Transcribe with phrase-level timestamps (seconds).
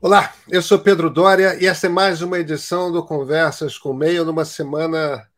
[0.00, 4.24] Olá, eu sou Pedro Dória e essa é mais uma edição do Conversas com Meio
[4.24, 5.28] numa semana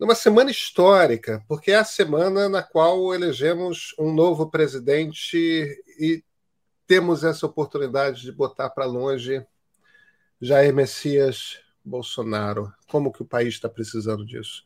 [0.00, 5.36] numa semana histórica, porque é a semana na qual elegemos um novo presidente
[6.00, 6.24] e
[6.86, 9.44] temos essa oportunidade de botar para longe
[10.40, 12.72] Jair Messias Bolsonaro.
[12.88, 14.64] Como que o país está precisando disso?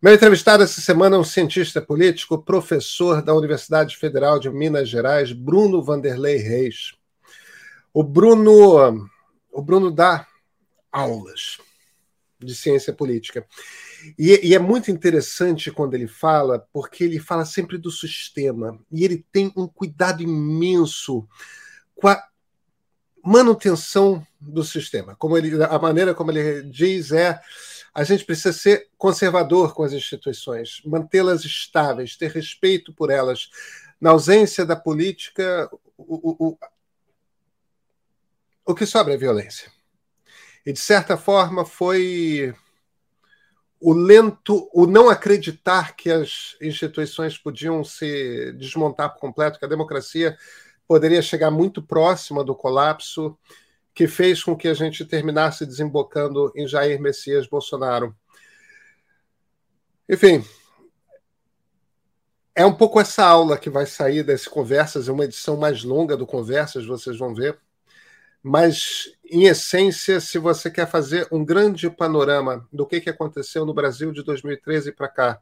[0.00, 5.32] Meu entrevistado essa semana é um cientista político, professor da Universidade Federal de Minas Gerais,
[5.32, 6.99] Bruno Vanderlei Reis.
[7.92, 9.08] O Bruno,
[9.52, 10.26] o Bruno dá
[10.92, 11.58] aulas
[12.38, 13.46] de ciência política.
[14.18, 18.78] E, e, é muito interessante quando ele fala, porque ele fala sempre do sistema.
[18.90, 21.28] E ele tem um cuidado imenso
[21.94, 22.22] com a
[23.22, 25.14] manutenção do sistema.
[25.16, 27.40] Como ele, a maneira como ele diz é
[27.92, 33.50] a gente precisa ser conservador com as instituições, mantê-las estáveis, ter respeito por elas.
[34.00, 36.58] Na ausência da política, o, o,
[38.70, 39.70] o que sobra é violência.
[40.64, 42.54] E, de certa forma, foi
[43.80, 49.68] o lento, o não acreditar que as instituições podiam se desmontar por completo, que a
[49.68, 50.36] democracia
[50.86, 53.38] poderia chegar muito próxima do colapso,
[53.94, 58.14] que fez com que a gente terminasse desembocando em Jair Messias Bolsonaro.
[60.08, 60.44] Enfim,
[62.54, 66.16] é um pouco essa aula que vai sair desse Conversas, é uma edição mais longa
[66.16, 67.58] do Conversas, vocês vão ver
[68.42, 73.74] mas, em essência, se você quer fazer um grande panorama do que, que aconteceu no
[73.74, 75.40] Brasil de 2013 para cá,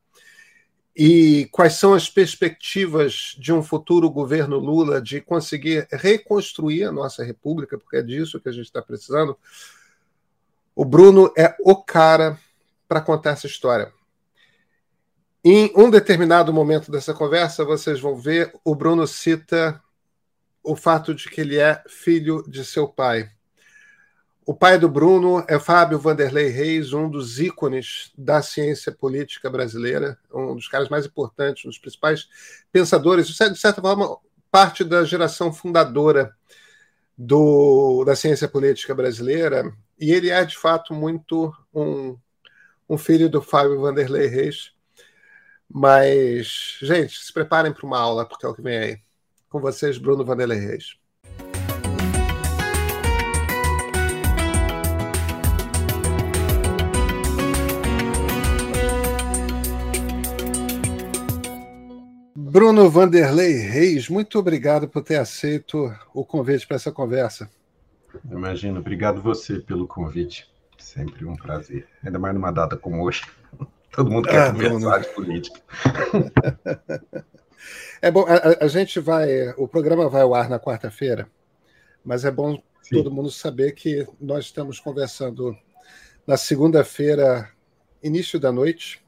[0.96, 7.22] e quais são as perspectivas de um futuro governo Lula de conseguir reconstruir a nossa
[7.22, 9.38] república, porque é disso que a gente está precisando,
[10.74, 12.36] o Bruno é o cara
[12.88, 13.92] para contar essa história.
[15.44, 19.80] Em um determinado momento dessa conversa, vocês vão ver, o Bruno cita
[20.68, 23.30] o fato de que ele é filho de seu pai.
[24.44, 30.18] O pai do Bruno é Fábio Vanderlei Reis, um dos ícones da ciência política brasileira,
[30.32, 32.28] um dos caras mais importantes, um dos principais
[32.70, 34.18] pensadores, de certa forma,
[34.50, 36.34] parte da geração fundadora
[37.16, 39.72] do, da ciência política brasileira.
[39.98, 42.18] E ele é, de fato, muito um,
[42.86, 44.72] um filho do Fábio Vanderlei Reis.
[45.66, 49.07] Mas, gente, se preparem para uma aula, porque é o que vem aí.
[49.48, 50.98] Com vocês, Bruno Vanderlei Reis.
[62.36, 67.50] Bruno Vanderlei Reis, muito obrigado por ter aceito o convite para essa conversa.
[68.30, 70.46] Imagino, obrigado você pelo convite.
[70.76, 71.86] Sempre um prazer.
[72.04, 73.22] Ainda mais numa data como hoje.
[73.92, 75.60] Todo mundo quer ah, conversar de política.
[78.00, 79.50] É bom, a, a, gente vai.
[79.56, 81.28] O programa vai ao ar na quarta-feira,
[82.04, 82.96] mas é bom Sim.
[82.96, 85.56] todo mundo saber que nós estamos conversando
[86.26, 87.50] na segunda-feira,
[88.02, 89.02] início da noite,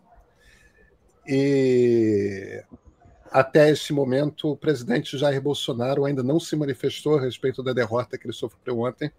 [1.26, 2.62] e
[3.30, 8.18] até esse momento o presidente Jair Bolsonaro ainda não se manifestou a respeito da derrota
[8.18, 9.12] que ele sofreu ontem.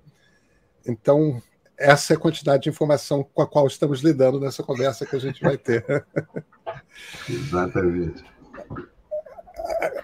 [0.85, 1.41] Então,
[1.77, 5.19] essa é a quantidade de informação com a qual estamos lidando nessa conversa que a
[5.19, 5.85] gente vai ter.
[7.29, 8.23] Exatamente.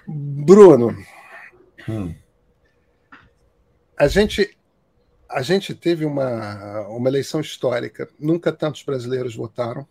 [0.08, 0.96] Bruno,
[1.88, 2.14] hum.
[3.98, 4.58] a gente
[5.30, 8.08] a gente teve uma, uma eleição histórica.
[8.18, 9.86] Nunca tantos brasileiros votaram.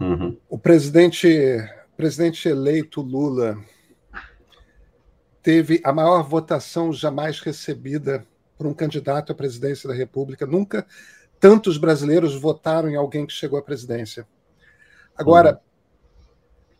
[0.00, 0.38] Uhum.
[0.48, 1.28] O presidente
[1.96, 3.56] presidente eleito Lula
[5.42, 10.46] teve a maior votação jamais recebida por um candidato à presidência da República.
[10.46, 10.86] Nunca
[11.38, 14.26] tantos brasileiros votaram em alguém que chegou à presidência.
[15.14, 15.58] Agora, uhum.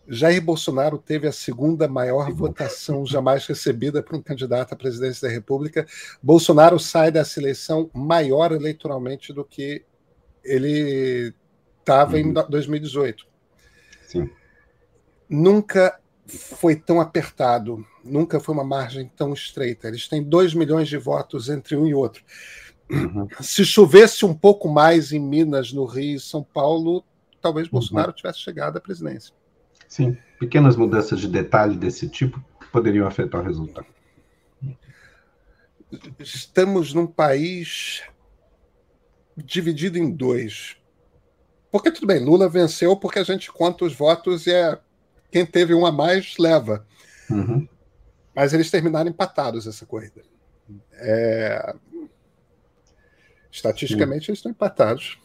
[0.06, 5.34] Jair Bolsonaro teve a segunda maior votação jamais recebida por um candidato à presidência da
[5.34, 5.86] República.
[6.22, 9.84] Bolsonaro sai dessa eleição maior eleitoralmente do que
[10.44, 11.34] ele
[11.80, 12.18] estava uhum.
[12.18, 13.26] em 2018.
[14.06, 14.30] Sim.
[15.28, 19.88] Nunca foi tão apertado, nunca foi uma margem tão estreita.
[19.88, 22.22] Eles têm 2 milhões de votos entre um e outro.
[22.90, 23.26] Uhum.
[23.40, 27.04] Se chovesse um pouco mais em Minas, no Rio e São Paulo,
[27.40, 27.72] talvez uhum.
[27.72, 29.32] Bolsonaro tivesse chegado à presidência.
[29.94, 33.86] Sim, pequenas mudanças de detalhe desse tipo poderiam afetar o resultado.
[36.18, 38.02] Estamos num país
[39.36, 40.76] dividido em dois.
[41.70, 44.80] Porque tudo bem, Lula venceu porque a gente conta os votos e é
[45.30, 46.84] quem teve um a mais leva.
[47.30, 47.68] Uhum.
[48.34, 50.22] Mas eles terminaram empatados essa corrida.
[50.94, 51.72] É...
[53.48, 54.32] Estatisticamente, Sim.
[54.32, 55.20] eles estão empatados.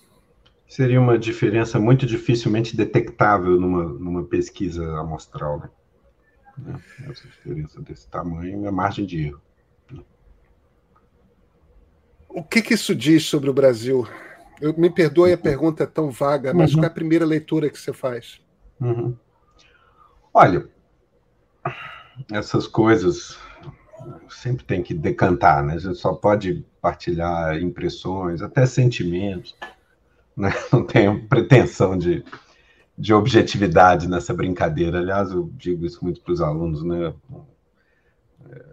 [0.70, 5.70] Seria uma diferença muito dificilmente detectável numa, numa pesquisa amostral, né?
[6.68, 9.42] É, essa diferença desse tamanho é margem de erro.
[12.30, 14.08] O que, que isso diz sobre o Brasil?
[14.62, 16.78] Eu, me perdoe a pergunta é tão vaga, mas uhum.
[16.78, 18.40] qual é a primeira leitura que você faz?
[18.80, 19.16] Uhum.
[20.32, 20.70] Olha,
[22.32, 23.40] essas coisas
[24.30, 25.74] sempre tem que decantar, né?
[25.74, 29.56] A gente só pode partilhar impressões, até sentimentos.
[30.36, 30.50] Né?
[30.72, 32.24] Não tenho pretensão de,
[32.98, 35.00] de objetividade nessa brincadeira.
[35.00, 37.14] Aliás, eu digo isso muito para os alunos, né?
[38.50, 38.66] É,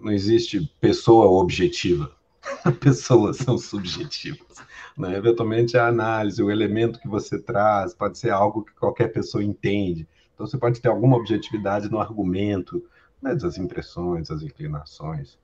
[0.00, 2.10] não existe pessoa objetiva.
[2.80, 4.58] Pessoas são subjetivas.
[4.98, 5.16] Né?
[5.16, 10.06] Eventualmente, a análise, o elemento que você traz, pode ser algo que qualquer pessoa entende.
[10.34, 12.84] Então, você pode ter alguma objetividade no argumento,
[13.20, 15.38] mas as impressões, as inclinações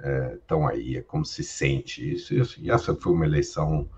[0.00, 2.60] é, estão aí, é como se sente isso, isso.
[2.60, 3.88] E essa foi uma eleição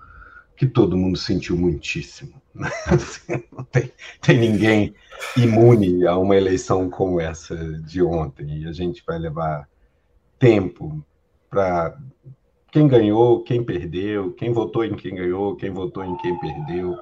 [0.62, 2.40] que todo mundo sentiu muitíssimo.
[2.54, 2.70] Né?
[2.86, 4.94] Assim, não tem, tem ninguém
[5.36, 8.60] imune a uma eleição como essa de ontem.
[8.60, 9.68] E a gente vai levar
[10.38, 11.04] tempo
[11.50, 11.98] para
[12.70, 16.96] quem ganhou, quem perdeu, quem votou em quem ganhou, quem votou em quem perdeu.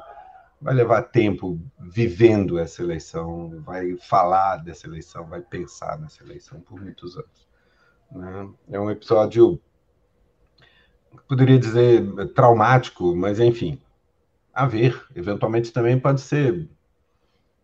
[0.59, 6.81] Vai levar tempo vivendo essa eleição, vai falar dessa eleição, vai pensar nessa eleição por
[6.81, 7.47] muitos anos.
[8.11, 8.49] Né?
[8.73, 9.61] É um episódio,
[11.29, 13.81] poderia dizer, traumático, mas enfim,
[14.53, 15.05] a ver.
[15.15, 16.69] Eventualmente também pode ser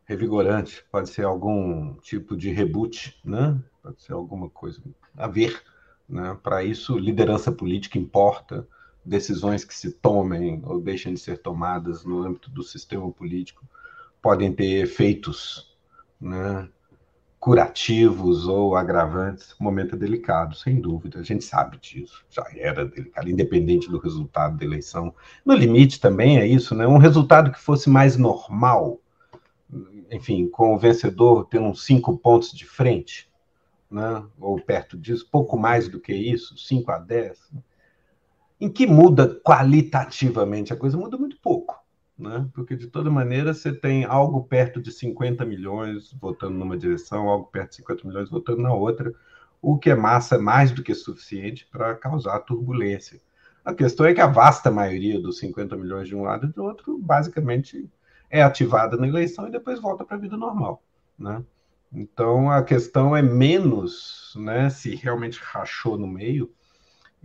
[0.05, 3.61] revigorante, pode ser algum tipo de reboot, né?
[3.83, 4.83] pode ser alguma coisa
[5.17, 5.63] a ver.
[6.09, 6.37] Né?
[6.43, 8.67] Para isso, liderança política importa,
[9.05, 13.65] decisões que se tomem ou deixem de ser tomadas no âmbito do sistema político
[14.21, 15.77] podem ter efeitos
[16.21, 16.69] né?
[17.47, 19.53] Curativos ou agravantes.
[19.53, 24.01] O momento é delicado, sem dúvida, a gente sabe disso, já era delicado, independente do
[24.01, 25.15] resultado da eleição.
[25.45, 26.89] No limite também é isso, né?
[26.89, 28.99] um resultado que fosse mais normal,
[30.11, 33.31] enfim, com o vencedor tendo uns cinco pontos de frente,
[33.89, 34.25] né?
[34.41, 37.53] ou perto disso, pouco mais do que isso, 5 a 10,
[38.61, 40.97] em que muda qualitativamente a coisa?
[40.97, 41.66] Muda muito pouco,
[42.19, 42.49] né?
[42.55, 47.47] porque de toda maneira você tem algo perto de 50 milhões votando numa direção, algo
[47.47, 49.13] perto de 50 milhões votando na outra,
[49.61, 53.21] o que é massa mais do que suficiente para causar turbulência.
[53.65, 56.63] A questão é que a vasta maioria dos 50 milhões de um lado e do
[56.63, 57.91] outro, basicamente,
[58.31, 60.83] é ativada na eleição e depois volta para a vida normal.
[61.19, 61.43] Né?
[61.93, 66.51] Então a questão é menos né, se realmente rachou no meio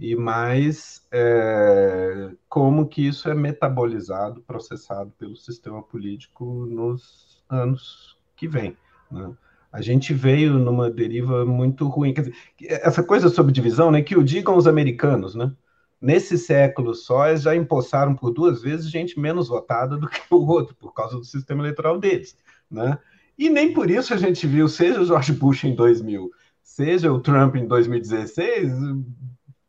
[0.01, 8.47] e mais é, como que isso é metabolizado, processado pelo sistema político nos anos que
[8.47, 8.75] vêm.
[9.11, 9.31] Né?
[9.71, 12.13] A gente veio numa deriva muito ruim.
[12.13, 15.53] Dizer, essa coisa sobre divisão, né, que o digam os americanos, né?
[16.01, 20.47] Nesse século só, eles já empossaram por duas vezes gente menos votada do que o
[20.47, 22.35] outro, por causa do sistema eleitoral deles.
[22.71, 22.97] Né?
[23.37, 26.31] E nem por isso a gente viu, seja o George Bush em 2000,
[26.63, 28.71] seja o Trump em 2016,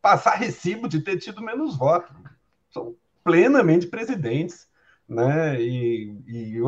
[0.03, 2.13] passar recibo de ter tido menos votos.
[2.69, 4.67] São plenamente presidentes,
[5.07, 5.59] né?
[5.61, 6.61] E, e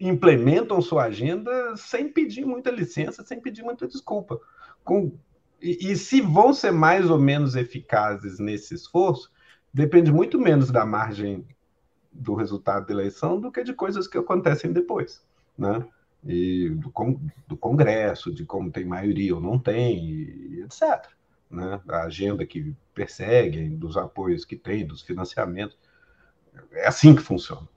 [0.00, 4.40] implementam sua agenda sem pedir muita licença, sem pedir muita desculpa.
[4.82, 5.12] Com,
[5.60, 9.30] e, e se vão ser mais ou menos eficazes nesse esforço,
[9.72, 11.46] depende muito menos da margem
[12.10, 15.22] do resultado da eleição do que de coisas que acontecem depois,
[15.58, 15.86] né?
[16.24, 16.92] e do,
[17.46, 21.06] do Congresso, de como tem maioria ou não tem, etc.
[21.50, 21.80] Né?
[21.88, 25.76] A agenda que perseguem, dos apoios que tem, dos financiamentos.
[26.72, 27.68] É assim que funciona.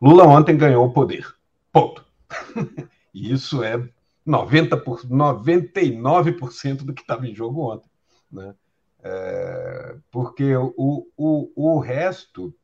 [0.00, 1.34] Lula ontem ganhou o poder.
[1.72, 2.04] Ponto.
[3.12, 3.88] e isso é
[4.24, 7.90] 90 por, 99% do que estava em jogo ontem.
[8.30, 8.54] Né?
[9.02, 12.54] É, porque o, o, o resto,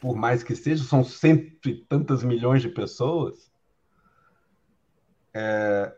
[0.00, 3.50] por mais que seja, são cento e tantas milhões de pessoas,
[5.34, 5.94] é,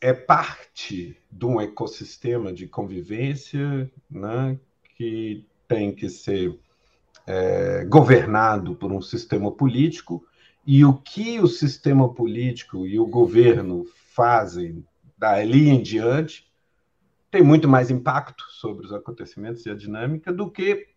[0.00, 4.58] é parte de um ecossistema de convivência né,
[4.96, 6.58] que tem que ser
[7.26, 10.24] é, governado por um sistema político,
[10.66, 13.84] e o que o sistema político e o governo
[14.14, 14.84] fazem
[15.18, 16.50] dali em diante
[17.30, 20.88] tem muito mais impacto sobre os acontecimentos e a dinâmica do que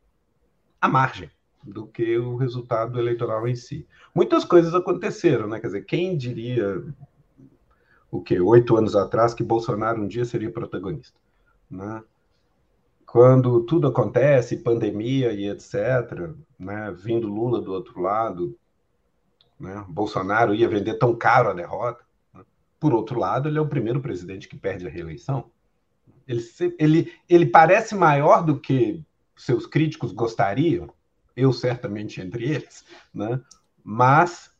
[0.81, 1.31] a margem,
[1.63, 3.87] do que o resultado eleitoral em si.
[4.13, 5.59] Muitas coisas aconteceram, né?
[5.59, 6.83] Quer dizer, quem diria
[8.11, 11.19] o que oito anos atrás que Bolsonaro um dia seria protagonista,
[11.69, 12.03] né?
[13.05, 16.91] Quando tudo acontece, pandemia e etc, né?
[16.91, 18.57] Vindo Lula do outro lado,
[19.59, 19.85] né?
[19.87, 22.03] Bolsonaro ia vender tão caro a derrota.
[22.33, 22.43] Né?
[22.79, 25.49] Por outro lado, ele é o primeiro presidente que perde a reeleição.
[26.27, 26.43] Ele,
[26.79, 29.03] ele, ele parece maior do que
[29.35, 30.89] seus críticos gostariam,
[31.35, 33.39] eu certamente entre eles, né?
[33.83, 34.51] Mas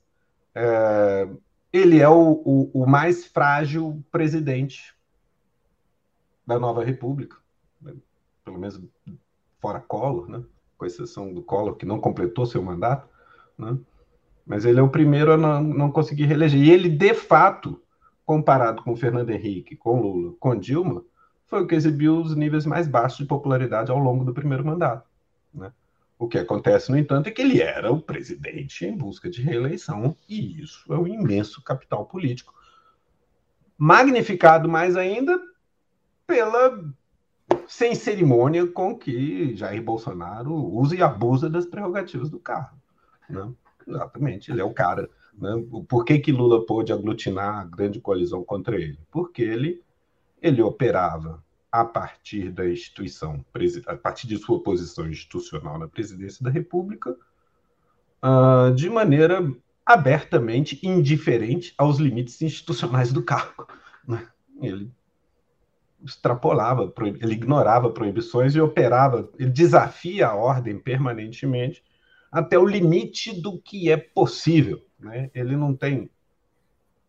[0.54, 1.28] é,
[1.76, 4.96] ele é o, o, o mais frágil presidente
[6.48, 7.36] da nova república,
[7.82, 7.94] né?
[8.46, 8.82] pelo menos
[9.60, 10.42] fora Collor, né?
[10.78, 13.10] com exceção do Collor, que não completou seu mandato,
[13.58, 13.78] né?
[14.46, 16.62] mas ele é o primeiro a não, não conseguir reeleger.
[16.62, 17.82] E ele, de fato,
[18.26, 21.04] comparado com Fernando Henrique, com Lula, com Dilma,
[21.46, 25.08] foi o que exibiu os níveis mais baixos de popularidade ao longo do primeiro mandato.
[25.54, 25.74] Né?
[26.18, 30.16] O que acontece, no entanto, é que ele era o presidente em busca de reeleição,
[30.30, 32.54] e isso é um imenso capital político,
[33.78, 35.40] magnificado mais ainda
[36.26, 36.82] pela
[37.68, 42.78] sem cerimônia com que Jair Bolsonaro usa e abusa das prerrogativas do carro.
[43.30, 43.52] Né?
[43.88, 45.10] Exatamente, ele é o cara.
[45.34, 45.52] Né?
[45.88, 49.00] Por que, que Lula pôde aglutinar a grande coalizão contra ele?
[49.12, 49.84] Porque ele,
[50.42, 51.44] ele operava
[51.82, 53.44] a partir da instituição,
[53.86, 57.18] a partir de sua posição institucional na presidência da República,
[58.24, 59.46] uh, de maneira
[59.86, 63.68] abertamente indiferente aos limites institucionais do cargo.
[64.08, 64.26] Né?
[64.62, 64.90] Ele
[66.04, 71.84] extrapolava, ele ignorava proibições e operava, ele desafia a ordem permanentemente
[72.32, 74.82] até o limite do que é possível.
[74.98, 75.30] Né?
[75.36, 76.10] Ele não tem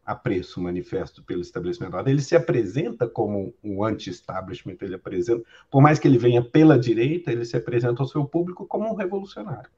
[0.07, 1.97] apreço manifesto pelo estabelecimento.
[2.09, 7.33] Ele se apresenta como um anti-establishment, ele apresenta, por mais que ele venha pela direita,
[7.33, 9.69] ele se apresenta ao seu público como um revolucionário.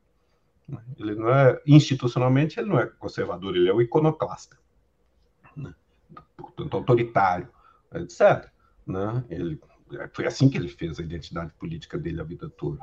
[0.99, 4.59] Ele não é, institucionalmente, ele não é conservador, ele é o iconoclasta,
[5.57, 5.75] né?
[6.37, 7.49] portanto, autoritário,
[7.95, 8.51] etc.
[8.87, 9.25] Né?
[9.31, 9.59] Ele,
[10.13, 12.79] foi assim que ele fez a identidade política dele a vida toda.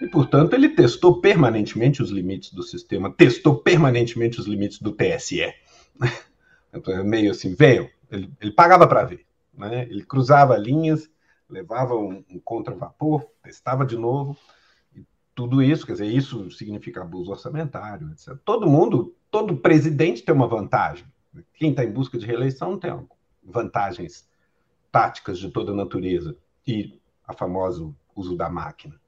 [0.00, 5.52] E, portanto, ele testou permanentemente os limites do sistema, testou permanentemente os limites do TSE.
[6.74, 9.24] Então, meio assim, veio, ele, ele pagava para ver.
[9.52, 9.82] Né?
[9.82, 11.08] Ele cruzava linhas,
[11.48, 14.36] levava um, um contra-vapor, testava de novo.
[15.34, 18.36] Tudo isso, quer dizer, isso significa abuso orçamentário, etc.
[18.44, 21.06] Todo mundo, todo presidente tem uma vantagem.
[21.54, 22.92] Quem está em busca de reeleição tem
[23.42, 24.28] vantagens
[24.92, 29.00] táticas de toda natureza e a famoso uso da máquina.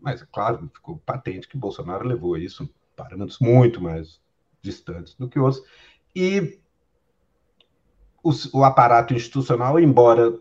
[0.00, 4.20] Mas, é claro, ficou patente que Bolsonaro levou isso parâmetros muito mais
[4.60, 5.64] distantes do que outros.
[6.14, 6.59] E
[8.22, 10.38] o, o aparato institucional, embora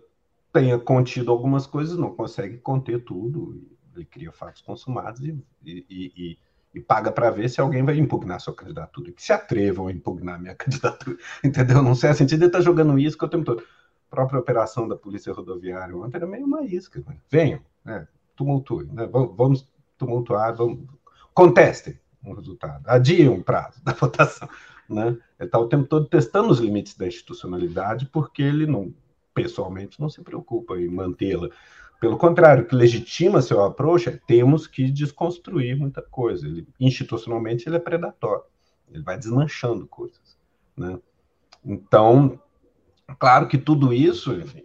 [0.52, 3.62] tenha contido algumas coisas, não consegue conter tudo.
[3.96, 6.38] Ele cria fatos consumados e, e, e,
[6.74, 9.12] e paga para ver se alguém vai impugnar sua candidatura.
[9.12, 11.18] Que se atrevam a impugnar minha candidatura.
[11.44, 11.82] Entendeu?
[11.82, 13.62] Não sei a sentido de estar jogando isso que o tempo todo.
[13.62, 17.04] A própria operação da Polícia Rodoviária ontem era meio uma isca.
[17.06, 17.18] Né?
[17.30, 18.08] Venham, né?
[18.36, 19.08] tumultuem, né?
[19.08, 19.68] vamos
[19.98, 20.80] tumultuar, vamos...
[21.34, 24.50] contestem um resultado, adiem um prazo da votação.
[24.90, 25.18] Né?
[25.40, 28.94] Está o tempo todo testando os limites da institucionalidade, porque ele não,
[29.34, 31.50] pessoalmente, não se preocupa em mantê-la.
[32.00, 36.48] Pelo contrário, o que legitima seu approach é temos que desconstruir muita coisa.
[36.48, 38.44] Ele, institucionalmente, ele é predatório.
[38.90, 40.38] Ele vai desmanchando coisas.
[40.76, 40.98] Né?
[41.64, 42.40] Então,
[43.20, 44.64] claro que tudo isso enfim,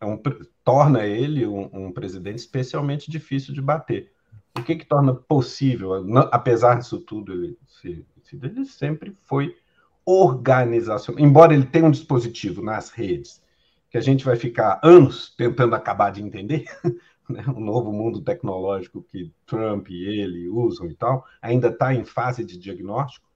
[0.00, 0.20] é um,
[0.62, 4.12] torna ele um, um, presidente especialmente difícil de bater.
[4.56, 5.94] O que, que torna possível,
[6.30, 9.56] apesar disso tudo, ele, se, ele sempre foi
[10.04, 11.22] organizacional.
[11.22, 13.42] Embora ele tenha um dispositivo nas redes
[13.90, 16.64] que a gente vai ficar anos tentando acabar de entender,
[17.28, 17.44] né?
[17.48, 22.44] o novo mundo tecnológico que Trump e ele usam e tal, ainda está em fase
[22.44, 23.26] de diagnóstico.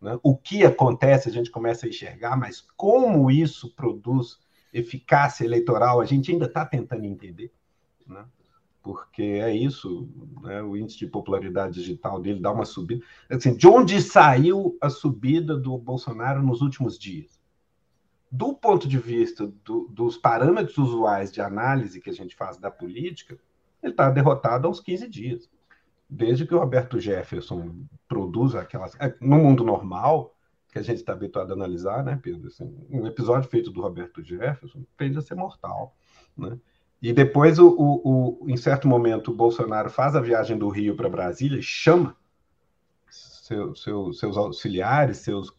[0.00, 0.18] Né?
[0.22, 4.38] O que acontece, a gente começa a enxergar, mas como isso produz
[4.72, 7.50] eficácia eleitoral, a gente ainda está tentando entender.
[8.06, 8.24] Né?
[8.82, 10.08] Porque é isso,
[10.42, 13.04] né, o índice de popularidade digital dele dá uma subida.
[13.30, 17.38] Assim, de onde saiu a subida do Bolsonaro nos últimos dias?
[18.30, 22.70] Do ponto de vista do, dos parâmetros usuais de análise que a gente faz da
[22.70, 23.38] política,
[23.82, 25.50] ele está derrotado há uns 15 dias.
[26.10, 28.94] Desde que o Roberto Jefferson produz aquelas.
[28.98, 30.34] É, no mundo normal,
[30.72, 32.48] que a gente está habituado a analisar, né, Pedro?
[32.48, 35.94] Assim, um episódio feito do Roberto Jefferson tende a ser mortal.
[36.36, 36.58] Né?
[37.00, 40.96] E depois, o, o, o, em certo momento, o Bolsonaro faz a viagem do Rio
[40.96, 42.16] para Brasília, chama
[43.08, 45.54] seu, seu, seus auxiliares, seus,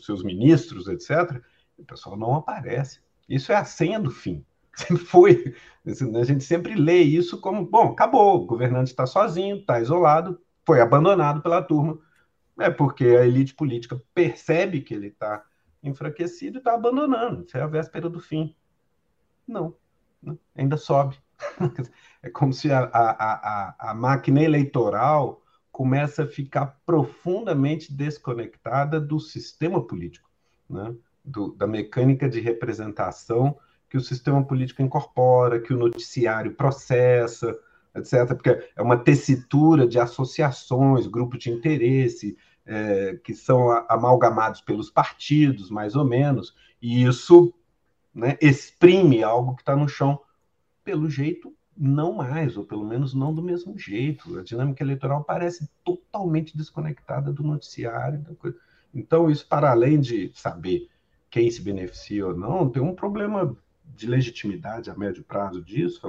[0.00, 1.40] seus ministros, etc.
[1.78, 3.00] O pessoal não aparece.
[3.28, 4.44] Isso é a senha do fim.
[4.74, 5.54] Sempre foi.
[5.86, 10.80] A gente sempre lê isso como: bom, acabou, o governante está sozinho, está isolado, foi
[10.80, 11.96] abandonado pela turma.
[12.58, 15.44] É porque a elite política percebe que ele está
[15.80, 17.44] enfraquecido e está abandonando.
[17.46, 18.56] Isso é a véspera do fim.
[19.46, 19.76] Não
[20.24, 20.36] né?
[20.56, 21.16] ainda sobe.
[22.22, 29.18] é como se a, a, a, a máquina eleitoral começa a ficar profundamente desconectada do
[29.18, 30.30] sistema político,
[30.70, 30.94] né?
[31.24, 33.58] do, da mecânica de representação
[33.94, 37.56] que o sistema político incorpora, que o noticiário processa,
[37.94, 38.26] etc.
[38.34, 45.70] Porque é uma tessitura de associações, grupos de interesse, é, que são amalgamados pelos partidos,
[45.70, 47.54] mais ou menos, e isso
[48.14, 50.20] né, exprime algo que está no chão,
[50.84, 54.38] pelo jeito, não mais, ou pelo menos não do mesmo jeito.
[54.38, 58.24] A dinâmica eleitoral parece totalmente desconectada do noticiário.
[58.94, 60.88] Então, isso, para além de saber
[61.28, 66.00] quem se beneficia ou não, tem um problema de legitimidade a médio prazo disso.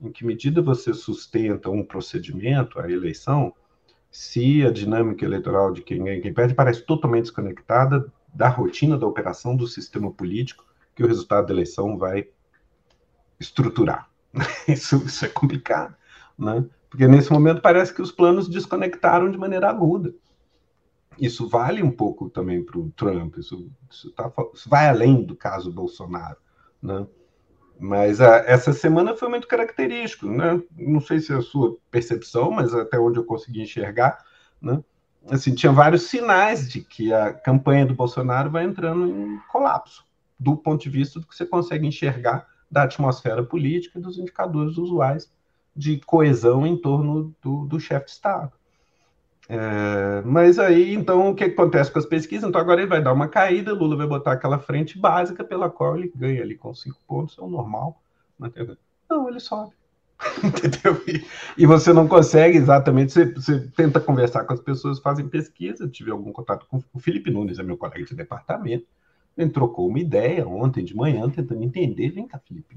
[0.00, 3.54] Em que medida você sustenta um procedimento, a eleição,
[4.10, 9.06] se a dinâmica eleitoral de quem ganha quem perde parece totalmente desconectada da rotina da
[9.06, 10.69] operação do sistema político
[11.00, 12.28] que o resultado da eleição vai
[13.40, 14.10] estruturar.
[14.68, 15.96] Isso, isso é complicado,
[16.38, 16.62] né?
[16.90, 20.14] Porque nesse momento parece que os planos desconectaram de maneira aguda.
[21.18, 25.34] Isso vale um pouco também para o Trump, isso, isso, tá, isso, vai além do
[25.34, 26.36] caso Bolsonaro,
[26.82, 27.06] né?
[27.78, 30.62] Mas a, essa semana foi muito característico, né?
[30.76, 34.22] Não sei se é a sua percepção, mas até onde eu consegui enxergar,
[34.60, 34.84] né?
[35.30, 40.04] Assim, tinha vários sinais de que a campanha do Bolsonaro vai entrando em colapso,
[40.40, 44.78] do ponto de vista do que você consegue enxergar da atmosfera política e dos indicadores
[44.78, 45.30] usuais
[45.76, 48.52] de coesão em torno do, do chefe de Estado.
[49.48, 52.48] É, mas aí, então, o que acontece com as pesquisas?
[52.48, 55.96] Então, agora ele vai dar uma caída, Lula vai botar aquela frente básica pela qual
[55.96, 58.00] ele ganha ali com cinco pontos, é o normal.
[59.08, 59.72] Não, ele sobe.
[60.44, 61.02] Entendeu?
[61.08, 61.24] E,
[61.62, 66.10] e, você não consegue exatamente, você, você, tenta conversar com as pessoas, fazem pesquisa, tive
[66.10, 68.86] algum contato com o Felipe Nunes, é meu colega de departamento,
[69.36, 72.10] ele trocou uma ideia ontem de manhã, tentando entender.
[72.10, 72.76] Vem cá, Felipe.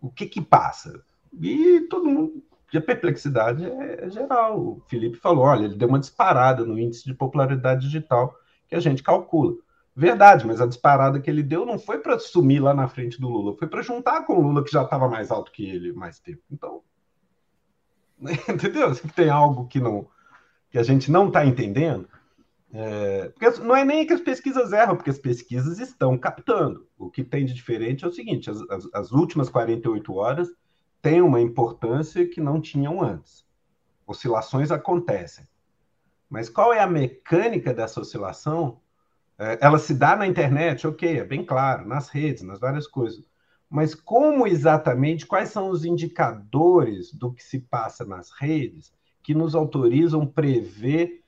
[0.00, 1.02] O que que passa?
[1.40, 2.42] E todo mundo.
[2.72, 4.60] E a perplexidade é geral.
[4.60, 8.36] O Felipe falou: olha, ele deu uma disparada no índice de popularidade digital
[8.68, 9.54] que a gente calcula.
[9.96, 13.28] Verdade, mas a disparada que ele deu não foi para sumir lá na frente do
[13.28, 16.18] Lula, foi para juntar com o Lula, que já estava mais alto que ele mais
[16.18, 16.42] tempo.
[16.50, 16.82] Então,
[18.48, 18.92] entendeu?
[19.14, 20.08] Tem algo que não
[20.68, 22.08] que a gente não está entendendo,
[22.76, 26.88] é, porque não é nem que as pesquisas erram, porque as pesquisas estão captando.
[26.98, 30.48] O que tem de diferente é o seguinte: as, as, as últimas 48 horas
[31.00, 33.46] têm uma importância que não tinham antes.
[34.04, 35.46] Oscilações acontecem.
[36.28, 38.80] Mas qual é a mecânica dessa oscilação?
[39.38, 43.24] É, ela se dá na internet, ok, é bem claro, nas redes, nas várias coisas.
[43.70, 49.54] Mas como exatamente, quais são os indicadores do que se passa nas redes que nos
[49.54, 51.23] autorizam prever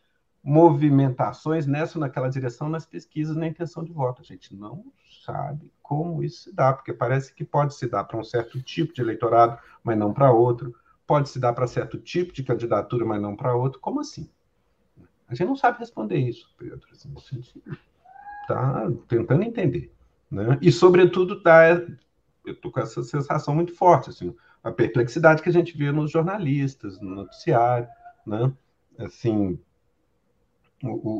[0.46, 4.22] movimentações nessa ou naquela direção nas pesquisas na intenção de voto.
[4.22, 4.84] A gente não
[5.24, 8.94] sabe como isso se dá, porque parece que pode se dar para um certo tipo
[8.94, 10.72] de eleitorado, mas não para outro.
[11.04, 13.80] Pode se dar para certo tipo de candidatura, mas não para outro.
[13.80, 14.30] Como assim?
[15.28, 16.80] A gente não sabe responder isso, Pedro.
[16.92, 17.12] Assim,
[18.42, 19.92] está tentando entender.
[20.30, 20.58] Né?
[20.62, 21.70] E, sobretudo, tá,
[22.44, 24.32] eu estou com essa sensação muito forte, assim,
[24.62, 27.88] a perplexidade que a gente vê nos jornalistas, no noticiário,
[28.24, 28.52] né?
[28.96, 29.58] Assim,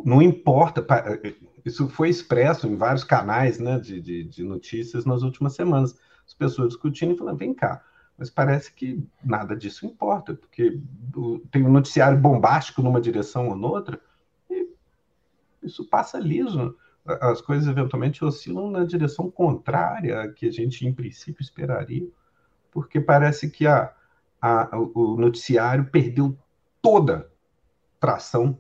[0.04, 0.84] não importa,
[1.64, 5.98] isso foi expresso em vários canais né, de, de, de, notícias nas últimas semanas.
[6.26, 7.82] As pessoas discutindo e falando: vem cá,
[8.16, 10.80] mas parece que nada disso importa, porque
[11.50, 14.00] tem um noticiário bombástico numa direção ou noutra,
[14.50, 14.68] e
[15.62, 16.76] isso passa liso.
[17.04, 22.08] As coisas eventualmente oscilam na direção contrária que a gente, em princípio, esperaria,
[22.72, 23.92] porque parece que a,
[24.40, 26.36] a, o noticiário perdeu
[26.82, 27.30] toda
[28.00, 28.58] tração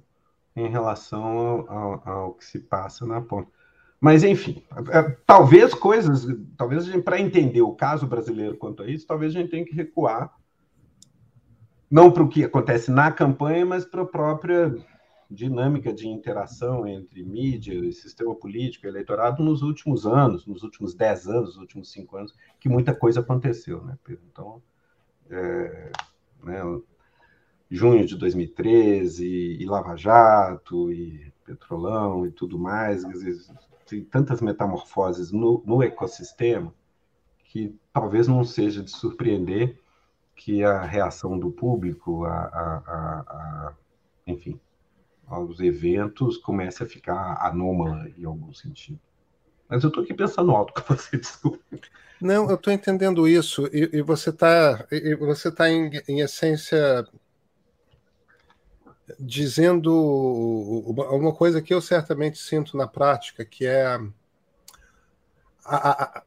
[0.56, 3.50] em relação ao, ao, que se passa na ponta.
[4.00, 9.34] Mas, enfim, é, talvez coisas, talvez para entender o caso brasileiro quanto a isso, talvez
[9.34, 10.34] a gente tenha que recuar,
[11.90, 14.74] não para o que acontece na campanha, mas para a própria
[15.30, 20.94] dinâmica de interação entre mídia e sistema político e eleitorado nos últimos anos, nos últimos
[20.94, 24.22] dez anos, nos últimos cinco anos, que muita coisa aconteceu, né, Pedro?
[24.30, 24.62] Então,
[25.30, 25.90] é,
[26.42, 26.60] né,
[27.70, 29.26] junho de 2013,
[29.60, 33.02] e Lava Jato, e Petrolão e tudo mais,
[33.86, 36.72] tem tantas metamorfoses no, no ecossistema
[37.44, 39.78] que talvez não seja de surpreender
[40.34, 43.74] que a reação do público, a, a, a, a
[44.26, 44.60] enfim,
[45.26, 49.00] aos eventos comece a ficar anômala em algum sentido.
[49.68, 51.58] Mas eu estou aqui pensando alto com você, desculpa.
[52.20, 54.86] Não, eu estou entendendo isso, e, e você está
[55.18, 57.06] você tá em, em essência
[59.18, 64.00] dizendo uma coisa que eu certamente sinto na prática, que é a,
[65.64, 66.22] a,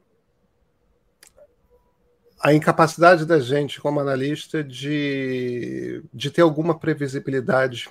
[2.40, 7.88] a, incapacidade da gente, como analista, de, de ter alguma previsibilidade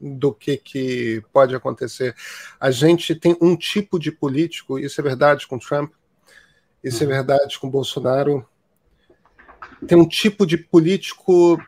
[0.00, 2.14] do que, que pode acontecer.
[2.58, 5.92] A gente tem um tipo de político, isso é verdade com Trump,
[6.82, 7.12] isso é uhum.
[7.12, 8.46] é verdade com Bolsonaro,
[9.86, 11.58] tem um tipo de político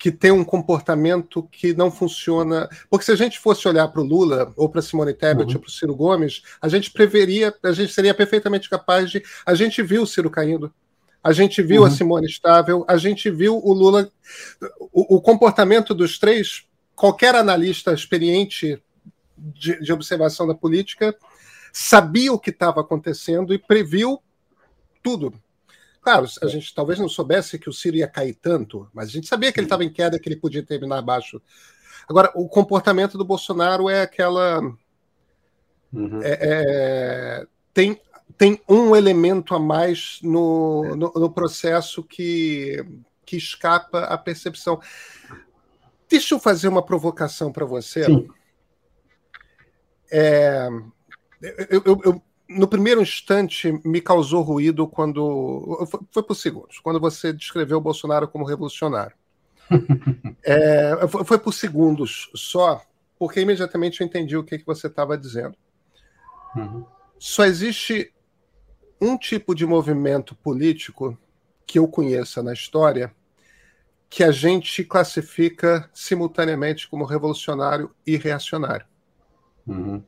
[0.00, 2.66] que tem um comportamento que não funciona.
[2.88, 5.56] Porque se a gente fosse olhar para o Lula, ou para Simone Tebet, uhum.
[5.56, 9.22] ou para o Ciro Gomes, a gente preveria, a gente seria perfeitamente capaz de.
[9.44, 10.72] A gente viu o Ciro caindo.
[11.22, 11.86] a gente viu uhum.
[11.86, 14.10] a Simone Estável, a gente viu o Lula.
[14.90, 16.64] O, o, comportamento dos três,
[16.96, 18.82] qualquer analista experiente
[19.36, 21.14] de, de observação da política
[21.70, 24.18] sabia o que estava acontecendo e previu
[25.02, 25.34] tudo.
[26.02, 29.28] Claro, a gente talvez não soubesse que o Ciro ia cair tanto, mas a gente
[29.28, 31.40] sabia que ele estava em queda, que ele podia terminar abaixo.
[32.08, 34.60] Agora, o comportamento do Bolsonaro é aquela.
[35.92, 36.22] Uhum.
[36.22, 38.00] É, é, tem,
[38.38, 42.82] tem um elemento a mais no, no, no, processo que,
[43.26, 44.80] que escapa à percepção.
[46.08, 48.04] Deixa eu fazer uma provocação para você.
[48.04, 48.26] Sim.
[50.10, 50.68] É,
[51.70, 55.86] eu, eu, eu, no primeiro instante me causou ruído quando.
[56.10, 59.16] Foi, por segundos, quando você descreveu o Bolsonaro como revolucionário.
[60.42, 62.82] é, foi, foi, por segundos só,
[63.18, 65.56] porque imediatamente eu entendi o que, que você estava dizendo.
[66.56, 66.84] Uhum.
[67.18, 68.12] Só existe
[69.00, 71.16] um tipo de movimento político
[71.64, 73.14] que eu conheça na história
[74.08, 78.84] que a gente classifica simultaneamente como revolucionário e reacionário.
[79.64, 80.02] Uhum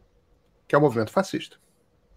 [0.73, 1.59] que é o movimento fascista.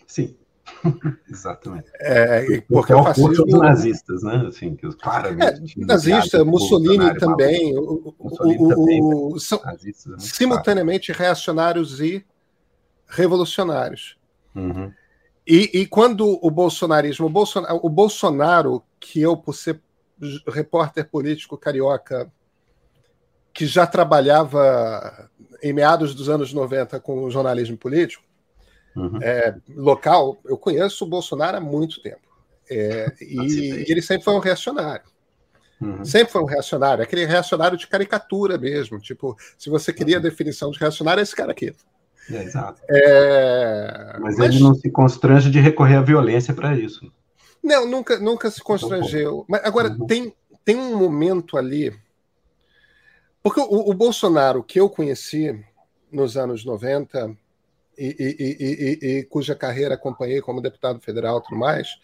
[0.06, 0.36] Sim.
[1.30, 1.92] Exatamente.
[2.00, 3.46] É, porque é o fascismo...
[3.46, 4.46] dos nazistas, né?
[4.48, 5.80] Assim, que os claramente.
[5.80, 7.78] É, nazista, Mussolini também.
[7.78, 11.24] O, Mussolini o, também o, são é simultaneamente claro.
[11.24, 12.26] reacionários e
[13.08, 14.18] revolucionários.
[14.56, 14.92] Uhum.
[15.46, 19.80] E, e, quando o bolsonarismo, o Bolsonaro, o Bolsonaro, que eu, por ser
[20.48, 22.32] repórter político carioca,
[23.54, 25.30] que já trabalhava
[25.62, 28.24] em meados dos anos 90 com o jornalismo político,
[28.96, 29.20] uhum.
[29.22, 32.26] é, local, eu conheço o Bolsonaro há muito tempo.
[32.70, 35.06] É, e, ele sempre foi um reacionário.
[35.80, 36.06] Uhum.
[36.06, 39.00] Sempre foi um reacionário, aquele reacionário de caricatura mesmo.
[39.00, 41.74] Tipo, se você queria a definição de reacionário, é esse cara aqui.
[42.32, 42.82] É, exato.
[42.90, 44.18] É...
[44.20, 47.12] Mas, mas, ele não se constrange de recorrer à violência para isso.
[47.62, 49.46] Não, nunca, nunca se constrangeu.
[49.48, 50.08] Mas agora, uhum.
[50.08, 51.94] tem, tem um momento ali.
[53.44, 55.64] Porque o, o Bolsonaro que eu conheci
[56.12, 57.36] nos anos 90,
[57.98, 62.00] e, e, e, cuja carreira acompanhei como deputado federal e tudo mais,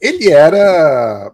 [0.00, 1.32] ele era.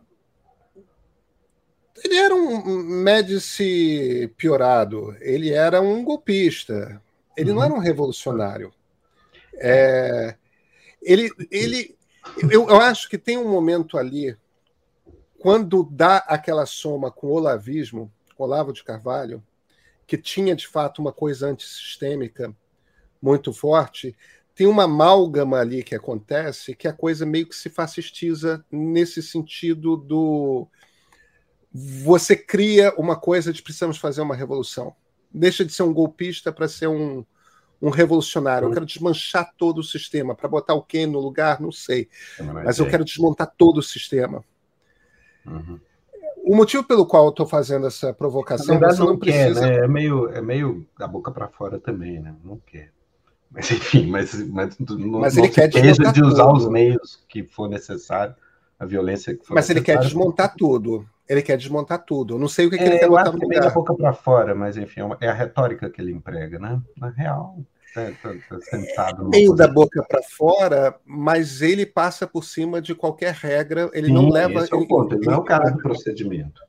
[2.04, 7.02] Ele era um Médici piorado, ele era um golpista,
[7.36, 7.56] ele uhum.
[7.56, 8.72] não era um revolucionário.
[9.54, 10.36] É,
[11.02, 11.96] ele, ele,
[12.50, 14.36] eu, eu acho que tem um momento ali,
[15.38, 19.42] quando dá aquela soma com o olavismo, Olavo de Carvalho,
[20.06, 22.54] que tinha de fato uma coisa antissistêmica,
[23.20, 24.16] muito forte,
[24.54, 29.96] tem uma amálgama ali que acontece que a coisa meio que se fascistiza nesse sentido
[29.96, 30.66] do
[31.72, 34.94] você cria uma coisa de precisamos fazer uma revolução.
[35.30, 37.22] Deixa de ser um golpista para ser um,
[37.82, 38.66] um revolucionário.
[38.66, 40.34] Eu quero desmanchar todo o sistema.
[40.34, 42.08] Para botar o quê no lugar, não sei.
[42.64, 44.42] Mas eu quero desmontar todo o sistema.
[45.44, 45.78] Uhum.
[46.46, 48.74] O motivo pelo qual eu estou fazendo essa provocação.
[48.74, 49.66] Na verdade, não, não quer, precisa...
[49.66, 49.84] né?
[49.84, 52.34] É meio, é meio da boca para fora também, né?
[52.42, 52.90] Não quer.
[53.50, 56.56] Mas enfim, mas, mas, não, mas ele quer desmontar de usar tudo.
[56.56, 58.34] os meios que for necessário,
[58.78, 61.06] a violência que for Mas ele quer desmontar tudo.
[61.28, 62.34] Ele quer desmontar tudo.
[62.34, 63.60] Eu não sei o que, é, que ele quer botar no lugar.
[63.60, 66.80] da boca para fora, mas enfim, é, é a retórica que ele emprega, né?
[66.96, 67.58] Na real,
[67.96, 72.94] é, tá, tá sentado meio da boca para fora, mas ele passa por cima de
[72.94, 73.90] qualquer regra.
[73.92, 74.60] Ele Sim, não leva.
[74.60, 75.14] Esse é o ponto.
[75.14, 76.60] Ele, ele não é o cara do procedimento.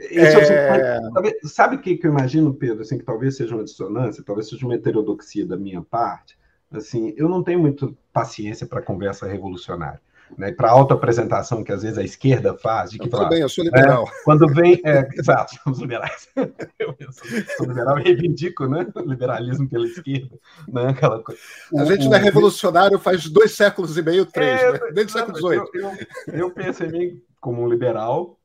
[0.00, 1.00] É...
[1.44, 2.82] Sabe o que, que eu imagino, Pedro?
[2.82, 6.38] Assim, que talvez seja uma dissonância, talvez seja uma heterodoxia da minha parte.
[6.72, 10.00] Assim, eu não tenho muito paciência para conversa revolucionária.
[10.38, 13.48] Né, para a autoapresentação que às vezes a esquerda faz, de que Tudo bem, eu
[13.48, 14.04] sou liberal.
[14.06, 14.80] É, quando vem.
[14.84, 16.28] É, exato, somos liberais.
[16.78, 20.38] Eu, sou, sou, liberal e reivindico né, o liberalismo pela esquerda.
[20.68, 21.40] Né, aquela coisa.
[21.76, 24.78] A gente não é revolucionário faz dois séculos e meio, três, é, né?
[24.94, 25.56] desde o século XVIII.
[25.74, 25.90] Eu,
[26.28, 28.38] eu, eu penso em mim como um liberal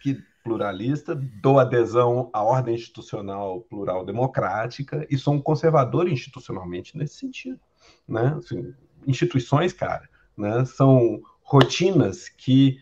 [0.00, 7.16] que pluralista, dou adesão à ordem institucional plural democrática e sou um conservador institucionalmente nesse
[7.16, 7.58] sentido.
[8.08, 8.32] Né?
[8.38, 8.72] Assim,
[9.04, 12.78] instituições, cara, né, são rotinas que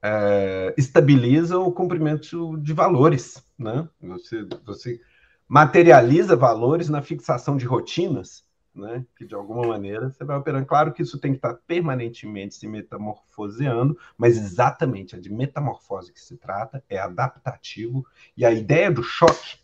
[0.00, 3.44] é, estabilizam o cumprimento de valores.
[3.58, 3.88] Né?
[4.00, 5.00] Você, você
[5.48, 8.44] materializa valores na fixação de rotinas
[8.78, 9.04] né?
[9.16, 10.66] Que de alguma maneira você vai operando.
[10.66, 16.20] Claro que isso tem que estar permanentemente se metamorfoseando, mas exatamente a de metamorfose que
[16.20, 19.58] se trata é adaptativo e a ideia do choque,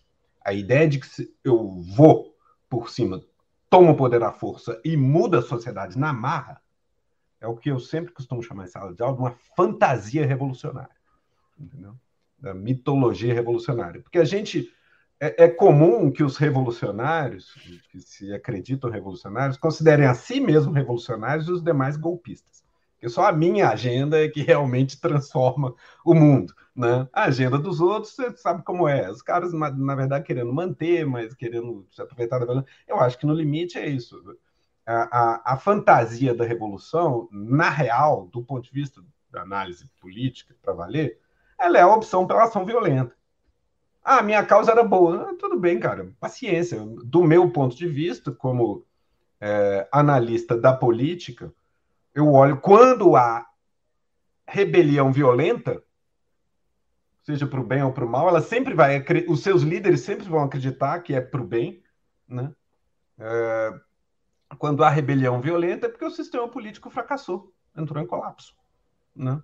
[0.44, 2.36] a ideia de que eu vou
[2.68, 3.22] por cima,
[3.70, 6.60] tomo o poder da força e muda a sociedade na marra,
[7.40, 10.94] é o que eu sempre costumo chamar em sala de aula de uma fantasia revolucionária,
[11.58, 11.94] entendeu?
[12.38, 14.72] Da mitologia revolucionária, porque a gente
[15.20, 17.54] é, é, comum que os revolucionários,
[17.90, 22.64] que se acreditam revolucionários, considerem a si mesmos revolucionários e os demais golpistas.
[22.94, 25.74] Porque só a minha agenda é que realmente transforma
[26.04, 26.54] o mundo.
[26.74, 27.08] Né?
[27.12, 29.10] A agenda dos outros, você sabe como é.
[29.10, 32.70] Os caras, na verdade, querendo manter, mas querendo se aproveitar da violência.
[32.88, 34.20] Eu acho que no limite é isso.
[34.86, 40.54] A, a, a, fantasia da revolução, na real, do ponto de vista da análise política,
[40.60, 41.18] para valer,
[41.58, 43.14] ela é a opção pela ação violenta.
[44.04, 45.30] Ah, minha causa era boa.
[45.30, 46.78] Ah, tudo bem, cara, paciência.
[47.04, 48.84] Do meu ponto de vista, como
[49.40, 51.50] é, analista da política,
[52.14, 53.46] eu olho quando há
[54.46, 55.82] rebelião violenta,
[57.22, 60.28] seja para o bem ou para o mal, ela sempre vai, os seus líderes sempre
[60.28, 61.82] vão acreditar que é para o bem,
[62.28, 62.52] né?
[63.18, 63.72] É,
[64.58, 68.54] quando há rebelião violenta é porque o sistema político fracassou, entrou em colapso,
[69.16, 69.42] né?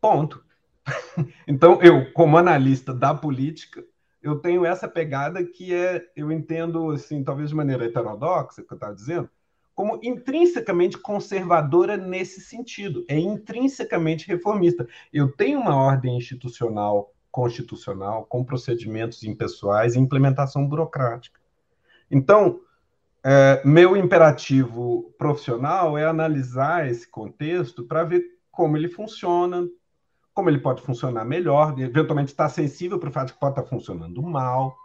[0.00, 0.44] Ponto.
[1.46, 3.84] então, eu, como analista da política,
[4.22, 8.76] eu tenho essa pegada que é, eu entendo, assim, talvez de maneira heterodoxa, que eu
[8.76, 9.28] estava dizendo,
[9.74, 14.88] como intrinsecamente conservadora nesse sentido, é intrinsecamente reformista.
[15.12, 21.38] Eu tenho uma ordem institucional constitucional com procedimentos impessoais e implementação burocrática.
[22.10, 22.60] Então,
[23.22, 29.68] é, meu imperativo profissional é analisar esse contexto para ver como ele funciona,
[30.36, 33.64] como ele pode funcionar melhor, eventualmente estar sensível para o fato de que pode estar
[33.64, 34.76] funcionando mal,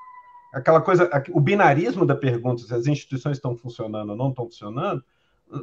[0.53, 5.03] aquela coisa, o binarismo da pergunta se as instituições estão funcionando ou não estão funcionando,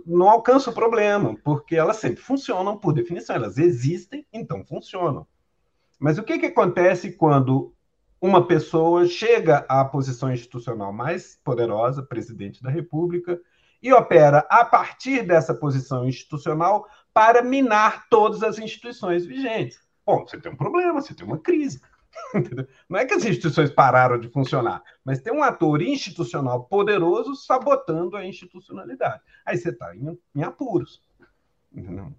[0.04, 5.26] não alcança o problema, porque elas sempre funcionam por definição, elas existem, então funcionam.
[5.98, 7.72] Mas o que, que acontece quando
[8.20, 13.40] uma pessoa chega à posição institucional mais poderosa, presidente da República,
[13.82, 19.80] e opera a partir dessa posição institucional para minar todas as instituições vigentes?
[20.04, 21.80] Bom, você tem um problema, você tem uma crise.
[22.88, 28.16] Não é que as instituições pararam de funcionar, mas tem um ator institucional poderoso sabotando
[28.16, 29.20] a institucionalidade.
[29.44, 31.02] Aí você está em, em, apuros.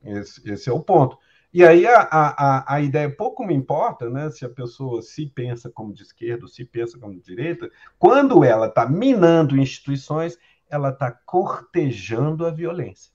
[0.04, 1.18] Esse, esse, é o ponto.
[1.52, 4.30] E aí a, a, a ideia pouco me importa, né?
[4.30, 8.68] Se a pessoa se pensa como de esquerda, se pensa como de direita, quando ela
[8.68, 10.38] está minando instituições,
[10.70, 13.12] ela está cortejando a violência.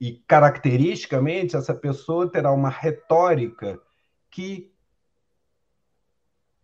[0.00, 3.80] E caracteristicamente essa pessoa terá uma retórica
[4.30, 4.70] que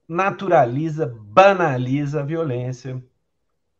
[0.06, 3.02] naturaliza, banaliza a violência,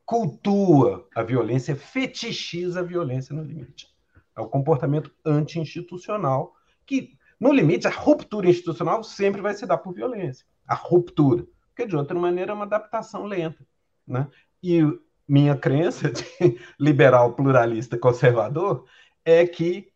[0.05, 3.89] cultua a violência, fetichiza a violência no limite.
[4.37, 6.55] É o comportamento anti-institucional
[6.87, 10.47] que, no limite, a ruptura institucional sempre vai se dar por violência.
[10.67, 11.47] A ruptura.
[11.69, 13.67] Porque, de outra maneira, é uma adaptação lenta.
[14.07, 14.27] Né?
[14.63, 14.81] E
[15.29, 16.25] minha crença de
[16.79, 18.87] liberal, pluralista, conservador
[19.25, 19.93] é que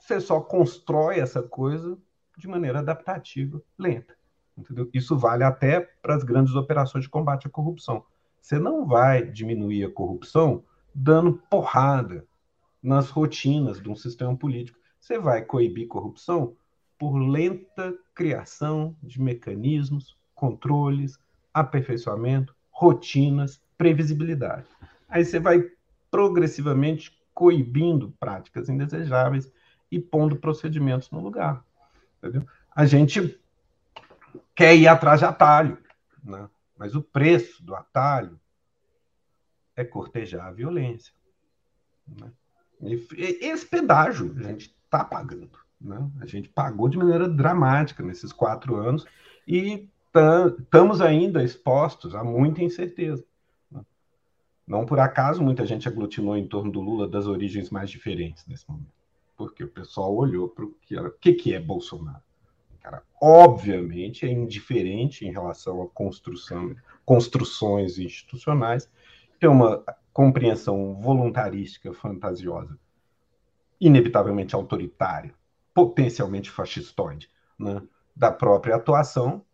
[0.00, 1.98] você só constrói essa coisa
[2.36, 4.14] de maneira adaptativa, lenta.
[4.56, 4.88] Entendeu?
[4.92, 8.04] Isso vale até para as grandes operações de combate à corrupção.
[8.40, 12.26] Você não vai diminuir a corrupção dando porrada
[12.82, 14.78] nas rotinas de um sistema político.
[14.98, 16.56] Você vai coibir corrupção
[16.98, 21.18] por lenta criação de mecanismos, controles,
[21.52, 24.66] aperfeiçoamento, rotinas, previsibilidade.
[25.08, 25.62] Aí você vai
[26.10, 29.52] progressivamente coibindo práticas indesejáveis
[29.92, 31.62] e pondo procedimentos no lugar.
[32.16, 32.48] Entendeu?
[32.74, 33.38] A gente
[34.54, 35.76] quer ir atrás de atalho,
[36.24, 36.48] né?
[36.78, 38.40] mas o preço do atalho
[39.76, 41.12] é cortejar a violência.
[42.08, 42.32] Né?
[42.80, 45.58] Esse pedágio a gente está pagando.
[45.78, 46.10] Né?
[46.22, 49.06] A gente pagou de maneira dramática nesses quatro anos
[49.46, 53.22] e estamos ainda expostos a muita incerteza.
[54.66, 58.68] Não por acaso muita gente aglutinou em torno do Lula das origens mais diferentes nesse
[58.68, 58.92] momento.
[59.36, 62.22] Porque o pessoal olhou para o que, era, o que, que é Bolsonaro
[62.86, 66.74] cara, obviamente é indiferente em relação à construção,
[67.04, 68.88] construções institucionais,
[69.40, 72.78] tem uma compreensão voluntarística fantasiosa,
[73.80, 75.34] inevitavelmente autoritária,
[75.74, 77.82] potencialmente fascistoide, né,
[78.14, 79.44] da própria atuação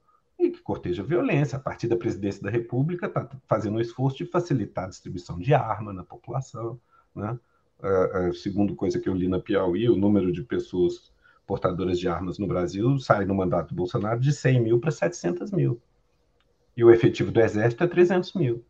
[0.43, 1.57] e que corteja violência.
[1.57, 5.55] A partir da presidência da República, está fazendo um esforço de facilitar a distribuição de
[5.55, 6.81] arma na população.
[7.15, 7.39] Né?
[7.81, 11.13] Uh, uh, segundo coisa que eu li na Piauí, o número de pessoas
[11.47, 15.51] portadoras de armas no Brasil sai no mandato do Bolsonaro de 100 mil para 700
[15.51, 15.81] mil.
[16.77, 18.65] E o efetivo do Exército é 300 mil.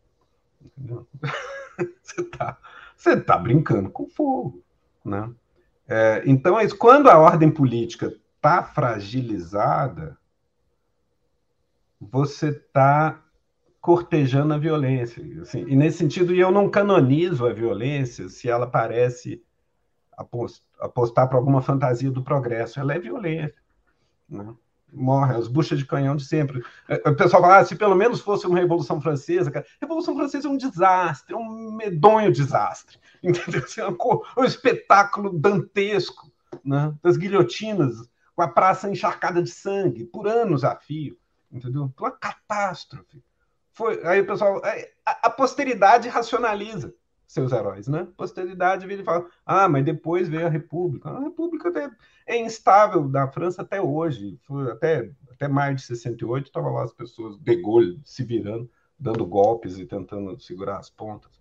[2.01, 2.57] você está
[2.95, 4.63] você tá brincando com fogo.
[5.03, 5.29] Né?
[5.87, 10.17] É, então, é quando a ordem política está fragilizada,
[12.11, 13.21] você está
[13.81, 15.23] cortejando a violência.
[15.41, 19.43] Assim, e nesse sentido, eu não canonizo a violência se ela parece
[20.79, 22.79] apostar para alguma fantasia do progresso.
[22.79, 23.55] Ela é violenta.
[24.29, 24.53] Né?
[24.91, 26.63] Morre, as buchas de canhão de sempre.
[26.87, 29.51] É, o pessoal fala, ah, se pelo menos fosse uma Revolução Francesa.
[29.51, 32.97] Cara, Revolução Francesa é um desastre, é um medonho desastre.
[33.23, 33.63] Entendeu?
[33.63, 33.97] Assim, é um,
[34.37, 36.31] um espetáculo dantesco
[36.63, 41.17] né, das guilhotinas, com a praça encharcada de sangue, por anos a fio,
[41.53, 41.93] entendeu?
[41.97, 43.23] Uma catástrofe.
[43.71, 44.61] Foi, aí o pessoal,
[45.05, 46.93] a, a posteridade racionaliza
[47.33, 48.07] seus heróis, né?
[48.15, 51.09] Posteridade vira e fala, ah, mas depois veio a República.
[51.09, 51.71] A República
[52.27, 56.93] é instável da França até hoje, foi até, até maio de 68, estava lá as
[56.93, 61.31] pessoas, de Gaulle se virando, dando golpes e tentando segurar as pontas.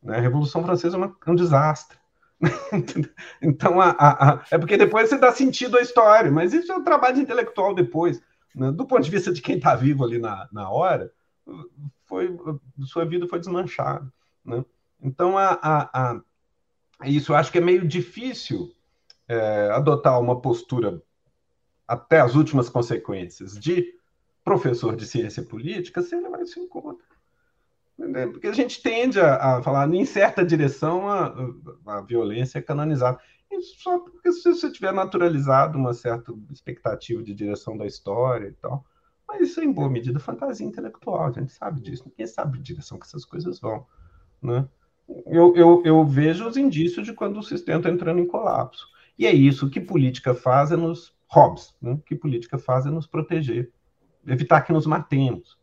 [0.00, 0.16] Né?
[0.16, 1.98] A Revolução Francesa é, uma, é um desastre.
[3.42, 6.76] então, a, a, a, é porque depois você dá sentido à história, mas isso é
[6.76, 8.22] um trabalho intelectual depois.
[8.54, 8.70] Né?
[8.72, 11.12] Do ponto de vista de quem está vivo ali na, na hora,
[12.04, 12.36] foi,
[12.86, 14.12] sua vida foi desmanchada.
[14.44, 14.64] Né?
[15.00, 16.14] Então, a, a,
[17.00, 18.72] a, isso eu acho que é meio difícil
[19.28, 21.02] é, adotar uma postura
[21.86, 23.94] até as últimas consequências de
[24.42, 27.02] professor de ciência política sem levar isso em conta.
[28.32, 31.34] Porque a gente tende a, a falar em certa direção a,
[31.86, 33.18] a, violência é canonizada.
[33.62, 38.84] Só porque se você tiver naturalizado uma certa expectativa de direção da história e tal.
[39.26, 41.26] Mas isso é, em boa medida, fantasia intelectual.
[41.26, 42.04] A gente sabe disso.
[42.06, 43.86] Ninguém sabe a direção que essas coisas vão.
[44.42, 44.68] Né?
[45.26, 48.86] Eu, eu, eu vejo os indícios de quando o sistema está entrando em colapso.
[49.18, 51.98] E é isso que política faz é nos Hobbes, né?
[52.06, 53.72] que política faz é nos proteger,
[54.26, 55.58] evitar que nos matemos.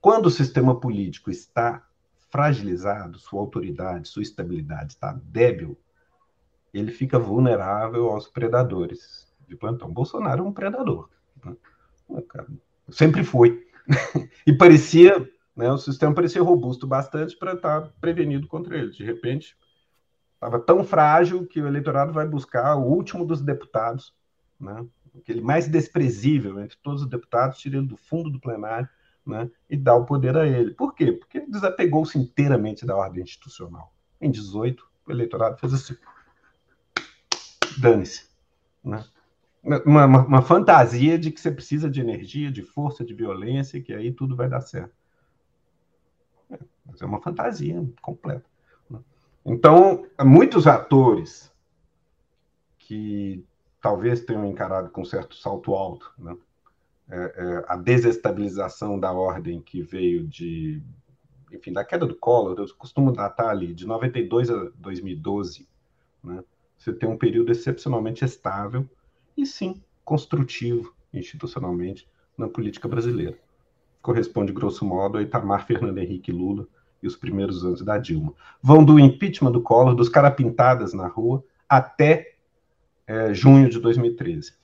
[0.00, 1.84] Quando o sistema político está
[2.30, 5.78] fragilizado, sua autoridade, sua estabilidade está débil,
[6.72, 9.90] ele fica vulnerável aos predadores de plantão.
[9.90, 11.08] Bolsonaro é um predador.
[11.44, 11.56] Né?
[12.90, 13.66] Sempre foi.
[14.46, 18.90] e parecia, né, o sistema parecia robusto bastante para estar prevenido contra ele.
[18.90, 19.56] De repente,
[20.34, 24.14] estava tão frágil que o eleitorado vai buscar o último dos deputados,
[24.60, 28.88] né, aquele mais desprezível entre todos os deputados, tirando do fundo do plenário,
[29.26, 30.72] né, e dá o poder a ele.
[30.72, 31.12] Por quê?
[31.12, 33.92] Porque desapegou-se inteiramente da ordem institucional.
[34.20, 35.96] Em 18, o eleitorado fez assim:
[37.80, 38.28] dane-se.
[38.84, 39.04] Né?
[39.62, 43.92] Uma, uma, uma, fantasia de que você precisa de energia, de força, de violência, que
[43.92, 44.94] aí tudo vai dar certo.
[46.50, 48.48] É, mas é uma fantasia completa.
[48.88, 49.00] Né?
[49.44, 51.52] Então, muitos atores
[52.78, 53.44] que
[53.80, 56.36] talvez tenham encarado com certo salto alto, né?
[57.10, 60.82] é, é, a desestabilização da ordem que veio de,
[61.50, 65.66] enfim, da queda do Collor, eu costumo datar ali de 92 a 2012,
[66.22, 66.44] né?
[66.78, 68.88] Você tem um período excepcionalmente estável
[69.36, 73.36] e sim construtivo institucionalmente na política brasileira.
[74.00, 76.66] Corresponde grosso modo a Itamar, Fernando Henrique Lula
[77.02, 78.32] e os primeiros anos da Dilma.
[78.62, 82.36] Vão do impeachment do Collor, dos carapintadas na rua, até
[83.06, 84.54] é, junho de 2013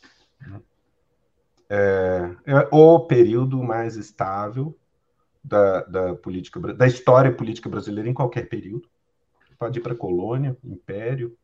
[1.68, 4.76] é, é o período mais estável
[5.42, 8.88] da, da, política, da história política brasileira em qualquer período.
[9.58, 11.36] Pode ir para colônia, império,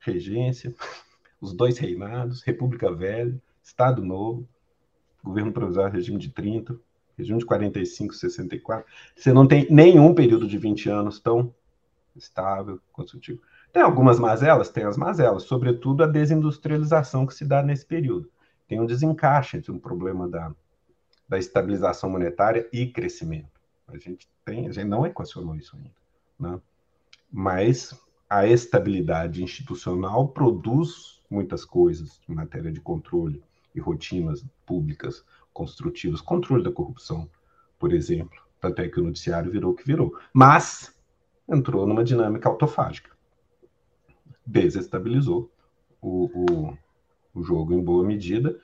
[0.00, 0.74] regência,
[1.40, 4.48] os dois reinados, República Velha, Estado Novo,
[5.22, 6.78] governo provisório, regime de 30,
[7.16, 8.86] regime de 45, 64.
[9.14, 11.54] Você não tem nenhum período de 20 anos tão
[12.16, 13.40] estável, construtivo.
[13.72, 14.68] Tem algumas mazelas?
[14.68, 18.30] Tem as mazelas, sobretudo a desindustrialização que se dá nesse período
[18.70, 20.54] tem um desencaixe entre um problema da,
[21.28, 23.60] da estabilização monetária e crescimento.
[23.88, 25.90] A gente tem, a gente não equacionou isso ainda,
[26.38, 26.60] né?
[27.32, 33.42] Mas a estabilidade institucional produz muitas coisas em matéria de controle
[33.74, 37.28] e rotinas públicas construtivas, controle da corrupção,
[37.78, 38.40] por exemplo.
[38.60, 40.16] Tanto é que o noticiário virou o que virou.
[40.32, 40.94] Mas
[41.48, 43.10] entrou numa dinâmica autofágica.
[44.46, 45.50] Desestabilizou
[46.00, 46.78] o, o
[47.34, 48.58] o jogo em boa medida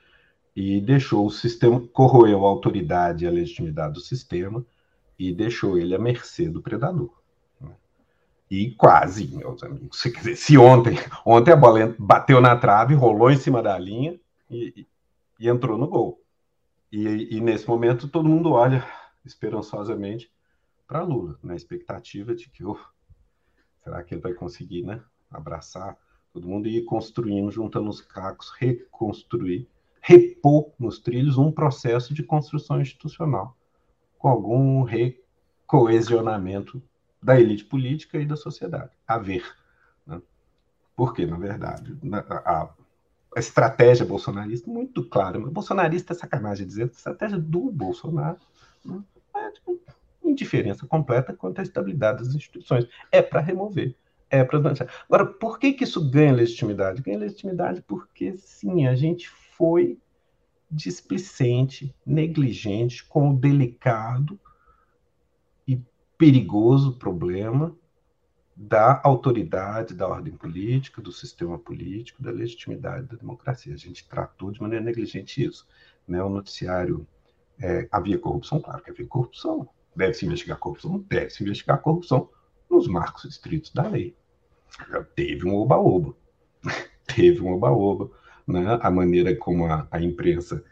[0.55, 4.65] e deixou o sistema, corroeu a autoridade e a legitimidade do sistema
[5.17, 7.11] e deixou ele à mercê do predador.
[8.49, 8.57] Né?
[8.57, 9.99] E quase, meus amigos.
[9.99, 14.19] Se, dizer, se ontem, ontem a bola bateu na trave, rolou em cima da linha
[14.49, 14.87] e,
[15.39, 16.21] e entrou no gol.
[16.91, 18.85] E, e, nesse momento todo mundo olha
[19.25, 20.31] esperançosamente
[20.87, 22.79] para Lula, na expectativa de que, oh,
[23.83, 25.97] será que ele vai conseguir, né, abraçar
[26.31, 29.67] todo mundo ir construindo, juntando os cacos, reconstruir,
[29.99, 33.57] repor nos trilhos um processo de construção institucional,
[34.17, 36.81] com algum recoesionamento
[37.21, 38.91] da elite política e da sociedade.
[39.07, 39.43] A ver.
[40.05, 40.21] Né?
[40.95, 41.97] Porque, na verdade,
[42.29, 42.69] a,
[43.35, 48.39] a estratégia bolsonarista, muito clara, mas bolsonarista é sacanagem dizer, a estratégia do Bolsonaro
[48.85, 49.01] né?
[49.35, 49.79] é tipo,
[50.23, 52.87] indiferença completa quanto à estabilidade das instituições.
[53.11, 53.95] É para remover
[54.29, 54.59] é para
[55.09, 57.01] Agora, por que, que isso ganha legitimidade?
[57.01, 59.97] Ganha legitimidade porque, sim, a gente foi
[60.69, 64.39] displicente, negligente com o delicado
[66.17, 67.75] perigoso problema
[68.55, 73.73] da autoridade da ordem política, do sistema político, da legitimidade da democracia.
[73.73, 75.67] A gente tratou de maneira negligente isso.
[76.07, 76.21] Né?
[76.23, 77.07] O noticiário
[77.59, 79.69] é, havia corrupção, claro que havia corrupção.
[79.95, 81.05] Deve-se investigar corrupção?
[81.07, 82.29] Deve-se investigar corrupção
[82.69, 84.15] nos marcos estritos da lei.
[85.15, 86.15] Teve um oba-oba.
[87.05, 88.09] Teve um oba-oba.
[88.47, 88.79] Né?
[88.81, 90.63] A maneira como a, a imprensa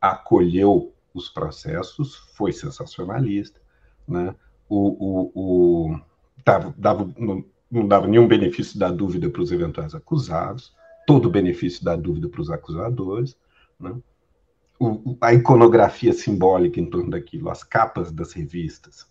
[0.00, 3.60] acolheu os processos foi sensacionalista.
[4.08, 4.34] Né?
[4.68, 6.00] O, o, o
[6.44, 10.74] dava, dava, não, não dava nenhum benefício da dúvida para os eventuais acusados,
[11.06, 13.36] todo o benefício da dúvida para os acusadores.
[13.78, 13.94] Né?
[14.78, 19.06] O, a iconografia simbólica em torno daquilo, as capas das revistas,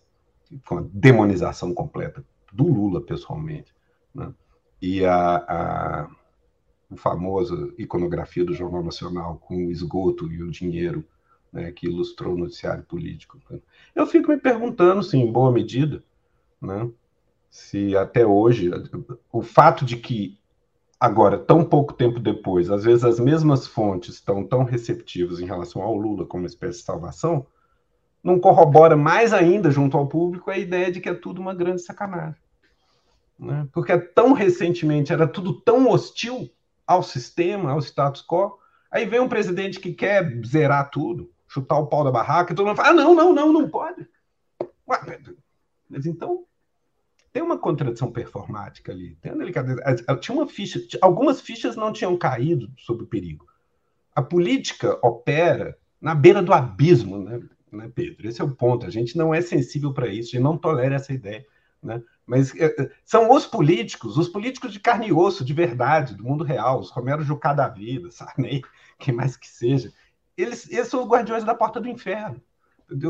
[0.66, 3.74] com a demonização completa do Lula pessoalmente,
[4.14, 4.32] né?
[4.80, 6.10] e a, a,
[6.90, 11.04] o famoso iconografia do Jornal Nacional com o esgoto e o dinheiro
[11.54, 13.40] né, que ilustrou o noticiário político.
[13.94, 16.02] Eu fico me perguntando, sim, em boa medida,
[16.60, 16.90] né,
[17.48, 18.72] se até hoje
[19.32, 20.36] o fato de que
[20.98, 25.80] agora, tão pouco tempo depois, às vezes as mesmas fontes estão tão receptivas em relação
[25.80, 27.46] ao Lula como uma espécie de salvação,
[28.22, 31.82] não corrobora mais ainda junto ao público a ideia de que é tudo uma grande
[31.82, 32.40] sacanagem.
[33.38, 33.68] Né?
[33.72, 36.50] Porque tão recentemente era tudo tão hostil
[36.86, 38.58] ao sistema, ao status quo,
[38.90, 42.66] aí vem um presidente que quer zerar tudo, chutar o pau da barraca, e todo
[42.66, 44.06] mundo fala: ah, não, não, não, não pode.
[44.88, 45.20] Ué,
[45.88, 46.44] mas então
[47.32, 49.16] tem uma contradição performática ali.
[49.16, 49.82] Tem uma delicadeza.
[50.20, 53.46] Tinha uma ficha, algumas fichas não tinham caído sobre o perigo.
[54.14, 57.40] A política opera na beira do abismo, né,
[57.72, 58.28] né Pedro?
[58.28, 58.86] Esse é o ponto.
[58.86, 61.44] A gente não é sensível para isso, a gente não tolera essa ideia.
[61.82, 62.02] Né?
[62.26, 66.42] Mas é, são os políticos, os políticos de carne e osso, de verdade, do mundo
[66.42, 68.62] real, os Romero Jucá da vida, Sarney,
[68.98, 69.92] quem mais que seja,
[70.36, 72.40] eles, eles são os guardiões da porta do inferno.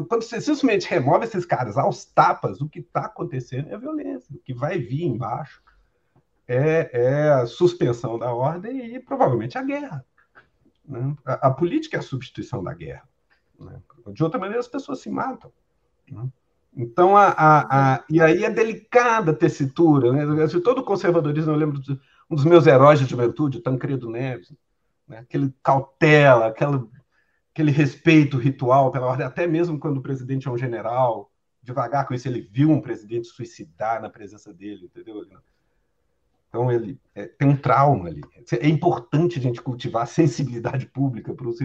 [0.08, 4.34] Quando você simplesmente remove esses caras aos tapas, o que está acontecendo é violência.
[4.34, 5.62] O que vai vir embaixo
[6.46, 10.04] é, é, a suspensão da ordem e provavelmente a guerra.
[10.86, 11.16] Né?
[11.24, 13.08] A, a, política é a substituição da guerra.
[13.58, 13.80] Né?
[14.12, 15.50] De outra maneira, as pessoas se matam.
[16.10, 16.28] Né?
[16.76, 20.12] Então, a, a, a, e aí é delicada a tessitura.
[20.12, 20.46] Né?
[20.62, 21.98] Todo o conservadorismo, eu lembro de
[22.30, 24.52] um dos meus heróis de juventude, Tancredo Neves,
[25.08, 25.18] né?
[25.18, 26.86] aquele cautela, aquela
[27.54, 31.30] aquele respeito ritual pela ordem, até mesmo quando o presidente é um general,
[31.62, 35.24] devagar com isso, ele viu um presidente suicidar na presença dele, entendeu?
[36.48, 38.22] Então, ele é, tem um trauma ali.
[38.60, 41.58] É importante a gente cultivar a sensibilidade pública para os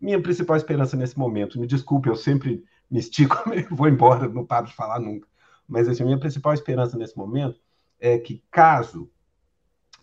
[0.00, 3.36] Minha principal esperança nesse momento, me desculpe, eu sempre me estico,
[3.74, 5.26] vou embora, não paro de falar nunca.
[5.66, 7.60] Mas, assim, minha principal esperança nesse momento
[7.98, 9.10] é que, caso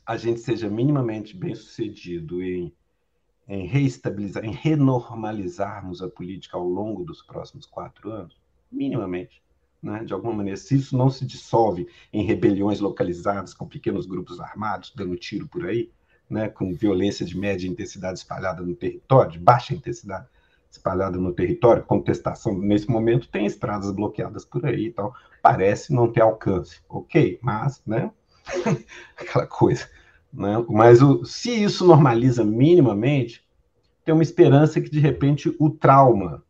[0.05, 2.73] a gente seja minimamente bem sucedido em
[3.49, 8.39] em reestabilizar, em renormalizarmos a política ao longo dos próximos quatro anos,
[8.71, 9.41] minimamente,
[9.81, 10.03] né?
[10.03, 14.93] de alguma maneira, se isso não se dissolve em rebeliões localizadas com pequenos grupos armados
[14.95, 15.91] dando tiro por aí,
[16.29, 16.47] né?
[16.47, 20.27] com violência de média intensidade espalhada no território, de baixa intensidade
[20.69, 26.11] espalhada no território, contestação nesse momento tem estradas bloqueadas por aí e tal, parece não
[26.11, 28.11] ter alcance, ok, mas, né,
[29.17, 29.89] aquela coisa,
[30.31, 30.63] né?
[30.69, 33.45] Mas o, se isso normaliza minimamente,
[34.03, 36.43] tem uma esperança que, de repente, o trauma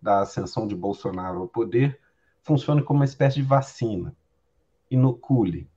[0.00, 1.98] da ascensão de Bolsonaro ao poder
[2.42, 4.14] funcione como uma espécie de vacina,
[4.90, 5.68] inocule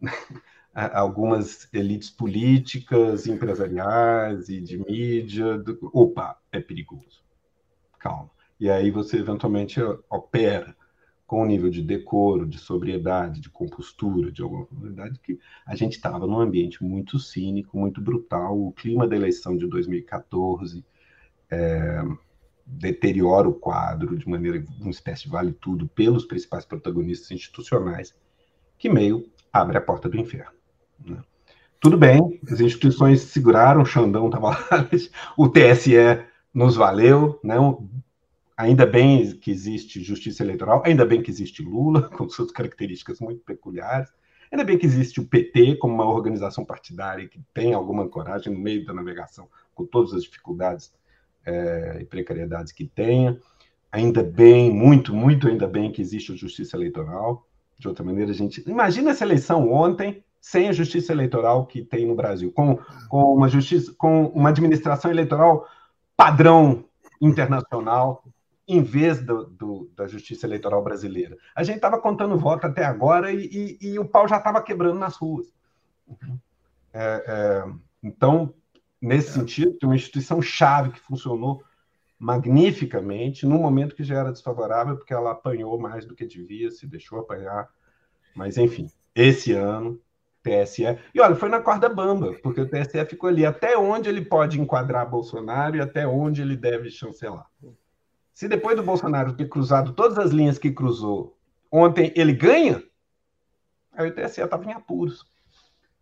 [0.74, 5.58] algumas elites políticas, empresariais e de mídia.
[5.58, 7.22] Do, opa, é perigoso.
[7.98, 8.30] Calma.
[8.58, 10.76] E aí você eventualmente opera
[11.26, 15.92] com um nível de decoro, de sobriedade, de compostura, de alguma qualidade, que a gente
[15.92, 18.58] estava num ambiente muito cínico, muito brutal.
[18.58, 20.84] O clima da eleição de 2014
[21.50, 22.02] é,
[22.66, 28.14] deteriora o quadro de maneira, uma espécie de vale tudo, pelos principais protagonistas institucionais,
[28.78, 30.52] que meio abre a porta do inferno.
[31.04, 31.22] Né?
[31.80, 34.58] Tudo bem, as instituições seguraram, o Xandão estava lá,
[35.36, 35.94] o TSE
[36.52, 37.56] nos valeu, né?
[38.56, 43.40] Ainda bem que existe justiça eleitoral, ainda bem que existe Lula, com suas características muito
[43.40, 44.12] peculiares,
[44.50, 48.58] ainda bem que existe o PT como uma organização partidária que tem alguma coragem no
[48.58, 50.92] meio da navegação, com todas as dificuldades
[51.44, 53.38] é, e precariedades que tenha.
[53.90, 57.46] Ainda bem, muito, muito ainda bem que existe a justiça eleitoral.
[57.78, 58.62] De outra maneira, a gente.
[58.68, 62.78] Imagina essa eleição ontem sem a justiça eleitoral que tem no Brasil, com,
[63.08, 65.66] com uma justiça, com uma administração eleitoral
[66.16, 66.84] padrão
[67.20, 68.22] internacional,
[68.66, 71.36] em vez do, do, da justiça eleitoral brasileira.
[71.54, 74.98] A gente estava contando voto até agora e, e, e o pau já estava quebrando
[74.98, 75.52] nas ruas.
[76.92, 77.64] É, é,
[78.02, 78.54] então,
[79.00, 79.32] nesse é.
[79.32, 81.62] sentido, tem uma instituição chave que funcionou
[82.18, 86.86] magnificamente num momento que já era desfavorável, porque ela apanhou mais do que devia, se
[86.86, 87.68] deixou apanhar.
[88.34, 90.00] Mas, enfim, esse ano,
[90.42, 90.98] TSE.
[91.14, 94.60] E olha, foi na corda bamba, porque o TSE ficou ali até onde ele pode
[94.60, 97.46] enquadrar Bolsonaro e até onde ele deve chancelar.
[98.34, 101.38] Se depois do Bolsonaro ter cruzado todas as linhas que cruzou,
[101.70, 102.82] ontem ele ganha,
[103.92, 105.24] aí o TSE estava em apuros.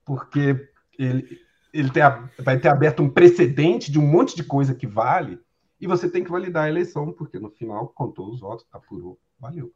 [0.03, 0.68] Porque
[0.99, 1.39] ele,
[1.74, 1.91] ele
[2.39, 5.39] vai ter aberto um precedente de um monte de coisa que vale,
[5.78, 9.70] e você tem que validar a eleição, porque no final contou os votos, apurou, valeu.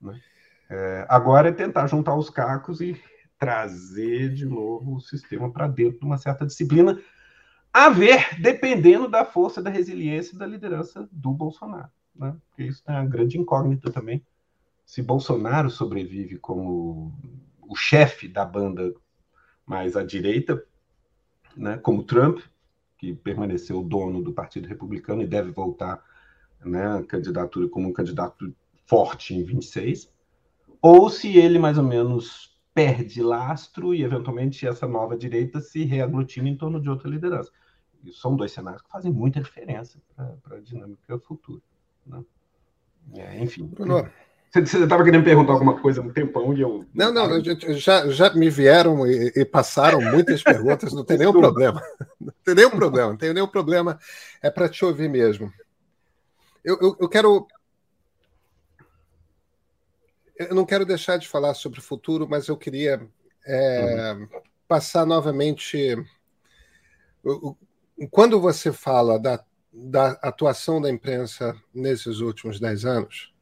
[0.00, 0.18] Né?
[0.70, 2.98] É, agora é tentar juntar os cacos e
[3.38, 6.98] trazer de novo o sistema para dentro de uma certa disciplina,
[7.72, 11.90] a ver, dependendo da força, da resiliência e da liderança do Bolsonaro.
[12.18, 12.36] Né?
[12.48, 14.24] Porque isso é uma grande incógnita também.
[14.84, 17.12] Se Bolsonaro sobrevive como
[17.60, 18.92] o chefe da banda
[19.64, 20.64] mais à direita,
[21.56, 22.40] né, como Trump,
[22.96, 26.02] que permaneceu dono do Partido Republicano e deve voltar
[26.64, 28.52] né, candidatura como um candidato
[28.86, 30.10] forte em 26,
[30.80, 36.48] ou se ele mais ou menos perde lastro e eventualmente essa nova direita se reaglutina
[36.48, 37.50] em torno de outra liderança.
[38.04, 40.00] E são dois cenários que fazem muita diferença
[40.42, 41.60] para a dinâmica futura.
[42.08, 42.24] Né?
[43.14, 43.66] É, enfim.
[43.66, 44.10] Bruno,
[44.52, 46.86] você estava querendo perguntar alguma coisa um tempão e eu.
[46.94, 47.42] Não, não,
[47.74, 51.82] já, já me vieram e, e passaram muitas perguntas, não tem nenhum problema.
[52.18, 53.98] Não tem nenhum problema, não tem nenhum problema.
[54.42, 55.52] É para te ouvir mesmo.
[56.64, 57.46] Eu, eu, eu, quero.
[60.36, 63.06] Eu não quero deixar de falar sobre o futuro, mas eu queria
[63.46, 64.28] é, uhum.
[64.66, 65.94] passar novamente.
[68.10, 73.32] Quando você fala da, da atuação da imprensa nesses últimos dez anos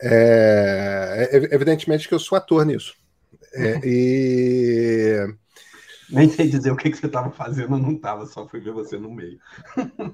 [0.00, 2.94] é, é, evidentemente que eu sou ator nisso.
[3.54, 5.36] É, e.
[6.10, 8.72] Nem sei dizer o que, que você estava fazendo, eu não estava, só fui ver
[8.72, 9.38] você no meio.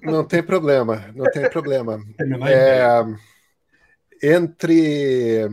[0.03, 2.01] Não tem problema, não tem problema.
[4.23, 5.45] É, entre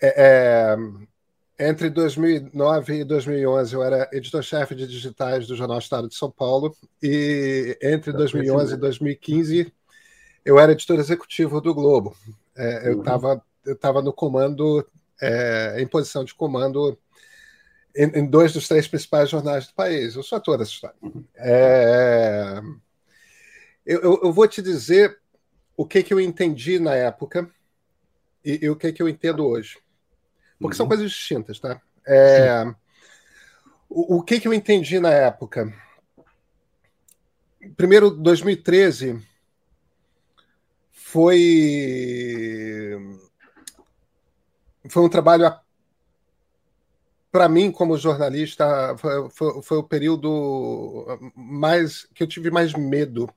[0.00, 0.76] é, é
[1.60, 6.74] entre 2009 e 2011 eu era editor-chefe de digitais do Jornal Estado de São Paulo
[7.02, 9.72] e entre 2011 e 2015
[10.42, 12.16] eu era editor executivo do Globo.
[12.56, 13.40] É, eu estava uhum.
[13.66, 14.86] eu tava no comando,
[15.20, 16.98] é, em posição de comando
[17.94, 20.16] em, em, dois dos três principais jornais do país.
[20.16, 20.96] Eu sou ator dessa história.
[21.02, 21.22] Uhum.
[21.36, 22.60] É,
[23.84, 25.18] eu, eu, vou te dizer
[25.76, 27.50] o que, que eu entendi na época
[28.42, 29.78] e, e o que, que eu entendo hoje.
[30.60, 30.76] Porque uhum.
[30.76, 31.80] são coisas distintas, tá?
[32.06, 32.64] É,
[33.88, 35.72] o, o que, que eu entendi na época?
[37.76, 39.20] Primeiro, 2013
[40.92, 41.38] foi
[44.88, 45.52] foi um trabalho
[47.30, 53.28] para mim como jornalista foi, foi, foi, o período mais que eu tive mais medo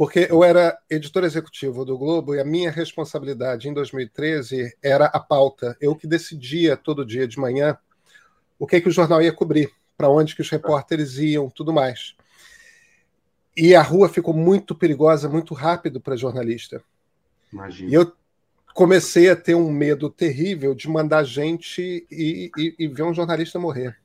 [0.00, 5.20] porque eu era editor executivo do Globo e a minha responsabilidade em 2013 era a
[5.20, 7.76] pauta eu que decidia todo dia de manhã
[8.58, 12.16] o que que o jornal ia cobrir para onde que os repórteres iam tudo mais
[13.54, 16.82] e a rua ficou muito perigosa muito rápido para jornalista.
[17.52, 17.90] Imagina.
[17.90, 18.10] E eu
[18.72, 23.58] comecei a ter um medo terrível de mandar gente e, e, e, ver um jornalista
[23.58, 23.98] morrer.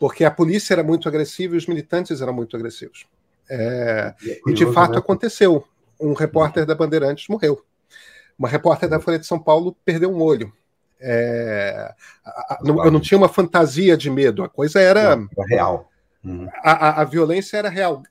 [0.00, 3.06] Porque a polícia era muito agressiva e os militantes eram muito agressivos.
[3.50, 4.14] É,
[4.46, 5.66] e, de fato aconteceu.
[6.00, 7.62] Um repórter da Bandeirantes morreu.
[8.38, 10.52] Uma repórter da Folha de São Paulo perdeu um olho.
[11.00, 11.92] É,
[12.24, 15.00] a, a, não, eu não tinha uma fantasia de medo, a coisa era.
[15.00, 15.90] Era real.
[16.24, 16.48] Uhum.
[16.62, 18.02] A, a, a, violência era real.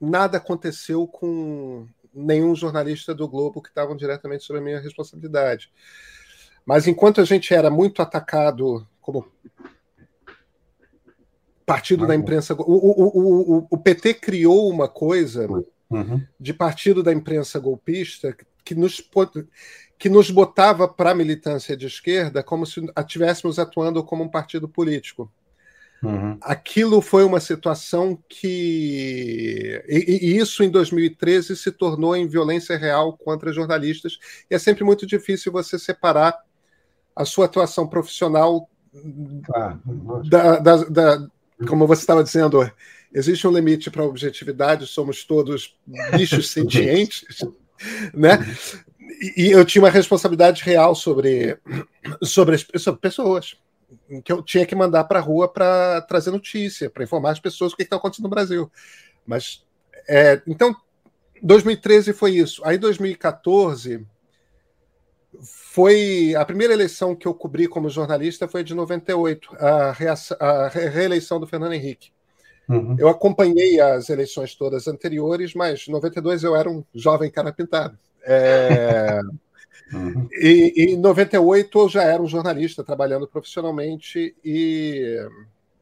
[0.00, 5.70] Nada aconteceu com nenhum jornalista do Globo que estavam diretamente sob a minha responsabilidade.
[6.64, 9.26] Mas enquanto a gente era muito atacado como
[11.66, 12.06] partido uhum.
[12.06, 15.48] da imprensa, o, o, o, o, PT criou uma coisa
[15.90, 16.24] uhum.
[16.38, 19.02] de partido da imprensa golpista que nos,
[19.98, 24.68] que nos botava para a militância de esquerda como se estivéssemos atuando como um partido
[24.68, 25.30] político.
[26.02, 26.38] Uhum.
[26.42, 29.82] Aquilo foi uma situação que.
[29.88, 34.18] E, e, isso em 2013 se tornou em violência real contra jornalistas.
[34.48, 36.36] E é sempre muito difícil você separar
[37.14, 38.68] a sua atuação profissional
[39.54, 39.78] ah,
[40.28, 41.26] da, da, da,
[41.66, 42.70] Como você estava dizendo,
[43.12, 45.76] existe um limite para a objetividade, somos todos
[46.16, 47.24] bichos sentientes,
[48.12, 48.38] né?
[49.20, 51.58] E, e eu tinha uma responsabilidade real sobre,
[52.22, 53.56] sobre as sobre pessoas
[54.24, 57.72] que eu tinha que mandar para a rua para trazer notícia, para informar as pessoas
[57.72, 58.70] o que está acontecendo no Brasil.
[59.24, 59.64] Mas,
[60.08, 60.74] é, então,
[61.42, 62.62] 2013 foi isso.
[62.64, 64.04] Aí, 2014
[65.40, 70.68] foi a primeira eleição que eu cobri como jornalista foi de 98, a, reação, a
[70.68, 72.10] reeleição do Fernando Henrique.
[72.68, 72.96] Uhum.
[72.98, 77.98] Eu acompanhei as eleições todas anteriores, mas em 92 eu era um jovem cara pintado.
[78.22, 79.20] É...
[79.92, 80.28] Uhum.
[80.32, 85.16] E, e em 98 eu já era um jornalista trabalhando profissionalmente e,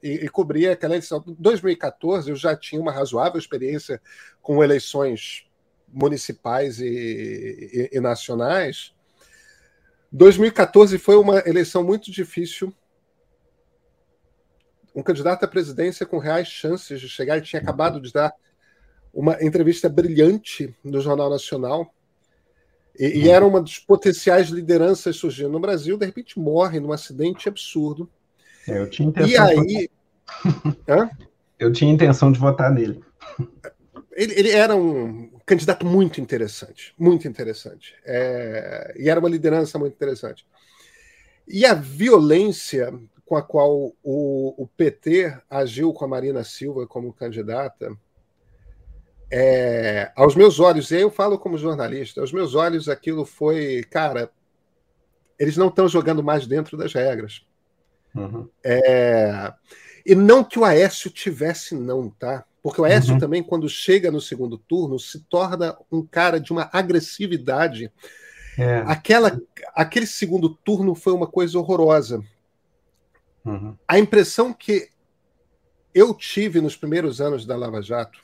[0.02, 1.24] e, e cobria aquela eleição.
[1.26, 4.00] Em 2014 eu já tinha uma razoável experiência
[4.42, 5.46] com eleições
[5.88, 8.93] municipais e, e, e nacionais.
[10.14, 12.72] 2014 foi uma eleição muito difícil.
[14.94, 17.36] Um candidato à presidência com reais chances de chegar.
[17.36, 18.32] Ele tinha acabado de dar
[19.12, 21.92] uma entrevista brilhante no Jornal Nacional.
[22.96, 25.98] E, e era uma das potenciais lideranças surgindo no Brasil.
[25.98, 28.08] De repente morre num acidente absurdo.
[28.68, 29.90] É, eu tinha intenção e aí.
[31.58, 33.02] eu tinha intenção de votar nele.
[34.14, 37.94] Ele, ele, era um candidato muito interessante, muito interessante.
[38.04, 40.46] É, e era uma liderança muito interessante.
[41.46, 42.92] E a violência
[43.24, 47.96] com a qual o, o PT agiu com a Marina Silva como candidata,
[49.30, 53.82] é, aos meus olhos, e aí eu falo como jornalista, aos meus olhos aquilo foi,
[53.90, 54.30] cara,
[55.38, 57.44] eles não estão jogando mais dentro das regras.
[58.14, 58.48] Uhum.
[58.62, 59.52] É,
[60.06, 62.44] e não que o Aécio tivesse, não, tá?
[62.64, 63.18] Porque o Aécio uhum.
[63.18, 67.92] também, quando chega no segundo turno, se torna um cara de uma agressividade.
[68.56, 68.76] É.
[68.86, 69.38] Aquela,
[69.74, 72.24] aquele segundo turno foi uma coisa horrorosa.
[73.44, 73.76] Uhum.
[73.86, 74.88] A impressão que
[75.94, 78.18] eu tive nos primeiros anos da Lava Jato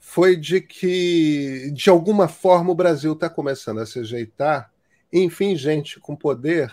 [0.00, 4.72] foi de que, de alguma forma, o Brasil está começando a se ajeitar.
[5.12, 6.72] Enfim, gente com poder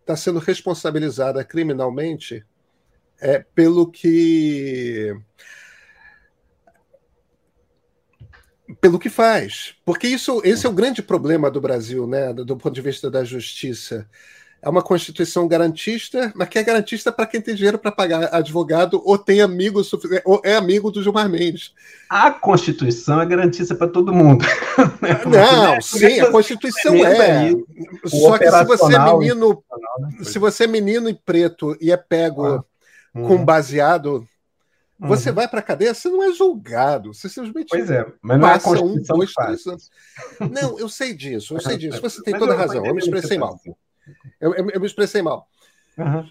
[0.00, 2.44] está sendo responsabilizada criminalmente
[3.20, 5.14] é, pelo que
[8.80, 9.74] pelo que faz.
[9.84, 13.24] Porque isso, esse é o grande problema do Brasil, né, do ponto de vista da
[13.24, 14.06] justiça.
[14.60, 19.02] É uma Constituição garantista, mas que é garantista para quem tem dinheiro para pagar advogado
[19.04, 19.92] ou tem amigos
[20.24, 21.74] ou é amigo do Gilmar Mendes.
[22.08, 24.42] A Constituição é garantista para todo mundo.
[25.30, 27.50] Não, sim, a Constituição é.
[28.06, 29.62] Só que se você é menino,
[29.98, 30.24] né?
[30.24, 32.64] se você é menino e preto e é pego
[33.14, 33.44] ah com uhum.
[33.44, 34.26] baseado,
[34.98, 35.34] você uhum.
[35.34, 38.52] vai para a cadeia, você não é julgado, você simplesmente pois é, mas não é
[38.52, 39.90] passa é um, dois, três anos.
[40.40, 42.00] Não, eu sei disso, eu sei disso.
[42.00, 42.84] Você tem mas toda a razão.
[42.86, 43.60] Eu me expressei mal.
[44.40, 45.48] Eu, eu, eu me expressei mal.
[45.98, 46.28] Uhum.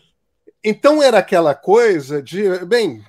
[0.63, 3.03] Então era aquela coisa de, bem,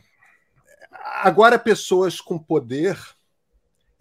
[1.23, 2.99] agora pessoas com poder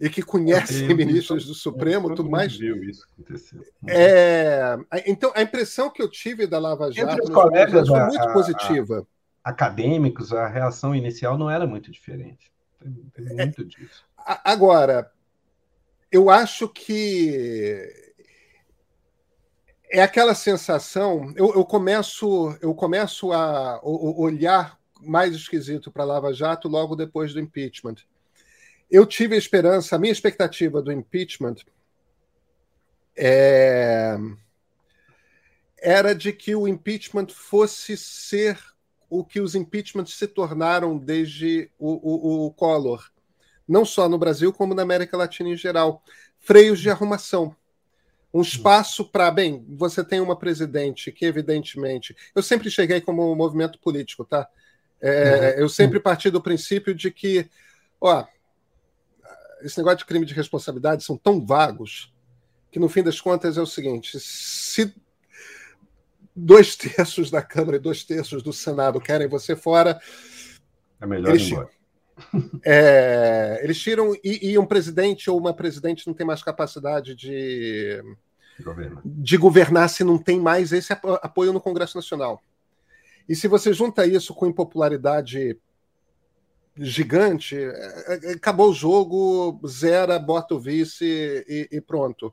[0.00, 2.56] e que conhecem ministros do Supremo, tudo mais.
[2.56, 3.60] Viu isso acontecer.
[3.86, 9.06] É, então a impressão que eu tive da Lava Jato colegas, foi muito positiva
[9.44, 12.50] acadêmicos, a reação inicial não era muito diferente.
[12.80, 14.06] Tem, tem é, muito disso.
[14.16, 15.12] Agora,
[16.10, 17.92] eu acho que
[19.90, 21.32] é aquela sensação.
[21.36, 27.40] Eu, eu começo, eu começo a, olhar mais esquisito para Lava Jato logo depois do
[27.40, 27.96] impeachment.
[28.90, 31.56] Eu tive a esperança, a minha expectativa do impeachment
[33.16, 34.16] é,
[35.78, 38.58] era de que o impeachment fosse ser
[39.08, 43.10] o que os impeachments se tornaram desde o, o, o Collor,
[43.66, 46.02] não só no Brasil, como na América Latina em geral.
[46.38, 47.56] Freios de arrumação.
[48.32, 52.16] Um espaço para, bem, você tem uma presidente que, evidentemente.
[52.34, 54.48] Eu sempre cheguei como um movimento político, tá?
[55.00, 57.48] É, eu sempre parti do princípio de que,
[58.00, 58.26] ó,
[59.62, 62.12] esse negócio de crime de responsabilidade são tão vagos
[62.72, 64.92] que, no fim das contas, é o seguinte: se
[66.34, 70.00] dois terços da Câmara e dois terços do Senado querem você fora.
[71.00, 71.68] É melhor eles, embora.
[72.64, 78.00] É, eles tiram e, e, um presidente ou uma presidente não tem mais capacidade de,
[78.62, 79.02] Governo.
[79.04, 82.40] de governar se não tem mais esse apoio no Congresso Nacional.
[83.28, 85.58] E se você junta isso com impopularidade
[86.76, 91.04] gigante, é, é, acabou o jogo, zera, bota o vice
[91.48, 92.32] e, e pronto.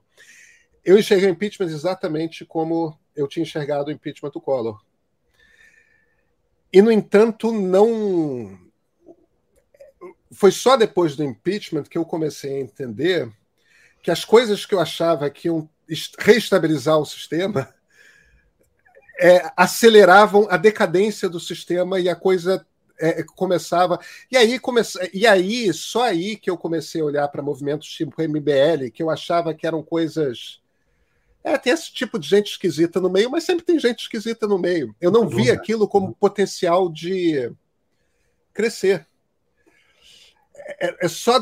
[0.83, 4.81] Eu enxerguei o impeachment exatamente como eu tinha enxergado o impeachment do Collor.
[6.71, 8.57] E, no entanto, não.
[10.31, 13.29] Foi só depois do impeachment que eu comecei a entender
[14.01, 15.69] que as coisas que eu achava que iam
[16.17, 17.73] reestabilizar o sistema
[19.19, 22.65] é, aceleravam a decadência do sistema e a coisa
[22.97, 23.99] é, começava.
[24.31, 24.81] E aí, come...
[25.13, 29.09] e aí, só aí que eu comecei a olhar para movimentos tipo MBL, que eu
[29.09, 30.60] achava que eram coisas
[31.43, 34.59] é, tem esse tipo de gente esquisita no meio, mas sempre tem gente esquisita no
[34.59, 34.95] meio.
[35.01, 37.51] Eu não vi aquilo como potencial de
[38.53, 39.07] crescer.
[40.79, 41.39] É, é só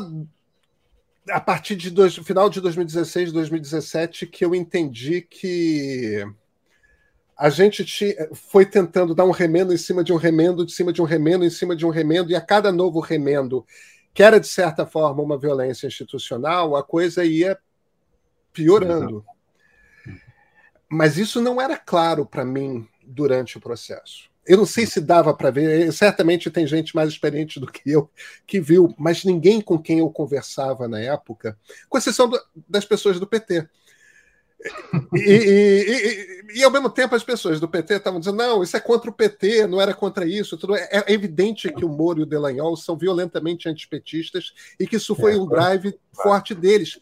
[1.28, 6.24] a partir de dois, final de 2016, 2017 que eu entendi que
[7.36, 7.84] a gente
[8.34, 11.44] foi tentando dar um remendo em cima de um remendo, de cima de um remendo,
[11.44, 13.64] em cima de um remendo, e a cada novo remendo,
[14.12, 17.58] que era de certa forma uma violência institucional, a coisa ia
[18.52, 19.24] piorando.
[20.90, 24.28] Mas isso não era claro para mim durante o processo.
[24.46, 28.10] Eu não sei se dava para ver, certamente tem gente mais experiente do que eu
[28.46, 31.56] que viu, mas ninguém com quem eu conversava na época,
[31.88, 33.68] com exceção do, das pessoas do PT.
[35.14, 38.76] E, e, e, e, ao mesmo tempo as pessoas do PT estavam dizendo: não, isso
[38.76, 40.58] é contra o PT, não era contra isso.
[40.58, 40.74] Tudo.
[40.74, 45.14] É, é evidente que o Moro e o Delanhol são violentamente antipetistas e que isso
[45.14, 47.00] foi um drive forte deles.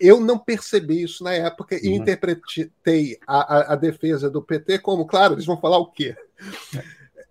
[0.00, 1.96] Eu não percebi isso na época e uhum.
[1.96, 6.16] interpretei a, a, a, defesa do PT como, claro, eles vão falar o quê?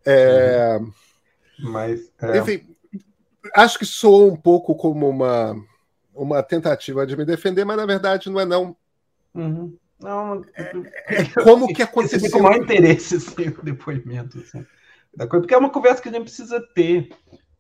[0.06, 0.92] É, uhum.
[1.72, 2.38] Mas, é...
[2.38, 2.76] enfim,
[3.56, 5.56] acho que soou um pouco como uma,
[6.14, 8.76] uma tentativa de me defender, mas na verdade não é não.
[9.34, 9.76] Uhum.
[10.00, 10.72] Não, é,
[11.08, 12.30] é como que aconteceu.
[12.30, 14.40] Com maior interesse assim, o depoimento.
[14.40, 14.66] Assim,
[15.16, 17.10] da coisa, porque é uma conversa que a gente precisa ter.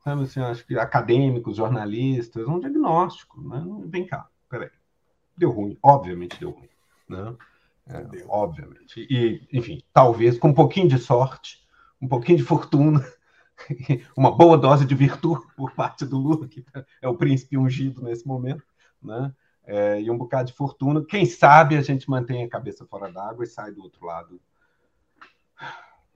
[0.03, 3.41] Sabe, assim, acho que acadêmicos, jornalistas, um diagnóstico.
[3.41, 3.63] Né?
[3.87, 4.69] Vem cá, peraí
[5.37, 6.69] deu ruim, obviamente deu ruim.
[7.07, 7.35] Né?
[7.87, 9.05] É, obviamente.
[9.09, 11.63] E, enfim, talvez com um pouquinho de sorte,
[12.01, 13.05] um pouquinho de fortuna,
[14.17, 16.65] uma boa dose de virtude por parte do Lula, que
[17.01, 18.63] é o príncipe ungido nesse momento,
[19.01, 19.33] né?
[19.67, 21.03] É, e um bocado de fortuna.
[21.03, 24.39] Quem sabe a gente mantém a cabeça fora d'água e sai do outro lado.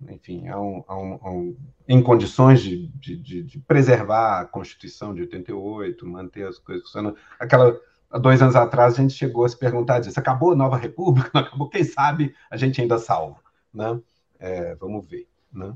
[0.07, 1.57] Enfim, um, um, um,
[1.87, 7.17] em condições de, de, de, preservar a Constituição de 88, manter as coisas funcionando.
[7.39, 7.77] Aquela
[8.17, 10.19] dois anos atrás, a gente chegou a se perguntar disso.
[10.19, 11.29] Acabou a nova república?
[11.33, 11.69] Não acabou?
[11.69, 13.39] Quem sabe a gente ainda salva,
[13.73, 13.99] né?
[14.39, 15.75] É, vamos ver, né?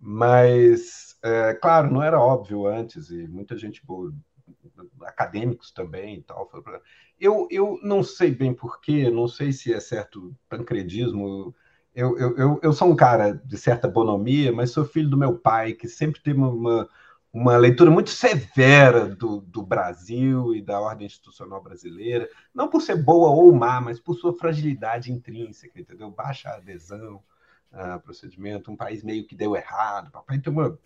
[0.00, 4.12] Mas, é, claro, não era óbvio antes, e muita gente boa,
[5.02, 6.50] acadêmicos também e tal.
[7.18, 11.54] Eu, eu não sei bem porquê, não sei se é certo pancredismo.
[11.94, 15.38] Eu, eu, eu, eu sou um cara de certa bonomia, mas sou filho do meu
[15.38, 16.88] pai, que sempre teve uma, uma
[17.56, 23.30] leitura muito severa do, do, Brasil e da ordem institucional brasileira, não por ser boa
[23.30, 26.10] ou má, mas por sua fragilidade intrínseca, entendeu?
[26.10, 27.22] Baixa adesão
[27.72, 30.12] a procedimento, um país meio que deu errado.
[30.12, 30.78] Papai tem uma,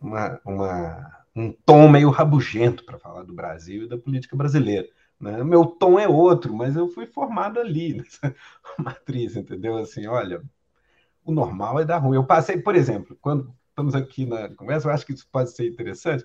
[0.00, 4.88] uma, uma um tom meio rabugento para falar do Brasil e da política brasileira.
[5.20, 5.44] Né?
[5.44, 8.34] Meu tom é outro, mas eu fui formado ali, nessa
[8.78, 9.76] matriz, entendeu?
[9.76, 10.42] Assim, olha,
[11.24, 12.16] o normal é dar ruim.
[12.16, 15.68] Eu passei, por exemplo, quando estamos aqui na conversa, eu acho que isso pode ser
[15.68, 16.24] interessante.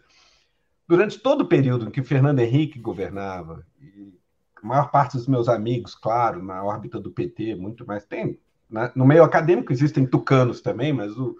[0.87, 4.17] Durante todo o período em que Fernando Henrique governava, e
[4.63, 8.05] a maior parte dos meus amigos, claro, na órbita do PT, muito mais.
[8.05, 8.39] Tem,
[8.69, 8.89] né?
[8.95, 11.35] no meio acadêmico existem tucanos também, mas o,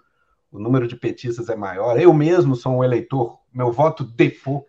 [0.50, 1.98] o, número de petistas é maior.
[1.98, 4.66] Eu mesmo sou um eleitor, meu voto default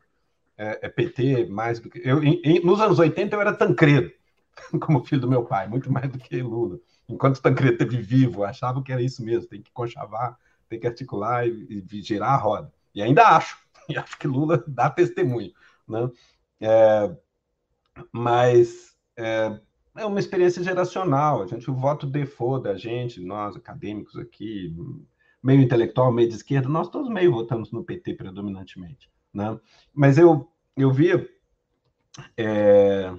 [0.58, 2.02] é, é PT mais do que.
[2.06, 4.12] Eu, em, nos anos 80 eu era Tancredo,
[4.80, 6.80] como filho do meu pai, muito mais do que Lula.
[7.10, 10.38] Enquanto Tancredo esteve vivo, achava que era isso mesmo, tem que conchavar
[10.70, 12.74] tem que articular e, e girar a roda.
[12.94, 13.58] E ainda acho,
[13.90, 15.54] e acho que Lula dá testemunho.
[15.88, 16.10] Né?
[16.62, 17.16] É,
[18.12, 19.60] mas é,
[19.96, 21.44] é, uma experiência geracional.
[21.44, 24.76] A gente, o voto default da gente, nós acadêmicos aqui,
[25.42, 29.12] meio intelectual, meio de esquerda, nós todos meio votamos no PT predominantemente.
[29.34, 29.60] Né?
[29.94, 31.28] Mas eu, eu via
[32.38, 33.14] é,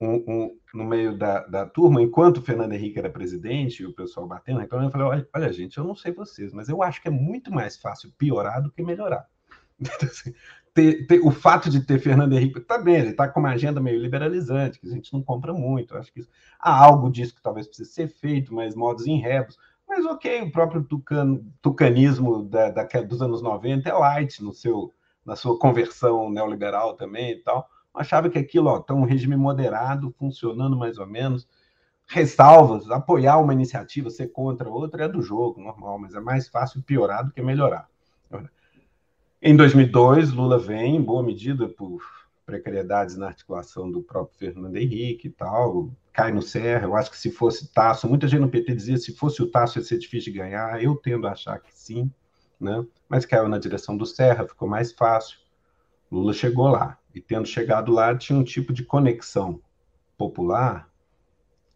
[0.00, 3.94] um, um, no meio da, da turma, enquanto o Fernando Henrique era presidente e o
[3.94, 7.00] pessoal batendo, então eu falei: olha, olha, gente, eu não sei vocês, mas eu acho
[7.00, 9.26] que é muito mais fácil piorar do que melhorar.
[10.02, 10.34] Assim,
[10.74, 13.80] ter, ter, o fato de ter Fernando Henrique, tá bem, ele está com uma agenda
[13.80, 15.96] meio liberalizante, que a gente não compra muito.
[15.96, 19.58] Acho que isso, há algo disso que talvez precise ser feito, mas modos em rebos.
[19.88, 24.92] Mas ok, o próprio tucan, tucanismo da, da, dos anos 90 é light no seu,
[25.24, 27.66] na sua conversão neoliberal também e tal
[27.96, 31.48] achava que aquilo, ó, tá um regime moderado, funcionando mais ou menos.
[32.06, 36.82] Ressalvas, apoiar uma iniciativa, ser contra outra é do jogo, normal, mas é mais fácil
[36.82, 37.88] piorar do que melhorar.
[39.42, 42.00] Em 2002, Lula vem, em boa medida, por
[42.44, 46.84] precariedades na articulação do próprio Fernando Henrique e tal, cai no Serra.
[46.84, 49.78] Eu acho que se fosse Tasso, muita gente no PT dizia se fosse o Tasso
[49.78, 50.80] ia ser difícil de ganhar.
[50.80, 52.10] Eu tendo a achar que sim,
[52.60, 52.86] né?
[53.08, 55.38] mas caiu na direção do Serra, ficou mais fácil.
[56.10, 59.58] Lula chegou lá e tendo chegado lá, tinha um tipo de conexão
[60.18, 60.86] popular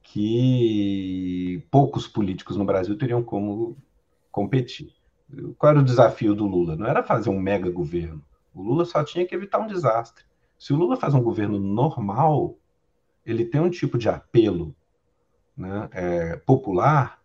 [0.03, 3.75] que poucos políticos no Brasil teriam como
[4.31, 4.93] competir.
[5.57, 6.77] Qual era o desafio do Lula?
[6.77, 8.23] Não era fazer um mega governo.
[8.55, 10.27] O Lula só tinha que evitar um desastre.
[10.59, 12.59] Se o Lula faz um governo normal,
[13.25, 14.77] ele tem um tipo de apelo
[15.57, 17.19] né, é, popular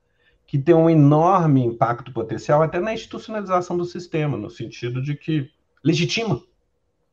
[0.47, 5.51] que tem um enorme impacto potencial até na institucionalização do sistema, no sentido de que
[5.83, 6.41] legitima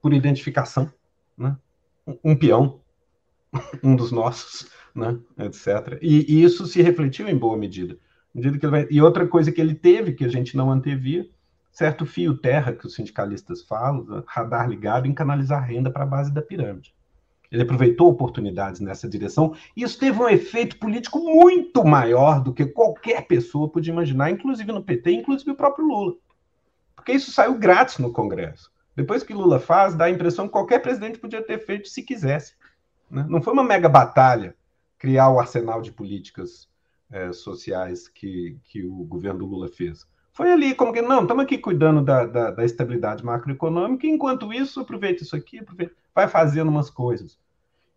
[0.03, 0.93] por identificação,
[1.39, 1.57] né?
[2.25, 2.81] um peão,
[3.83, 5.17] um dos nossos, né?
[5.39, 5.99] etc.
[6.03, 7.97] E, e, isso se refletiu em boa medida.
[8.35, 8.87] medida que vai...
[8.91, 11.27] E outra coisa que ele teve, que a gente não antevia,
[11.71, 16.33] certo fio terra que os sindicalistas falam, radar ligado em canalizar renda para a base
[16.33, 16.93] da pirâmide.
[17.51, 22.65] Ele aproveitou oportunidades nessa direção, e isso teve um efeito político muito maior do que
[22.65, 26.15] qualquer pessoa podia imaginar, inclusive no PT, inclusive o próprio Lula.
[26.97, 28.73] Porque isso saiu grátis no Congresso.
[28.95, 32.55] Depois que Lula faz, dá a impressão que qualquer presidente podia ter feito se quisesse.
[33.11, 33.25] Né?
[33.29, 34.55] Não foi uma mega batalha
[34.99, 36.69] criar o arsenal de políticas
[37.11, 40.07] é, sociais que, que o governo Lula fez.
[40.33, 44.81] Foi ali, como que, não, estamos aqui cuidando da, da, da, estabilidade macroeconômica, enquanto isso,
[44.81, 47.39] aproveita isso aqui, aproveita, vai fazendo umas coisas.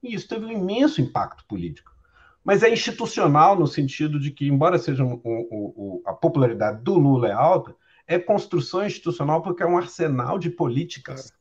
[0.04, 1.96] E isso teve um imenso impacto político.
[2.44, 6.96] Mas é institucional no sentido de que, embora seja um, um, um, a popularidade do
[6.96, 7.74] Lula é alta,
[8.08, 11.34] é construção institucional porque é um arsenal de políticas.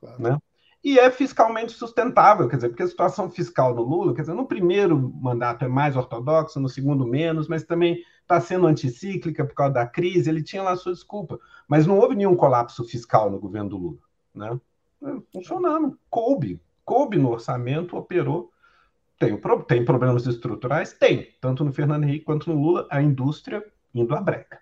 [0.00, 0.34] Claro, claro.
[0.34, 0.38] Né?
[0.82, 4.46] E é fiscalmente sustentável, quer dizer, porque a situação fiscal do Lula, quer dizer, no
[4.46, 9.74] primeiro mandato é mais ortodoxa, no segundo menos, mas também está sendo anticíclica por causa
[9.74, 11.38] da crise, ele tinha lá a sua desculpa.
[11.68, 13.98] Mas não houve nenhum colapso fiscal no governo do Lula.
[14.34, 14.60] Né?
[15.04, 18.50] É, funcionando, coube, coube no orçamento, operou.
[19.18, 20.94] Tem, tem problemas estruturais?
[20.94, 23.62] Tem, tanto no Fernando Henrique quanto no Lula, a indústria
[23.94, 24.58] indo à breca.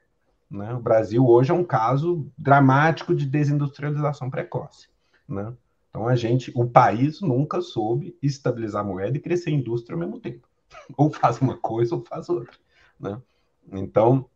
[0.51, 0.73] Né?
[0.75, 4.89] O Brasil hoje é um caso dramático de desindustrialização precoce.
[5.29, 5.53] Né?
[5.89, 10.01] Então a gente, o país nunca soube estabilizar a moeda e crescer a indústria ao
[10.01, 10.49] mesmo tempo.
[10.97, 12.57] Ou faz uma coisa ou faz outra.
[13.01, 13.21] Né?
[13.73, 14.29] Então,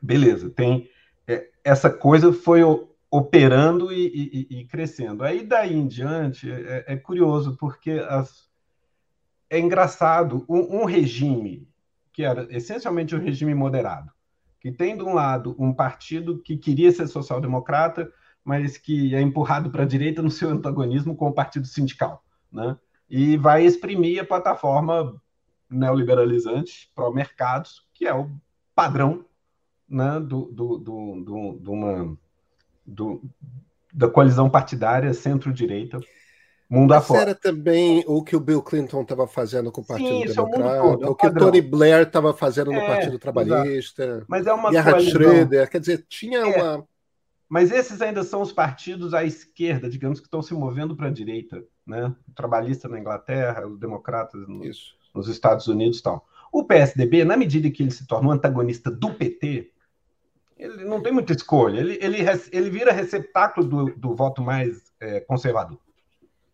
[0.00, 0.88] beleza, tem
[1.26, 2.60] é, essa coisa foi
[3.10, 5.24] operando e, e, e, crescendo.
[5.24, 8.48] Aí daí em diante é, é curioso porque as,
[9.48, 11.68] é engraçado um, um, regime
[12.12, 14.12] que era essencialmente um regime moderado,
[14.60, 18.12] que tem de um lado um partido que queria ser social-democrata,
[18.44, 22.76] mas que é empurrado para a direita no seu antagonismo com o partido sindical, né?
[23.08, 25.20] E vai exprimir a plataforma
[25.68, 28.30] neoliberalizante pró-mercados, que é o
[28.74, 29.24] padrão
[29.88, 32.18] né, do, do, do, do, do uma,
[32.86, 33.22] do,
[33.92, 36.00] da coalizão partidária centro-direita
[36.70, 37.20] mundo Mas afora.
[37.22, 40.80] era também o que o Bill Clinton estava fazendo com o Partido Sim, Democrata, é
[40.80, 44.26] o, todo, é o, que o Tony Blair estava fazendo no é, Partido Trabalhista, exato.
[44.28, 46.44] Mas é uma Gerhard Schroeder, quer dizer, tinha é.
[46.44, 46.88] uma...
[47.48, 51.12] Mas esses ainda são os partidos à esquerda, digamos, que estão se movendo para a
[51.12, 52.14] direita, né?
[52.28, 54.62] O trabalhista na Inglaterra, os democratas no,
[55.12, 56.24] nos Estados Unidos e tal.
[56.52, 59.72] O PSDB, na medida que ele se torna um antagonista do PT,
[60.56, 61.80] ele não tem muita escolha.
[61.80, 62.18] Ele, ele,
[62.52, 65.78] ele vira receptáculo do, do voto mais é, conservador.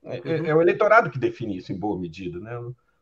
[0.07, 0.47] É, é, uhum.
[0.47, 2.39] é, o eleitorado que define isso em boa medida.
[2.39, 2.53] Né?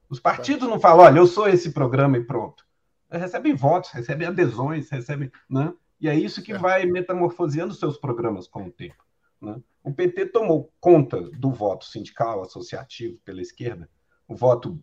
[0.08, 2.64] Os partidos não falam, olha, eu sou esse programa e pronto.
[3.10, 5.30] Recebem votos, recebem adesões, recebem.
[5.48, 5.72] Né?
[6.00, 6.58] E é isso que é.
[6.58, 9.04] vai metamorfoseando seus programas com o tempo.
[9.40, 9.60] Né?
[9.82, 13.88] O PT tomou conta do voto sindical, associativo pela esquerda,
[14.26, 14.82] o voto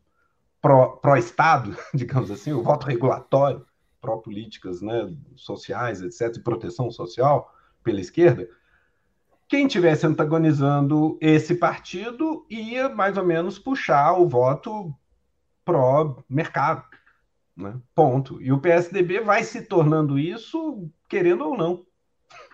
[0.61, 3.65] pró-Estado, pró digamos assim, o voto regulatório,
[3.99, 7.51] pró-políticas né, sociais, etc., proteção social
[7.84, 8.47] pela esquerda,
[9.52, 14.95] quem tivesse antagonizando esse partido ia mais ou menos puxar o voto
[15.66, 16.86] pró-mercado.
[17.58, 17.76] Né?
[17.93, 18.41] Ponto.
[18.41, 21.86] E o PSDB vai se tornando isso, querendo ou não.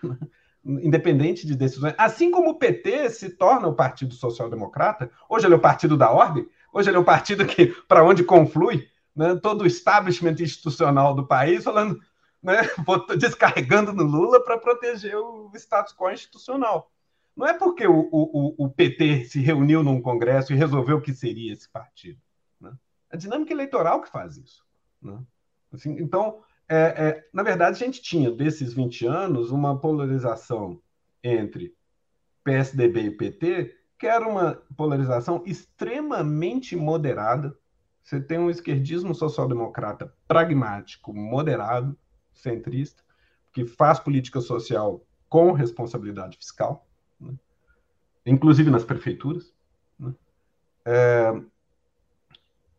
[0.66, 1.94] Independente de decisões.
[1.96, 5.96] Assim como o PT se torna o Partido Social Democrata, hoje ele é o partido
[5.96, 10.34] da ordem, Hoje ele é um partido que, para onde conflui né, todo o establishment
[10.40, 11.98] institucional do país, falando,
[12.42, 12.62] né,
[13.18, 16.90] descarregando no Lula para proteger o status quo institucional.
[17.36, 21.52] Não é porque o, o, o, PT se reuniu num congresso e resolveu que seria
[21.52, 22.20] esse partido.
[22.60, 22.72] Né?
[23.10, 24.64] A dinâmica eleitoral que faz isso.
[25.00, 25.20] Né?
[25.72, 30.80] Assim, então, é, é, na verdade, a gente tinha, desses 20 anos, uma polarização
[31.22, 31.76] entre
[32.42, 37.54] PSDB e PT que era uma polarização extremamente moderada.
[38.02, 41.98] Você tem um esquerdismo social-democrata pragmático, moderado,
[42.40, 43.02] centrista,
[43.52, 46.86] que faz política social com responsabilidade fiscal,
[47.20, 47.34] né?
[48.24, 49.52] inclusive nas prefeituras.
[49.98, 50.14] Né?
[50.84, 51.42] É...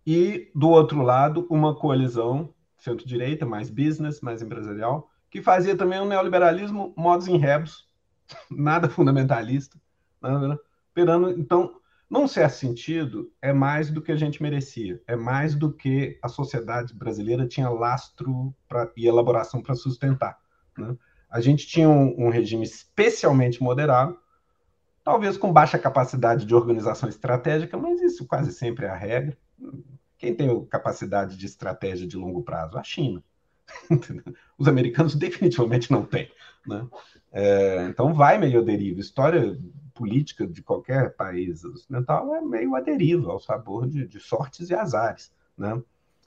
[0.05, 6.07] E, do outro lado, uma coalizão centro-direita, mais business, mais empresarial, que fazia também um
[6.07, 7.87] neoliberalismo modos em rebus,
[8.49, 9.77] nada fundamentalista,
[10.21, 11.29] nada, esperando.
[11.31, 11.75] Então,
[12.09, 16.27] num certo sentido, é mais do que a gente merecia, é mais do que a
[16.27, 20.39] sociedade brasileira tinha lastro pra, e elaboração para sustentar.
[20.75, 20.97] Né?
[21.29, 24.17] A gente tinha um, um, regime especialmente moderado,
[25.03, 29.37] talvez com baixa capacidade de organização estratégica, mas isso quase sempre é a regra.
[30.17, 32.77] Quem tem capacidade de estratégia de longo prazo?
[32.77, 33.23] A China.
[34.57, 36.31] Os americanos definitivamente não têm.
[36.65, 36.87] Né?
[37.31, 38.99] É, então vai meio deriva.
[38.99, 39.55] História
[39.99, 44.73] política de qualquer país ocidental é meio a deriva, ao sabor de, de sortes e
[44.73, 45.81] azares, né?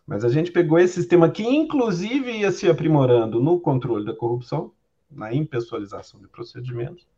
[0.06, 4.72] Mas a gente pegou esse sistema que, inclusive, ia se aprimorando no controle da corrupção,
[5.10, 7.08] na impessoalização de procedimentos,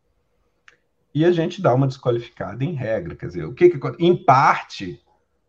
[1.13, 3.15] e a gente dá uma desqualificada em regra.
[3.15, 5.01] Quer dizer, o que, que em parte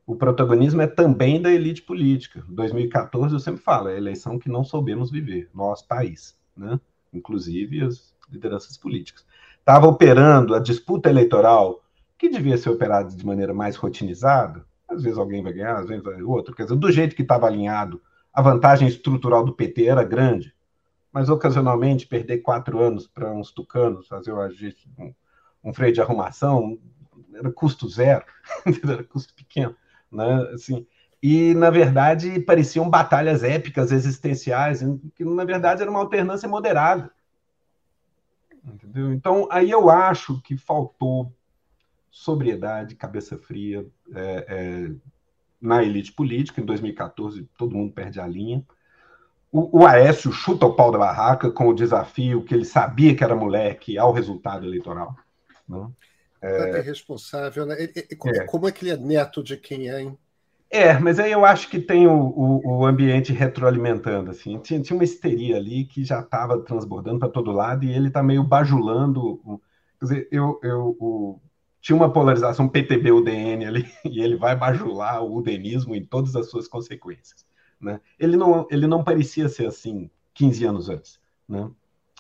[0.05, 2.45] o protagonismo é também da elite política.
[2.49, 6.81] 2014 eu sempre falo, é a eleição que não soubemos viver, nós país, né?
[7.13, 9.25] Inclusive as lideranças políticas.
[9.67, 11.83] Estava operando a disputa eleitoral
[12.17, 14.65] que devia ser operada de maneira mais rotinizada.
[14.89, 16.55] Às vezes alguém vai ganhar, às vezes vai outro.
[16.55, 18.01] Quer dizer, do jeito que estava alinhado,
[18.33, 20.55] a vantagem estrutural do PT era grande,
[21.13, 25.13] mas ocasionalmente perder quatro anos para uns tucanos fazer um,
[25.65, 26.79] um, freio de arrumação
[27.35, 28.25] era custo zero,
[28.89, 29.75] era custo pequeno
[30.13, 30.49] né?
[30.55, 30.87] Assim,
[31.21, 34.81] e na verdade pareciam batalhas épicas existenciais,
[35.17, 37.11] que na verdade era uma alternância moderada.
[38.67, 39.13] Entendeu?
[39.13, 41.33] Então aí eu acho que faltou
[42.11, 44.91] sobriedade, cabeça fria é, é,
[45.61, 46.61] na elite política.
[46.61, 48.65] Em 2014 todo mundo perde a linha.
[49.53, 53.23] O, o Aécio chuta o pau da barraca com o desafio que ele sabia que
[53.23, 55.15] era moleque ao resultado eleitoral.
[55.69, 55.91] Né?
[56.43, 57.77] É, é responsável, né?
[57.81, 58.45] É.
[58.47, 60.19] Como é que ele é neto de quem é, hein?
[60.69, 64.59] É, mas aí eu acho que tem o, o, o ambiente retroalimentando, assim.
[64.59, 68.23] Tinha, tinha, uma histeria ali que já estava transbordando para todo lado e ele está
[68.23, 69.41] meio bajulando.
[69.99, 71.41] Quer dizer, eu, eu o,
[71.81, 76.67] tinha uma polarização PTB-UDN ali e ele vai bajular o udenismo em todas as suas
[76.67, 77.47] consequências.
[77.81, 78.01] Né?
[78.19, 81.21] Ele, não, ele não parecia ser assim 15 anos antes.
[81.49, 81.71] Né?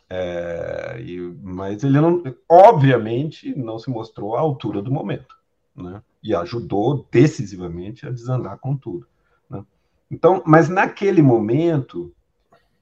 [0.08, 5.35] É, e, mas ele não, obviamente, não se mostrou à altura do momento,
[5.76, 6.02] né?
[6.22, 9.06] E ajudou decisivamente a desandar com tudo.
[9.48, 9.64] Né?
[10.10, 12.12] Então, mas naquele momento,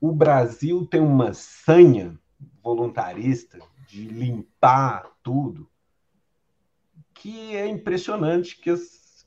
[0.00, 2.18] o Brasil tem uma sanha
[2.62, 5.68] voluntarista de limpar tudo
[7.14, 9.26] que é impressionante que as,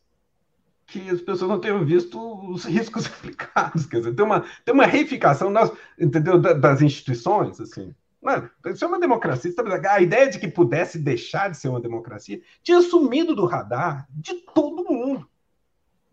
[0.85, 2.19] que as pessoas não tenham visto
[2.51, 3.87] os riscos aplicados.
[3.87, 7.95] Quer dizer, tem uma, tem uma reificação das, entendeu, das instituições, assim.
[8.21, 9.51] Mano, isso é uma democracia.
[9.89, 14.33] A ideia de que pudesse deixar de ser uma democracia tinha sumido do radar de
[14.53, 15.29] todo mundo.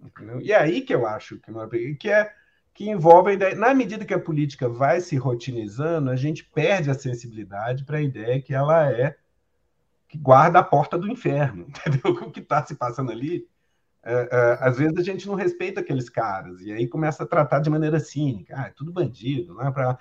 [0.01, 0.41] Entendeu?
[0.41, 2.33] E é aí que eu acho que, é, que é
[2.75, 3.55] que envolve a ideia.
[3.55, 8.03] Na medida que a política vai se rotinizando, a gente perde a sensibilidade para a
[8.03, 9.17] ideia que ela é
[10.09, 11.67] que guarda a porta do inferno.
[11.69, 12.13] Entendeu?
[12.27, 13.49] O que está se passando ali
[14.61, 17.99] às vezes a gente não respeita aqueles caras, e aí começa a tratar de maneira
[17.99, 18.55] cínica.
[18.57, 19.55] Ah, é tudo bandido.
[19.55, 19.71] Né?
[19.71, 19.99] Pra...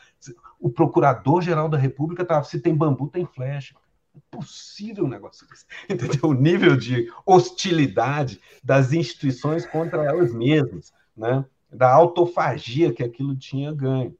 [0.60, 3.76] O procurador-geral da República tá, se tem bambu, tem flecha.
[4.16, 5.66] É possível um negócio desse.
[5.90, 6.30] Entendeu?
[6.30, 11.46] O nível de hostilidade das instituições contra elas mesmas, né?
[11.74, 14.16] da autofagia que aquilo tinha ganho.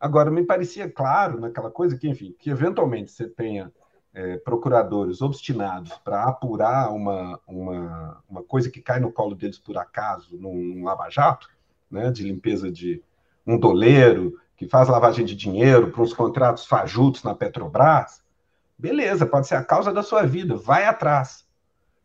[0.00, 3.72] Agora, me parecia claro naquela coisa que, enfim, que eventualmente você tenha
[4.18, 9.78] é, procuradores obstinados para apurar uma, uma, uma coisa que cai no colo deles por
[9.78, 11.48] acaso num, num lava-jato,
[11.88, 13.00] né, de limpeza de
[13.46, 18.20] um doleiro que faz lavagem de dinheiro para uns contratos fajutos na Petrobras,
[18.76, 21.46] beleza, pode ser a causa da sua vida, vai atrás.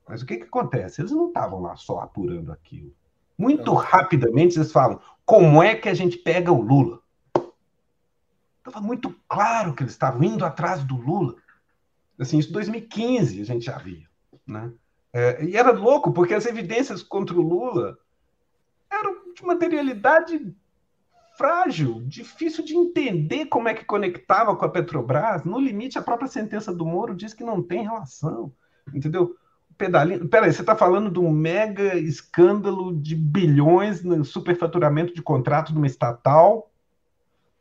[0.08, 1.02] Mas o que, que acontece?
[1.02, 2.94] Eles não estavam lá só apurando aquilo.
[3.36, 7.00] Muito rapidamente eles falam: como é que a gente pega o Lula?
[8.60, 11.36] Estava muito claro que eles estavam indo atrás do Lula.
[12.20, 14.08] Assim, isso em 2015 a gente já via.
[14.46, 14.72] Né?
[15.12, 17.98] É, e era louco, porque as evidências contra o Lula
[18.92, 20.56] eram de materialidade
[21.38, 25.44] frágil, difícil de entender como é que conectava com a Petrobras.
[25.44, 28.52] No limite, a própria sentença do Moro diz que não tem relação.
[28.94, 29.36] Entendeu?
[29.78, 30.28] Pedalinho.
[30.28, 35.78] Peraí, você está falando de um mega escândalo de bilhões no superfaturamento de contrato de
[35.78, 36.72] uma estatal.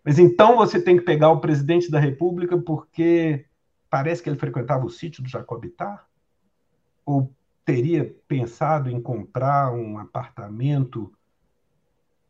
[0.05, 3.47] Mas então você tem que pegar o presidente da República porque
[3.93, 6.09] Parece que ele frequentava o sítio do Jacobitar?
[7.05, 7.31] Ou
[7.63, 11.13] teria pensado em comprar um apartamento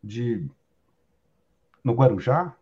[0.03, 0.51] de
[1.85, 2.53] no Guarujá,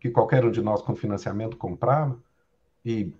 [0.00, 2.20] que qualquer um de nós com financiamento comprava,
[2.84, 3.14] e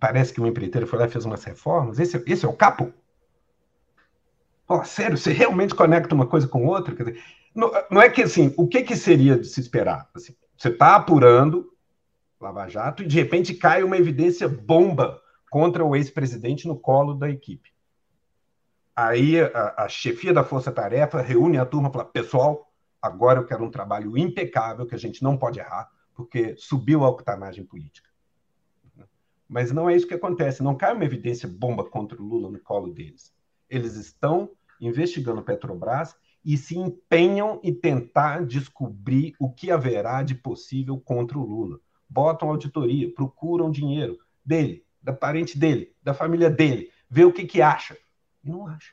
[0.00, 2.00] parece que o empreiteiro foi lá e fez umas reformas.
[2.00, 2.92] Esse, esse é o capo?
[4.66, 6.92] Oh, sério, você realmente conecta uma coisa com outra?
[6.92, 7.22] Dizer,
[7.54, 10.10] não, não é que assim, o que, que seria de se esperar?
[10.12, 11.72] Assim, você está apurando
[12.40, 15.20] Lava Jato e de repente cai uma evidência bomba
[15.50, 17.74] contra o ex-presidente no colo da equipe.
[18.94, 23.46] Aí a, a chefia da Força Tarefa reúne a turma e fala: pessoal, agora eu
[23.46, 28.08] quero um trabalho impecável que a gente não pode errar, porque subiu a octanagem política.
[29.48, 30.62] Mas não é isso que acontece.
[30.62, 33.32] Não cai uma evidência bomba contra o Lula no colo deles.
[33.70, 40.98] Eles estão investigando Petrobras e se empenham em tentar descobrir o que haverá de possível
[40.98, 47.24] contra o Lula botam auditoria, procuram dinheiro dele, da parente dele, da família dele, vê
[47.24, 47.96] o que, que acha.
[48.44, 48.92] E não acha.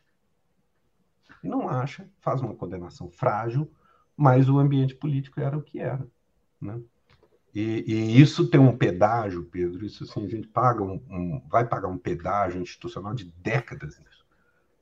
[1.43, 3.69] E não acha, faz uma condenação frágil,
[4.15, 6.07] mas o ambiente político era o que era.
[6.61, 6.79] Né?
[7.53, 9.85] E, e, isso tem um pedágio, Pedro.
[9.85, 14.25] Isso assim, a gente paga um, um, vai pagar um pedágio institucional de décadas nisso.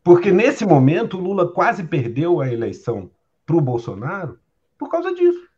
[0.04, 3.12] Porque nesse momento o Lula quase perdeu a eleição
[3.46, 4.40] para o Bolsonaro
[4.78, 5.51] por causa disso.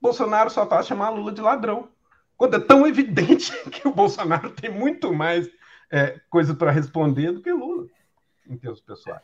[0.00, 1.88] Bolsonaro só faz chamar Lula de ladrão.
[2.36, 5.48] Quando é tão evidente que o Bolsonaro tem muito mais
[5.90, 7.86] é, coisa para responder do que Lula,
[8.48, 9.22] em termos pessoais.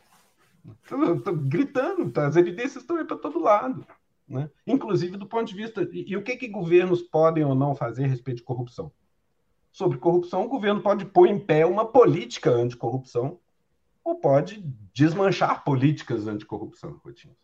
[0.81, 2.27] Estou gritando, tá?
[2.27, 3.85] as evidências estão aí para todo lado.
[4.27, 4.49] Né?
[4.65, 5.87] Inclusive do ponto de vista.
[5.91, 8.91] E, e o que, que governos podem ou não fazer a respeito de corrupção?
[9.71, 13.39] Sobre corrupção, o governo pode pôr em pé uma política anticorrupção
[14.03, 14.61] ou pode
[14.93, 17.37] desmanchar políticas anticorrupção rotinas.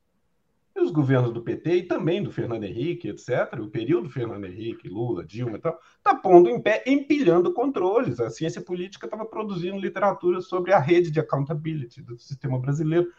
[0.80, 4.88] E os governos do PT e também do Fernando Henrique, etc., o período Fernando Henrique,
[4.88, 8.20] Lula, Dilma e tal, está pondo em pé, empilhando controles.
[8.22, 13.12] A ciência política estava produzindo literatura sobre a rede de accountability do sistema brasileiro.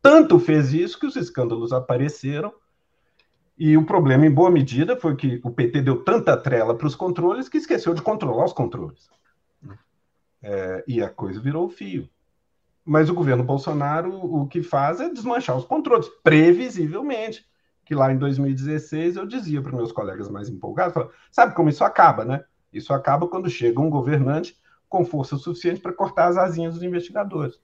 [0.00, 2.54] Tanto fez isso que os escândalos apareceram
[3.58, 6.94] e o problema, em boa medida, foi que o PT deu tanta trela para os
[6.94, 9.10] controles que esqueceu de controlar os controles.
[10.40, 12.08] É, e a coisa virou fio.
[12.88, 17.46] Mas o governo Bolsonaro o que faz é desmanchar os controles, previsivelmente.
[17.84, 21.84] Que lá em 2016 eu dizia para meus colegas mais empolgados: falava, sabe como isso
[21.84, 22.42] acaba, né?
[22.72, 24.56] Isso acaba quando chega um governante
[24.88, 27.60] com força suficiente para cortar as asinhas dos investigadores.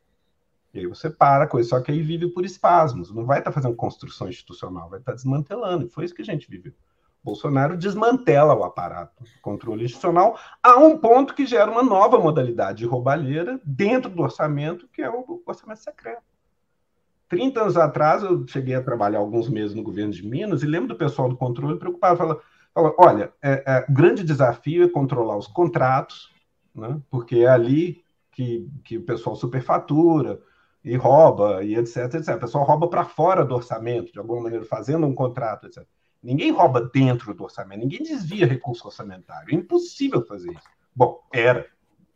[0.75, 3.51] E aí você para com isso, só que aí vive por espasmos, não vai estar
[3.51, 6.75] tá fazendo construção institucional, vai estar tá desmantelando, e foi isso que a gente viveu.
[7.25, 12.79] Bolsonaro desmantela o aparato de controle institucional a um ponto que gera uma nova modalidade
[12.79, 16.22] de roubalheira dentro do orçamento, que é o orçamento secreto.
[17.29, 20.89] 30 anos atrás, eu cheguei a trabalhar alguns meses no governo de Minas e lembro
[20.89, 22.41] do pessoal do controle preocupado, falando,
[22.75, 26.31] fala, olha, é, é, o grande desafio é controlar os contratos,
[26.75, 30.41] né, porque é ali que, que o pessoal superfatura,
[30.85, 32.37] e rouba, e etc, etc.
[32.37, 35.83] O pessoal rouba para fora do orçamento, de alguma maneira, fazendo um contrato, etc.
[36.25, 39.51] Ninguém rouba dentro do orçamento, ninguém desvia recurso orçamentário.
[39.51, 40.68] É impossível fazer isso.
[40.97, 41.66] Bom, era,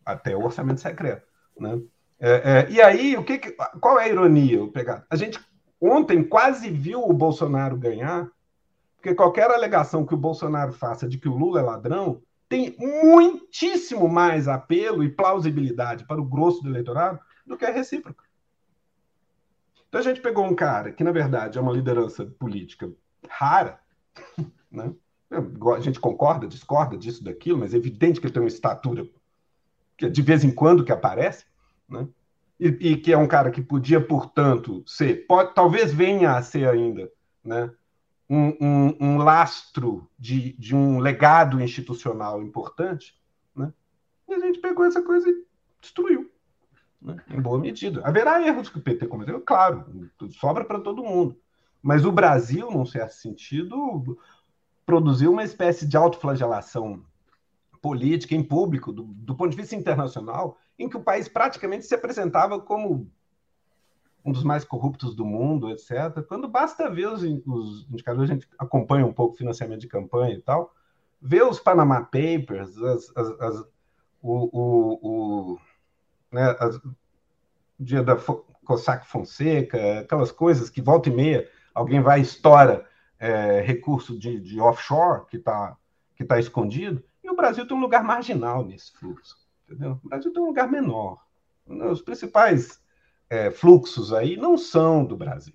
[0.04, 1.26] até o orçamento secreto.
[1.59, 1.80] Né?
[2.18, 3.38] É, é, e aí, o que,
[3.80, 4.66] qual é a ironia?
[4.68, 5.04] Pegar?
[5.11, 5.38] A gente
[5.78, 8.30] ontem quase viu o Bolsonaro ganhar,
[8.96, 14.09] porque qualquer alegação que o Bolsonaro faça de que o Lula é ladrão tem muitíssimo
[14.09, 18.24] mais apelo e plausibilidade para o grosso do eleitorado do que a recíproca.
[19.88, 22.90] Então a gente pegou um cara que, na verdade, é uma liderança política
[23.28, 23.78] rara,
[24.70, 24.94] né?
[25.30, 29.06] A gente concorda, discorda disso, daquilo, mas é evidente que ele tem uma estatura
[29.96, 31.44] que de vez em quando que aparece,
[31.88, 32.08] né?
[32.58, 36.68] E, e que é um cara que podia, portanto, ser, pode, talvez venha a ser
[36.68, 37.10] ainda,
[37.44, 37.70] né?
[38.30, 43.18] Um, um, um, lastro de, de um legado institucional importante,
[43.54, 43.72] né?
[44.28, 45.44] E a gente pegou essa coisa e
[45.80, 46.30] destruiu
[47.00, 47.16] né?
[47.30, 48.02] em boa medida.
[48.04, 51.40] Haverá erros que o PT cometeu, claro, sobra para todo mundo.
[51.83, 54.18] Mas o Brasil, num certo sentido,
[54.85, 57.05] produziu uma espécie de autoflagelação
[57.81, 61.95] política em público, do, do ponto de vista internacional, em que o país praticamente se
[61.95, 63.11] apresentava como
[64.24, 66.22] um dos mais corruptos do mundo, etc.
[66.26, 70.35] Quando basta ver os, os indicadores, a gente acompanha um pouco o financiamento de campanha
[70.35, 70.74] e tal,
[71.20, 73.64] ver os Panama Papers, as, as, as,
[74.22, 74.99] o, o,
[75.53, 75.59] o
[76.33, 76.55] né,
[77.79, 78.16] dia da
[78.64, 81.49] Cossack Fonseca, aquelas coisas que volta e meia
[81.79, 82.87] alguém vai e estoura
[83.18, 85.76] é, recurso de, de offshore que está
[86.16, 89.37] que tá escondido, e o Brasil tem um lugar marginal nesse fluxo.
[89.64, 90.01] Entendeu?
[90.03, 91.25] O Brasil tem um lugar menor.
[91.64, 92.83] Os principais
[93.30, 95.55] é, fluxos aí não são do Brasil.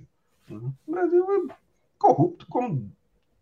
[0.50, 1.54] O Brasil é
[1.98, 2.90] corrupto, como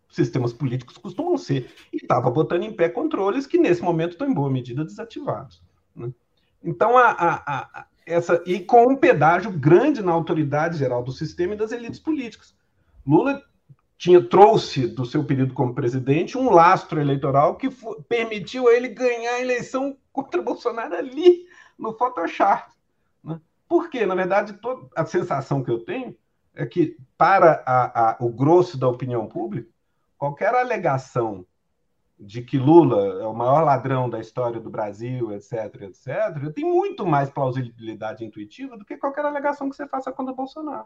[0.09, 4.33] sistemas políticos costumam ser, e estava botando em pé controles que, nesse momento, estão em
[4.33, 5.61] boa medida desativados.
[5.95, 6.11] Né?
[6.63, 11.53] Então, a, a, a, essa e com um pedágio grande na autoridade geral do sistema
[11.53, 12.55] e das elites políticas.
[13.05, 13.41] Lula
[13.97, 17.69] tinha trouxe do seu período como presidente um lastro eleitoral que
[18.09, 21.45] permitiu a ele ganhar a eleição contra Bolsonaro ali
[21.77, 22.71] no Photoshop.
[23.23, 23.39] Né?
[23.67, 26.15] Porque, na verdade, toda a sensação que eu tenho
[26.55, 29.69] é que, para a, a, o grosso da opinião pública,
[30.17, 31.45] qualquer alegação
[32.19, 37.05] de que Lula é o maior ladrão da história do Brasil, etc., etc., tem muito
[37.05, 40.85] mais plausibilidade intuitiva do que qualquer alegação que você faça contra Bolsonaro.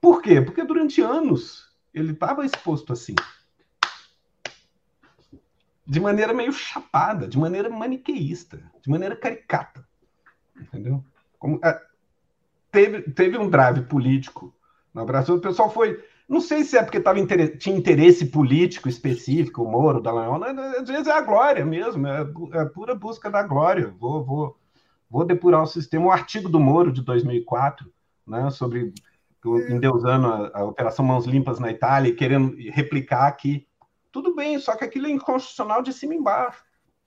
[0.00, 0.40] Por quê?
[0.40, 3.14] Porque durante anos ele estava exposto assim.
[5.86, 9.86] De maneira meio chapada, de maneira maniqueísta, de maneira caricata.
[10.56, 11.04] Entendeu?
[11.38, 11.80] Como, é,
[12.70, 14.54] teve, teve um drive político
[14.94, 17.18] no Brasil, o pessoal foi não sei se é porque tava
[17.58, 20.50] tinha interesse político específico, o Moro, o Dallagnol, né?
[20.78, 22.20] às vezes é a glória mesmo, é,
[22.52, 23.92] é pura busca da glória.
[23.98, 24.56] Vou, vou,
[25.10, 26.06] vou depurar o sistema.
[26.06, 27.92] O artigo do Moro de 2004,
[28.24, 28.94] né, sobre
[29.44, 33.66] endeusando a, a Operação Mãos Limpas na Itália e querendo replicar aqui
[34.12, 36.62] Tudo bem, só que aquilo é inconstitucional de cima e embaixo.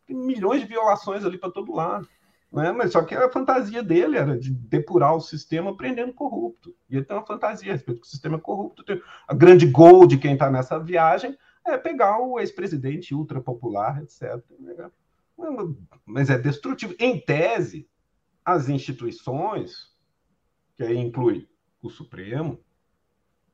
[0.05, 2.07] Tem milhões de violações ali para todo lado.
[2.53, 2.71] Né?
[2.71, 6.75] Mas só que a fantasia dele era de depurar o sistema prendendo corrupto.
[6.87, 8.83] E ele tem uma fantasia a respeito do sistema é corrupto.
[9.27, 11.35] A grande gol de quem está nessa viagem
[11.65, 14.39] é pegar o ex-presidente ultra popular, etc.
[16.05, 16.93] Mas é destrutivo.
[16.99, 17.89] Em tese,
[18.45, 19.91] as instituições,
[20.75, 21.47] que aí inclui
[21.83, 22.59] o Supremo,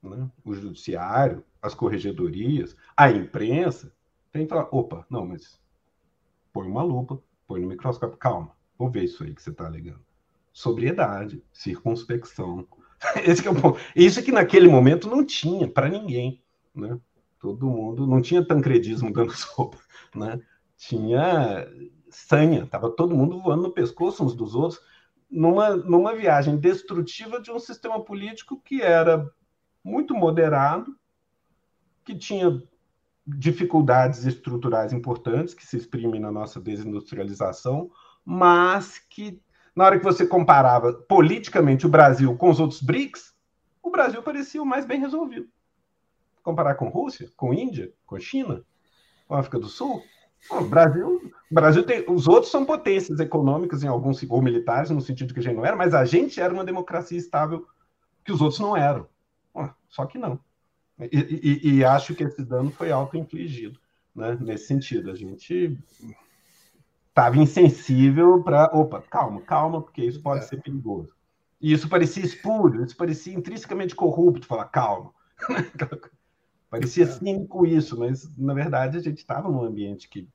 [0.01, 3.91] né, o Judiciário, as corregedorias, a imprensa,
[4.31, 5.60] tem que falar: opa, não, mas
[6.53, 9.99] põe uma lupa, põe no microscópio, calma Vou ver isso aí que você está alegando.
[10.53, 12.65] Sobriedade, circunspecção.
[13.27, 13.77] Esse é o ponto.
[13.93, 16.41] Isso que naquele momento não tinha para ninguém,
[16.73, 16.97] né?
[17.39, 19.77] Todo mundo não tinha tancredismo dando sopa,
[20.15, 20.39] né?
[20.77, 21.68] Tinha
[22.10, 24.81] sanha, tava todo mundo voando no pescoço uns dos outros
[25.30, 29.30] numa, numa viagem destrutiva de um sistema político que era
[29.84, 30.95] muito moderado,
[32.03, 32.61] que tinha
[33.26, 37.91] dificuldades estruturais importantes que se exprimem na nossa desindustrialização,
[38.26, 39.41] mas que
[39.76, 43.34] na hora que você comparava politicamente o Brasil com os outros BRICS,
[43.81, 45.47] o Brasil parecia o mais bem resolvido.
[46.41, 48.64] Comparar com Rússia, com Índia, com China,
[49.27, 50.01] com África do Sul,
[50.49, 55.34] o Brasil, Brasil tem, os outros são potências econômicas em alguns ou militares no sentido
[55.34, 57.65] que a gente não era, mas a gente era uma democracia estável
[58.23, 59.07] que os outros não eram.
[59.89, 60.39] Só que não.
[60.99, 63.80] E, e, e acho que esse dano foi auto-infligido,
[64.15, 64.38] né?
[64.39, 65.77] Nesse sentido, a gente
[67.07, 68.65] estava insensível para.
[68.65, 70.47] Opa, calma, calma, porque isso pode é.
[70.47, 71.15] ser perigoso.
[71.59, 74.45] E isso parecia espúrio, isso parecia intrinsecamente corrupto.
[74.45, 75.11] Falar, calma.
[76.69, 77.07] parecia é.
[77.07, 80.27] cínico isso, mas na verdade a gente estava num ambiente que.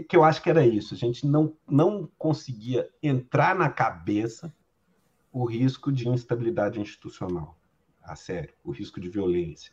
[0.00, 0.94] Que eu acho que era isso.
[0.94, 4.52] A gente não, não conseguia entrar na cabeça
[5.32, 7.58] o risco de instabilidade institucional.
[8.02, 9.72] A sério, o risco de violência,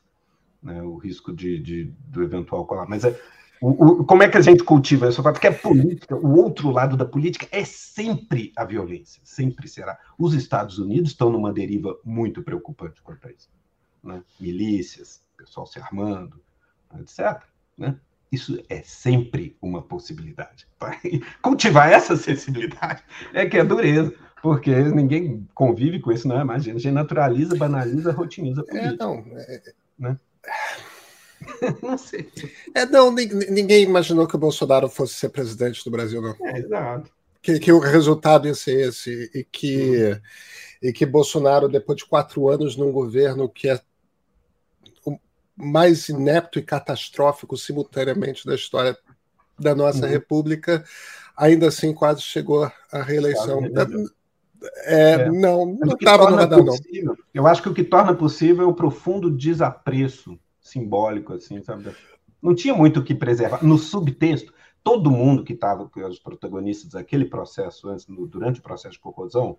[0.62, 0.82] né?
[0.82, 2.90] o risco de, de do eventual colapso.
[2.90, 3.20] Mas é,
[3.62, 5.22] o, o, como é que a gente cultiva isso?
[5.22, 9.98] Porque a política, o outro lado da política é sempre a violência, sempre será.
[10.18, 13.50] Os Estados Unidos estão numa deriva muito preocupante quanto a isso.
[14.04, 14.24] Né?
[14.40, 16.42] Milícias, pessoal se armando,
[17.00, 17.44] etc.
[17.78, 18.00] Né?
[18.32, 20.68] Isso é sempre uma possibilidade.
[21.42, 23.04] Cultivar essa sensibilidade
[23.34, 26.42] é que é dureza, porque ninguém convive com isso, não é?
[26.42, 29.04] Imagina, a gente naturaliza, banaliza, rotiniza é, política.
[29.04, 29.62] É, não, é...
[29.98, 30.18] Né?
[31.82, 32.30] não sei.
[32.74, 36.36] É, não, ninguém imaginou que o Bolsonaro fosse ser presidente do Brasil, não.
[36.48, 37.12] É, exato.
[37.42, 40.20] Que, que o resultado ia ser esse, e que, uhum.
[40.84, 43.80] e que Bolsonaro, depois de quatro anos num governo que é
[45.60, 48.98] mais inepto e catastrófico simultaneamente da história
[49.60, 50.12] da nossa uhum.
[50.12, 50.84] República,
[51.36, 53.60] ainda assim quase chegou à reeleição.
[54.86, 55.30] É, é.
[55.30, 56.76] Não, não estava no radar, não.
[57.34, 61.92] Eu acho que o que torna possível é o profundo desapreço simbólico, assim, sabe?
[62.42, 63.64] Não tinha muito o que preservar.
[63.64, 64.54] No subtexto,
[64.84, 69.58] todo mundo que estava, os protagonistas daquele processo, antes, no, durante o processo de corrosão,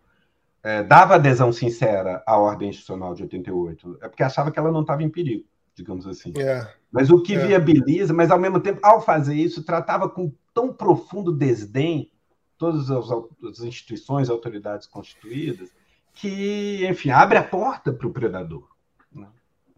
[0.62, 4.82] é, dava adesão sincera à ordem institucional de 88, é porque achava que ela não
[4.82, 5.44] estava em perigo,
[5.80, 6.32] digamos assim.
[6.38, 6.66] É.
[6.92, 7.46] Mas o que é.
[7.46, 12.10] viabiliza, mas ao mesmo tempo, ao fazer isso, tratava com tão profundo desdém
[12.58, 15.70] todas as, as instituições, autoridades constituídas,
[16.12, 18.68] que, enfim, abre a porta para o predador.
[19.10, 19.26] Né?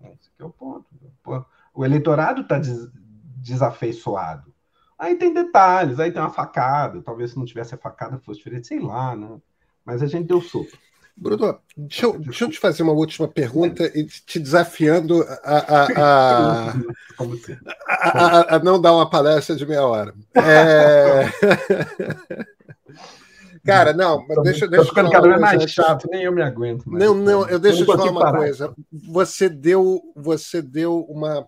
[0.02, 0.86] Esse é o ponto.
[1.74, 2.90] O eleitorado está des
[3.36, 4.52] desafeiçoado.
[4.96, 7.02] Aí tem detalhes, aí tem uma facada.
[7.02, 9.40] Talvez se não tivesse a facada fosse diferente, sei lá, né?
[9.84, 10.78] Mas a gente deu sopa.
[11.16, 15.84] Bruno, deixa eu, deixa eu te fazer uma última pergunta e te desafiando a, a,
[15.84, 16.68] a,
[17.20, 17.56] assim?
[17.88, 20.14] a, a não dar uma palestra de meia hora.
[20.34, 21.26] É...
[23.64, 26.84] Cara, não, mas deixa, deixa eu ficando cada vez mais chato, nem eu me aguento.
[26.86, 28.38] Não, não, eu deixo eu te falar uma parar.
[28.38, 28.74] coisa.
[29.08, 31.46] Você deu, você deu uma.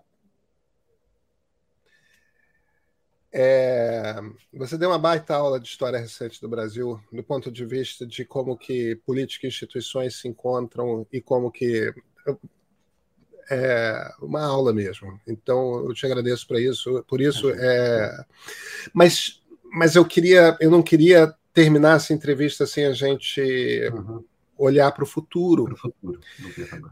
[3.37, 4.15] É,
[4.53, 8.23] você deu uma baita aula de história recente do Brasil, do ponto de vista de
[8.23, 11.93] como que política e instituições se encontram e como que
[13.51, 15.19] é uma aula mesmo.
[15.27, 17.49] Então eu te agradeço para isso, por isso.
[17.49, 18.25] É,
[18.93, 23.41] mas, mas eu queria, eu não queria terminar essa entrevista sem a gente
[23.93, 24.23] uhum.
[24.57, 25.75] Olhar para o futuro.
[25.75, 26.19] futuro.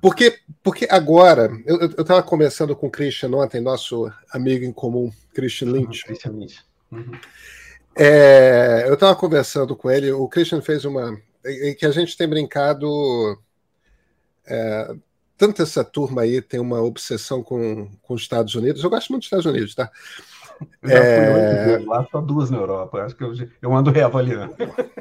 [0.01, 5.71] Porque, porque agora, eu estava conversando com o Christian ontem, nosso amigo em comum, Christian
[5.71, 6.05] Lynch.
[6.05, 6.63] Christian Lynch.
[6.91, 7.11] Uhum.
[7.95, 11.17] É, eu estava conversando com ele, o Christian fez uma.
[11.77, 12.87] que a gente tem brincado.
[14.45, 14.95] É,
[15.37, 18.83] tanto essa turma aí tem uma obsessão com, com os Estados Unidos.
[18.83, 19.91] Eu gosto muito dos Estados Unidos, tá?
[20.81, 21.63] Eu já é...
[21.63, 23.03] fui oito lá, só duas na Europa.
[23.03, 24.55] Acho que eu, eu ando reavaliando.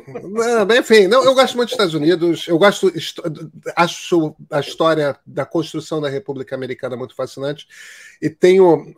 [0.07, 2.47] Não, enfim, não, eu gosto muito dos Estados Unidos.
[2.49, 2.93] Eu gosto,
[3.77, 7.67] acho a história da construção da República Americana muito fascinante
[8.23, 8.95] e tenho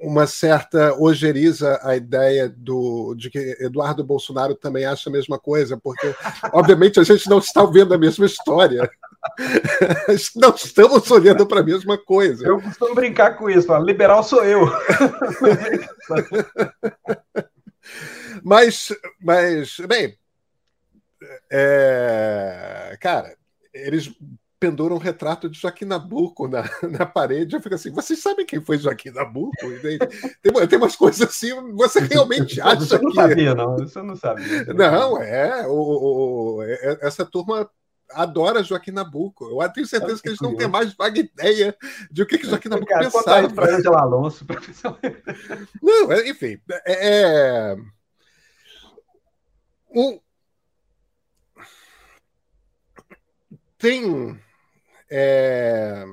[0.00, 5.76] uma certa ojeriza a ideia do, de que Eduardo Bolsonaro também acha a mesma coisa,
[5.76, 6.14] porque,
[6.52, 8.88] obviamente, a gente não está vendo a mesma história.
[10.36, 12.46] não estamos olhando para a mesma coisa.
[12.46, 14.70] Eu costumo brincar com isso, liberal sou eu.
[18.42, 20.16] mas, mas, bem,
[21.50, 23.36] é, cara,
[23.72, 24.12] eles
[24.58, 27.54] penduram um retrato de Joaquim Nabuco na, na parede.
[27.54, 29.52] Eu fico assim, vocês sabem quem foi Joaquim Nabuco?
[29.82, 29.98] Tem,
[30.68, 33.16] tem umas coisas assim, você realmente acha Você não que...
[33.16, 33.76] sabia, não.
[33.76, 34.64] Você não sabia.
[34.72, 35.66] Não, é.
[35.66, 37.68] O, o, é, essa turma
[38.14, 39.60] adora Joaquim Nabuco.
[39.60, 41.76] Eu tenho certeza que eles não têm mais vaga ideia
[42.10, 43.50] de o que, que Joaquim Nabuco Cara, pensava.
[43.50, 44.46] para Angela Alonso.
[45.82, 46.60] Não, é, enfim.
[46.86, 47.76] É, é...
[49.94, 50.20] Um...
[53.78, 54.40] Tem...
[55.10, 56.04] É...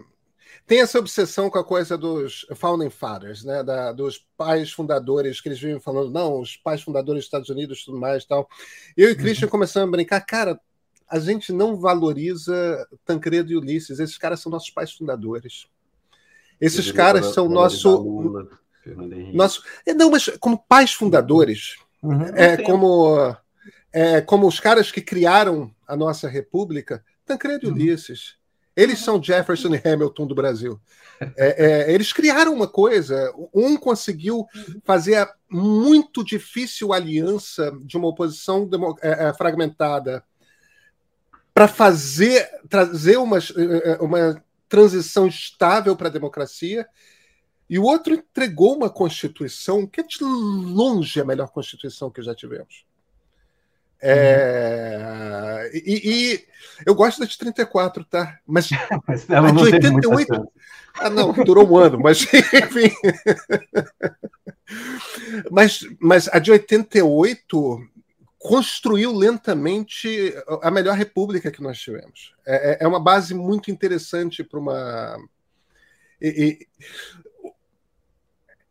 [0.72, 3.62] Tem essa obsessão com a coisa dos founding fathers, né?
[3.62, 7.84] Da, dos pais fundadores, que eles vivem falando, não, os pais fundadores dos Estados Unidos
[7.84, 8.48] tudo mais tal.
[8.96, 9.52] Eu e Christian uhum.
[9.52, 10.58] começamos a brincar, cara,
[11.12, 14.00] a gente não valoriza Tancredo e Ulisses.
[14.00, 15.68] Esses caras são nossos pais fundadores.
[16.60, 18.40] Esses caras são nosso.
[19.34, 23.36] nosso é, não, mas como pais fundadores, uhum, é, como,
[23.92, 27.78] é, como os caras que criaram a nossa república, Tancredo uhum.
[27.78, 28.40] e Ulisses.
[28.74, 30.80] Eles são Jefferson e Hamilton do Brasil.
[31.38, 33.34] É, é, eles criaram uma coisa.
[33.54, 34.48] Um conseguiu
[34.86, 38.70] fazer a muito difícil aliança de uma oposição
[39.02, 40.24] é, é, fragmentada
[41.54, 43.40] para fazer trazer uma,
[44.00, 46.88] uma transição estável para a democracia,
[47.70, 52.36] e o outro entregou uma constituição que é de longe a melhor constituição que já
[52.36, 52.86] tivemos.
[54.04, 56.46] É, e, e,
[56.86, 58.40] eu gosto da de 34, tá?
[58.48, 58.70] Mas,
[59.08, 60.52] mas a de 88.
[60.96, 62.92] Ah, não, durou um ano, mas enfim.
[65.52, 67.88] mas, mas a de 88
[68.42, 72.34] construiu lentamente a melhor república que nós tivemos.
[72.46, 75.16] É, é, é uma base muito interessante para uma.
[76.20, 76.68] E,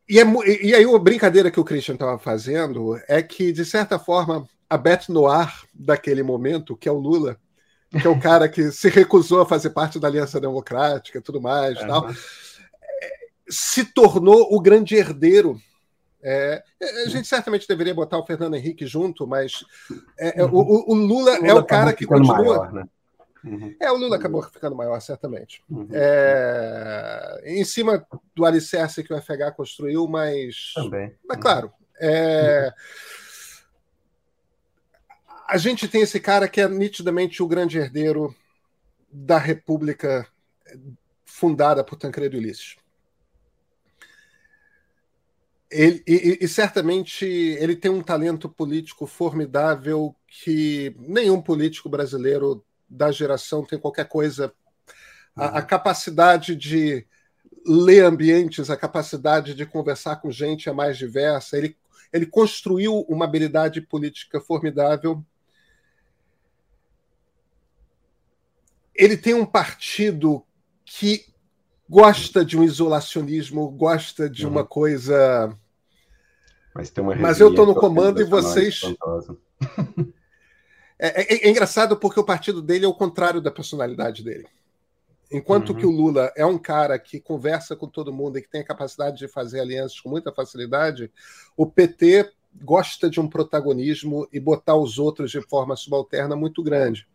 [0.08, 0.24] e, e, é,
[0.64, 4.76] e, aí a brincadeira que o Christian estava fazendo é que, de certa forma, a
[4.76, 7.38] Beth Noir daquele momento, que é o Lula,
[7.90, 11.40] que é o cara que se recusou a fazer parte da Aliança Democrática e tudo
[11.40, 12.08] mais, é, tal,
[13.48, 15.60] se tornou o grande herdeiro
[16.22, 19.64] é, é, a gente certamente deveria botar o Fernando Henrique junto, mas
[20.18, 22.36] é, é o, o, Lula, o, Lula é o cara que continua.
[22.36, 22.84] Maior, né?
[23.44, 23.74] uhum.
[23.80, 25.62] É, o Lula acabou ficando maior, certamente.
[25.68, 25.88] Uhum.
[25.90, 30.72] É, em cima do alicerce que o FH construiu, mas.
[30.74, 31.14] Também.
[31.26, 31.72] Mas, claro.
[32.02, 32.72] É,
[35.48, 38.34] a gente tem esse cara que é nitidamente o grande herdeiro
[39.10, 40.26] da República
[41.24, 42.76] fundada por Tancredo Ulisses.
[45.70, 53.12] Ele, e, e, certamente ele tem um talento político formidável que nenhum político brasileiro da
[53.12, 54.52] geração tem qualquer coisa.
[55.36, 55.66] A, a, uhum.
[55.66, 57.06] capacidade de
[57.64, 61.56] ler ambientes, a capacidade de conversar com gente é mais diversa.
[61.56, 61.76] Ele,
[62.12, 65.24] ele construiu uma habilidade política formidável.
[68.92, 70.44] Ele tem um partido
[70.84, 71.26] que
[71.88, 74.52] gosta de um isolacionismo, gosta de uhum.
[74.52, 75.56] uma coisa.
[76.74, 78.82] Mas, tem uma Mas eu estou no comando e vocês.
[81.02, 84.46] É, é, é, engraçado porque o partido dele é o contrário da personalidade dele.
[85.32, 85.76] Enquanto uhum.
[85.76, 88.66] que o Lula é um cara que conversa com todo mundo e que tem a
[88.66, 91.10] capacidade de fazer alianças com muita facilidade,
[91.56, 97.06] o PT gosta de um protagonismo e botar os outros de forma subalterna muito grande.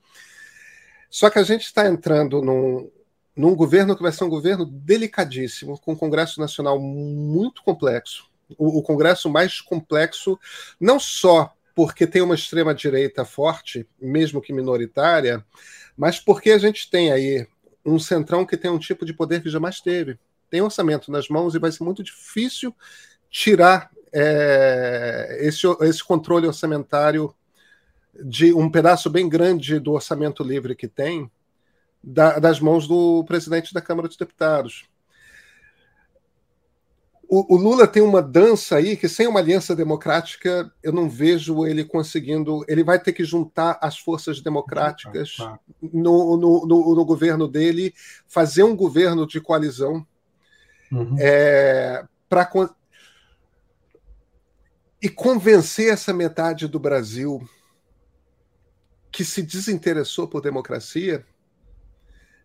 [1.10, 2.90] Só que a gente está entrando num,
[3.36, 8.26] num governo que vai ser um governo delicadíssimo, com um Congresso Nacional muito complexo,
[8.58, 10.40] o, Congresso mais complexo,
[10.80, 15.46] não só porque tem uma extrema-direita forte, mesmo que minoritária,
[15.98, 17.48] mas porque a gente tem aí
[17.86, 20.18] um centrão que tem um tipo de poder que jamais teve.
[20.50, 22.74] Tem orçamento nas mãos e vai ser muito difícil
[23.30, 27.34] tirar é, esse, esse controle orçamentário
[28.24, 31.30] de um pedaço bem grande do orçamento livre que tem
[32.02, 34.86] da, das mãos do presidente da Câmara dos Deputados.
[37.38, 41.66] O, o, Lula tem uma dança aí que, sem uma aliança democrática, eu não vejo
[41.66, 42.64] ele conseguindo.
[42.66, 45.36] Ele vai ter que juntar as forças democráticas
[45.82, 47.94] no, no, no, no governo dele,
[48.26, 50.07] fazer um governo de coalizão
[50.90, 51.18] uhum.
[51.20, 52.49] é, para
[55.02, 57.45] e convencer essa metade do Brasil
[59.12, 61.26] que se desinteressou por democracia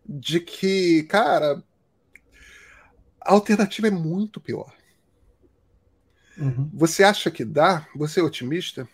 [0.05, 1.63] de que, cara,
[3.21, 4.80] a alternativa é muito pior.
[6.37, 6.69] Uhum.
[6.73, 7.87] Você acha que dá?
[7.95, 8.87] Você é otimista?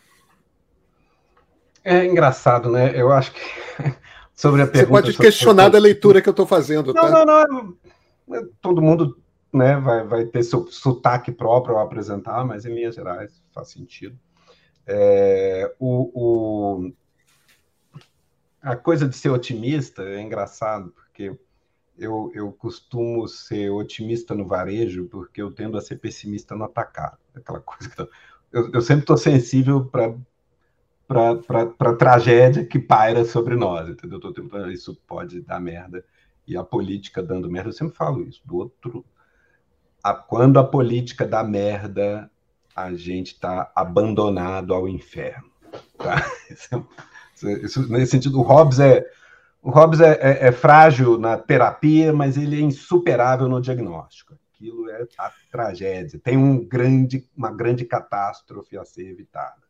[1.84, 2.92] É engraçado, né?
[3.00, 3.42] Eu acho que
[4.36, 5.02] sobre a pergunta.
[5.02, 7.10] Você pode questionar da leitura que eu estou fazendo, não, tá?
[7.10, 7.78] Não, não,
[8.28, 8.50] não.
[8.62, 9.18] Todo mundo
[9.54, 14.18] né, vai, vai ter seu sotaque próprio ao apresentar, mas em linhas gerais faz sentido.
[14.86, 16.94] É, o, o,
[18.62, 21.38] a coisa de ser otimista é engraçado, porque
[21.98, 27.18] eu, eu costumo ser otimista no varejo, porque eu tendo a ser pessimista no atacado.
[27.36, 30.16] Aquela coisa que eu, eu, sempre estou sensível para
[31.08, 34.20] para tragédia que paira sobre nós, entendeu?
[34.20, 36.04] Tô tentando, isso pode dar merda
[36.46, 37.70] e a política dando merda.
[37.70, 38.42] Eu sempre falo isso.
[38.46, 39.06] Do outro,
[40.04, 42.30] a, quando a política dá merda,
[42.76, 45.50] a gente está abandonado ao inferno.
[45.98, 46.16] Tá?
[47.40, 49.06] Isso, isso, nesse sentido, o Hobbes é
[49.68, 54.34] o Hobbes é, é, é, frágil na terapia, mas ele é insuperável no diagnóstico.
[54.54, 56.18] Aquilo é a tragédia.
[56.24, 59.62] Tem um grande, uma grande catástrofe a ser evitada.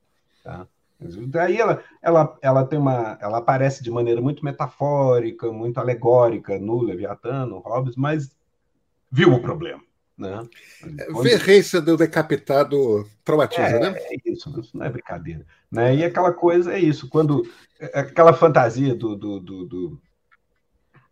[0.43, 0.67] Tá?
[0.99, 6.79] Daí ela, ela, ela tem uma, ela aparece de maneira muito metafórica, muito alegórica no
[6.83, 8.37] Leviatã, no Hobbes, mas
[9.11, 9.81] viu o problema.
[10.17, 10.47] Né?
[11.21, 13.95] Verrência do decapitado traumatiza, é, né?
[13.97, 15.45] É isso, isso não é brincadeira.
[15.71, 15.97] Né?
[15.97, 17.47] E aquela coisa é isso, quando
[17.79, 20.01] é, aquela fantasia do, do, do, do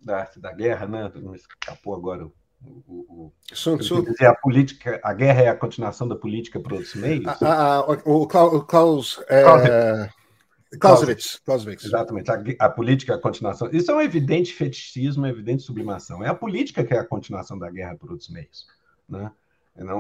[0.02, 1.12] da arte da guerra, né?
[1.16, 2.32] Me escapou agora o,
[2.88, 3.34] o, o,
[4.28, 7.26] a política, a guerra é a continuação da política por outros meios.
[7.42, 10.10] A, o Klaus, é...
[10.80, 11.42] Clausewitz.
[11.46, 11.86] Clausewitz.
[11.86, 12.30] Exatamente.
[12.32, 13.70] A, a, política é a continuação.
[13.72, 16.24] Isso é um evidente fetichismo, uma evidente sublimação.
[16.24, 18.66] É a política que é a continuação da guerra por outros meios.
[19.08, 19.32] Né?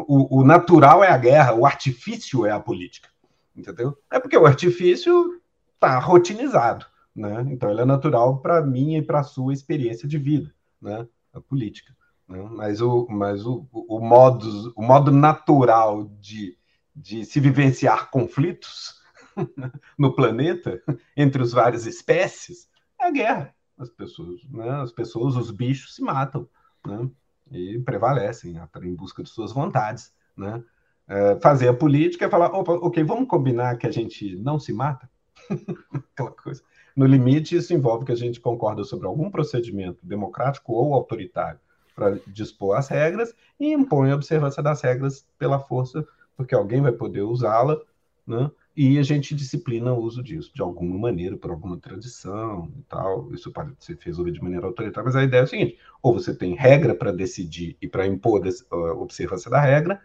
[0.07, 3.09] O, o natural é a guerra, o artifício é a política.
[3.55, 3.97] Entendeu?
[4.11, 5.41] É porque o artifício
[5.73, 6.85] está rotinizado.
[7.15, 7.45] Né?
[7.49, 11.07] Então, ele é natural para mim e para a sua experiência de vida, né?
[11.33, 11.95] a política.
[12.27, 12.41] Né?
[12.51, 16.57] Mas, o, mas o, o, modo, o modo natural de,
[16.93, 19.01] de se vivenciar conflitos
[19.97, 20.81] no planeta,
[21.15, 22.69] entre as várias espécies,
[22.99, 23.55] é a guerra.
[23.77, 24.69] As pessoas, né?
[24.81, 26.47] as pessoas, os bichos se matam.
[26.85, 27.09] Né?
[27.51, 30.63] E prevalecem em busca de suas vontades, né?
[31.07, 34.73] É, fazer a política é falar, opa, ok, vamos combinar que a gente não se
[34.73, 35.09] mata?
[36.13, 36.63] Aquela coisa.
[36.95, 41.59] No limite, isso envolve que a gente concorda sobre algum procedimento democrático ou autoritário
[41.95, 46.05] para dispor as regras e impõe a observância das regras pela força,
[46.35, 47.79] porque alguém vai poder usá-la,
[48.25, 48.49] né?
[48.75, 53.33] E a gente disciplina o uso disso de alguma maneira, por alguma tradição e tal.
[53.33, 56.35] Isso pode ser resolvido de maneira autoritária, mas a ideia é o seguinte: ou você
[56.35, 60.01] tem regra para decidir e para impor a observância da regra,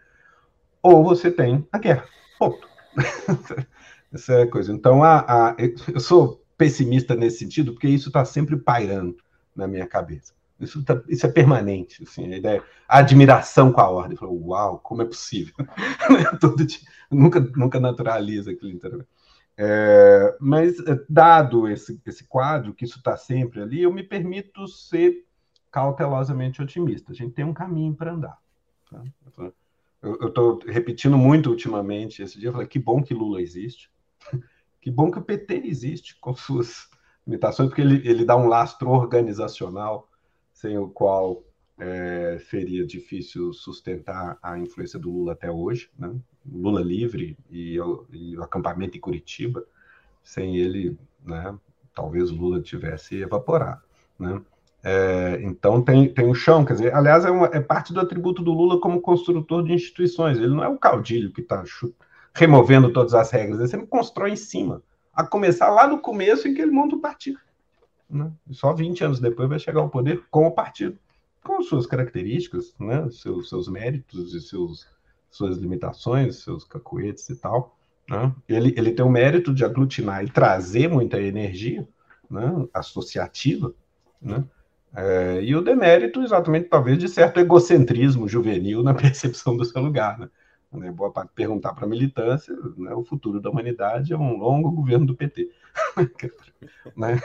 [0.81, 2.05] ou você tem a guerra.
[2.39, 2.67] Ponto.
[4.13, 4.71] Essa é a coisa.
[4.71, 5.55] Então, a, a,
[5.93, 9.17] eu sou pessimista nesse sentido, porque isso está sempre pairando
[9.55, 10.33] na minha cabeça.
[10.61, 14.15] Isso, tá, isso, é permanente, assim, a ideia, a admiração com a ordem.
[14.15, 15.53] Falo, Uau, como é possível?
[16.39, 16.79] Todo dia,
[17.09, 19.07] nunca, nunca naturaliza aquele intervalo.
[19.57, 24.67] É, mas, é, dado esse, esse quadro, que isso está sempre ali, eu me permito
[24.67, 25.25] ser
[25.71, 27.11] cautelosamente otimista.
[27.11, 28.37] A gente tem um caminho para andar.
[28.89, 29.03] Tá?
[30.01, 33.91] Eu estou repetindo muito ultimamente esse dia, eu falei, que bom que Lula existe,
[34.81, 36.89] que bom que o PT existe, com suas
[37.25, 40.09] limitações, porque ele, ele dá um lastro organizacional
[40.61, 41.43] sem o qual
[41.79, 46.13] é, seria difícil sustentar a influência do Lula até hoje, né?
[46.45, 47.79] Lula livre e,
[48.11, 49.65] e, o acampamento em Curitiba,
[50.23, 51.55] sem ele, né,
[51.93, 53.81] talvez o Lula tivesse evaporado,
[54.19, 54.41] né?
[54.83, 58.41] É, então tem, tem o chão, quer dizer, aliás, é, uma, é, parte do atributo
[58.41, 60.39] do Lula como construtor de instituições.
[60.39, 61.63] Ele não é o caudilho que está
[62.33, 64.81] removendo todas as regras, ele sempre constrói em cima,
[65.13, 67.39] a começar lá no começo em que ele monta o partido.
[68.11, 68.31] Né?
[68.51, 70.97] Só 20 anos depois vai chegar ao poder com o partido,
[71.43, 73.09] com suas características, né?
[73.09, 74.87] seus, seus méritos e seus,
[75.29, 77.77] suas limitações, seus cacoetes e tal.
[78.09, 78.33] Né?
[78.49, 81.87] Ele, ele tem o mérito de aglutinar e trazer muita energia
[82.29, 82.67] né?
[82.73, 83.73] associativa,
[84.21, 84.43] né?
[84.93, 90.19] É, e o demérito, exatamente, talvez, de certo egocentrismo juvenil na percepção do seu lugar.
[90.19, 90.29] Né?
[90.73, 94.69] né boa parte perguntar para a militância, né, o futuro da humanidade é um longo
[94.71, 95.49] governo do PT.
[96.97, 97.21] né?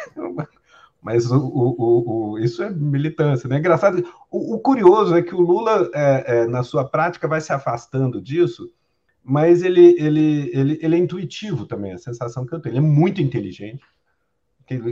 [1.02, 3.58] Mas o, o, o, isso é militância, né?
[3.58, 4.04] Engraçado.
[4.30, 8.70] O, curioso é que o Lula, é, é, na sua prática, vai se afastando disso,
[9.22, 12.72] mas ele, ele, ele, ele é intuitivo também, a sensação que eu tenho.
[12.72, 13.82] Ele é muito inteligente,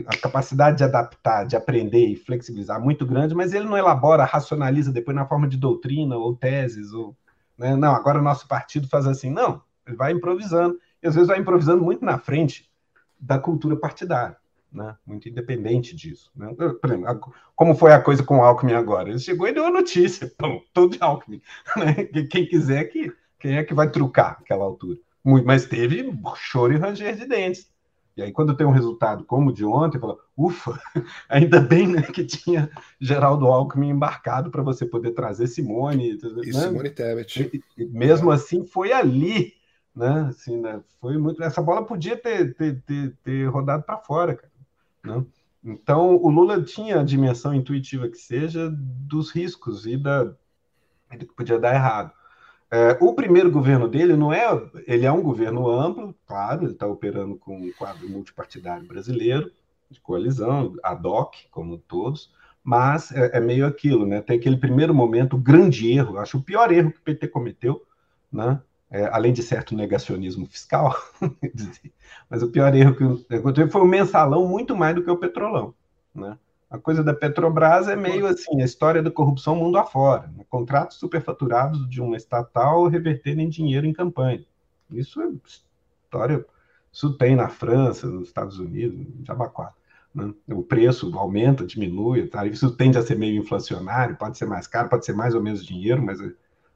[0.07, 4.25] a capacidade de adaptar, de aprender e flexibilizar é muito grande, mas ele não elabora,
[4.25, 7.17] racionaliza depois na forma de doutrina ou teses, ou
[7.59, 7.75] né?
[7.75, 9.31] não, agora nosso partido faz assim.
[9.31, 12.71] Não, Ele vai improvisando, e às vezes vai improvisando muito na frente
[13.19, 14.37] da cultura partidária,
[14.75, 14.97] né?
[15.07, 16.31] muito independente disso.
[16.35, 16.53] Né?
[16.55, 19.09] Por exemplo, como foi a coisa com o Alckmin agora?
[19.09, 21.41] Ele chegou e deu a notícia, pô, todo de Alckmin.
[21.77, 22.05] Né?
[22.29, 24.99] Quem quiser, que, quem é que vai trucar aquela altura?
[25.25, 27.73] Muito, mas teve choro e ranger de dentes.
[28.17, 30.79] E aí, quando tem um resultado como o de ontem, fala, ufa,
[31.29, 32.71] ainda bem né, que tinha
[33.01, 36.13] Geraldo Alckmin embarcado para você poder trazer Simone.
[36.13, 36.53] E né?
[36.53, 37.51] Simone Tebet.
[37.77, 38.37] E, e mesmo é.
[38.37, 39.55] assim, foi ali,
[39.95, 40.27] né?
[40.29, 40.81] Assim, né?
[41.01, 41.43] Foi muito.
[41.43, 44.54] Essa bola podia ter, ter, ter, ter rodado para fora, cara.
[45.05, 45.25] Né?
[45.63, 50.35] Então, o Lula tinha a dimensão intuitiva que seja dos riscos e da
[51.17, 52.13] do que podia dar errado.
[52.71, 54.47] É, o primeiro governo dele não é,
[54.87, 59.53] ele é um governo amplo, claro, ele está operando com um quadro multipartidário brasileiro,
[59.89, 62.33] de coalizão, ad hoc, como todos,
[62.65, 64.21] mas é, é, meio aquilo, né?
[64.21, 67.87] Tem aquele primeiro momento, grande erro, acho o pior erro que o PT cometeu,
[68.33, 68.61] né?
[68.95, 70.95] É, além de certo negacionismo fiscal,
[72.31, 75.75] mas o pior erro que aconteceu foi o mensalão muito mais do que o petrolão,
[76.15, 76.39] né?
[76.71, 80.29] A coisa da Petrobras é meio assim, a história da corrupção mundo afora.
[80.37, 80.45] Né?
[80.49, 84.45] Contratos superfaturados de uma estatal reverterem em dinheiro em campanha.
[84.91, 85.29] Isso é
[86.05, 86.45] história.
[86.93, 89.75] Isso tem na França, nos Estados Unidos, Jabaquara.
[90.15, 90.33] Né?
[90.49, 92.47] O preço aumenta, diminui, tá?
[92.47, 95.65] isso tende a ser meio inflacionário, pode ser mais caro, pode ser mais ou menos
[95.65, 96.21] dinheiro, mas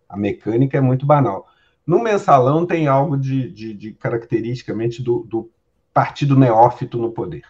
[0.09, 1.49] a mecânica é muito banal.
[1.89, 5.51] No mensalão tem algo de, de, de caracteristicamente do, do,
[5.94, 7.44] partido neófito no poder,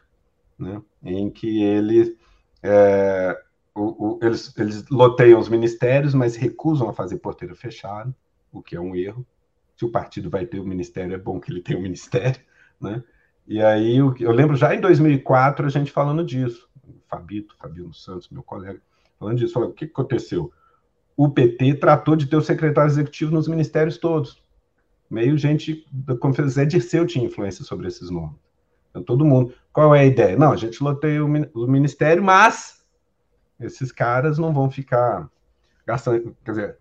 [0.56, 0.80] né?
[1.02, 2.16] em que ele
[2.62, 3.36] é,
[3.74, 8.14] o, o, eles, eles loteiam os ministérios, mas recusam a fazer porteira fechada,
[8.52, 9.26] o que é um erro.
[9.76, 12.40] Se o partido vai ter o ministério, é bom que ele tenha o ministério,
[12.80, 13.02] né?
[13.44, 17.92] E aí, eu, eu lembro já em 2004 a gente falando disso, o Fabito, Fabiano
[17.92, 18.80] Santos, meu colega,
[19.18, 20.52] falando disso, falando, o que aconteceu?
[21.18, 24.40] O PT tratou de ter o secretário executivo nos ministérios todos.
[25.10, 28.36] Meio gente da Conferência Zé Dirceu tinha influência sobre esses nomes.
[28.88, 29.52] Então, todo mundo.
[29.72, 30.36] Qual é a ideia?
[30.36, 32.86] Não, a gente loteia o, ministério, mas
[33.58, 35.28] esses caras não vão ficar
[35.84, 36.36] gastando.
[36.44, 36.78] Quer dizer,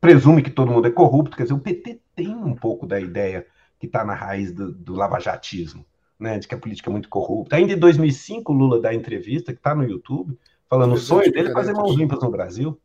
[0.00, 1.36] presume que todo mundo é corrupto.
[1.36, 3.46] Quer dizer, o PT tem um pouco da ideia
[3.78, 5.86] que está na raiz do, do lavajatismo,
[6.18, 6.40] né?
[6.40, 7.54] De que a política é muito corrupta.
[7.54, 10.36] Ainda em 2005, o Lula dá entrevista, que está no YouTube,
[10.68, 12.76] falando o sonho dele é fazer mãos limpas no Brasil,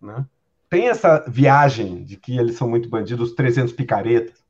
[0.00, 0.26] né?
[0.68, 4.44] Tem essa viagem de que eles são muito bandidos, os 300 picaretas.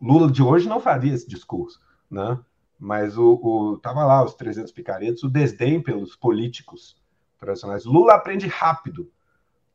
[0.00, 1.80] Lula de hoje não faria esse discurso,
[2.10, 2.38] né?
[2.82, 7.00] mas o, o tava lá os 300 picaretos, o desdém pelos políticos
[7.38, 7.84] tradicionais.
[7.84, 9.08] Lula aprende rápido,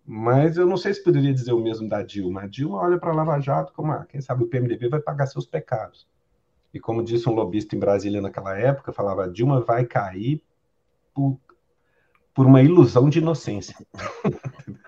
[0.06, 2.42] mas eu não sei se poderia dizer o mesmo da Dilma.
[2.42, 5.46] A Dilma olha para Lava Jato como, ah, quem sabe o PMDB vai pagar seus
[5.46, 6.06] pecados.
[6.74, 10.44] E como disse um lobista em Brasília naquela época, falava, Dilma vai cair
[11.14, 11.40] por,
[12.34, 13.78] por uma ilusão de inocência.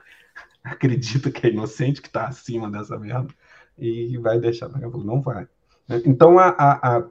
[0.64, 3.34] Acredita que é inocente, que está acima dessa merda,
[3.77, 4.69] e vai deixar.
[4.69, 5.48] Não vai.
[6.06, 7.10] Então, a, a, a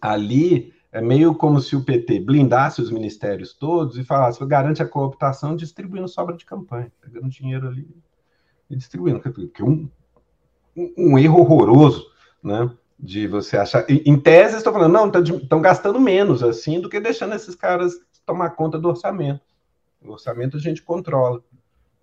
[0.00, 4.88] ali é meio como se o PT blindasse os ministérios todos e falasse, garante a
[4.88, 7.88] cooptação distribuindo sobra de campanha, pegando dinheiro ali
[8.70, 9.20] e distribuindo.
[9.20, 9.90] Que é um,
[10.96, 12.06] um, erro horroroso,
[12.42, 12.70] né?
[12.98, 13.84] De você achar.
[13.88, 18.50] Em tese, estou falando, não, estão gastando menos assim do que deixando esses caras tomar
[18.50, 19.42] conta do orçamento.
[20.00, 21.42] O orçamento a gente controla.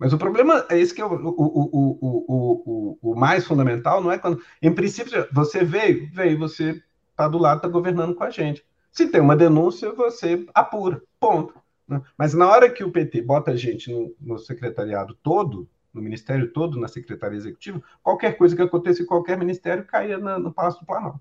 [0.02, 4.18] Mas o problema é esse que é o, o, o, o, mais fundamental, não é
[4.18, 4.42] quando.
[4.60, 8.66] Em princípio, você veio, veio, você está do lado, está governando com a gente.
[8.90, 11.54] Se tem uma denúncia, você apura, ponto.
[11.86, 12.02] Né?
[12.18, 16.52] Mas na hora que o PT bota a gente no, no, secretariado todo, no ministério
[16.52, 20.80] todo, na secretaria executiva, qualquer coisa que aconteça em qualquer ministério caia na, no Palácio
[20.80, 21.20] do Planalto.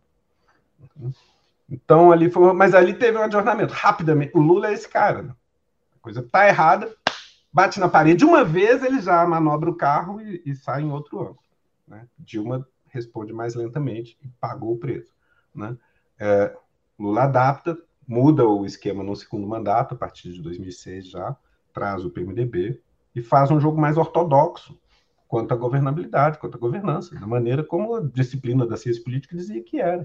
[1.69, 4.35] Então ali foi, mas ali teve um adornamento rapidamente.
[4.35, 5.21] O Lula é esse cara.
[5.21, 5.35] Né?
[5.97, 6.91] A coisa está errada,
[7.52, 11.19] bate na parede uma vez, ele já manobra o carro e, e sai em outro
[11.19, 11.40] ângulo.
[11.88, 12.07] Né?
[12.18, 15.14] Dilma responde mais lentamente e pagou o preço.
[15.53, 15.78] Né?
[16.19, 16.56] É,
[16.99, 21.36] Lula adapta, muda o esquema no segundo mandato, a partir de 2006 já,
[21.73, 22.82] traz o PMDB
[23.15, 24.78] e faz um jogo mais ortodoxo
[25.28, 29.64] quanto à governabilidade, quanto à governança, da maneira como a disciplina da ciência política dizia
[29.64, 30.03] que era,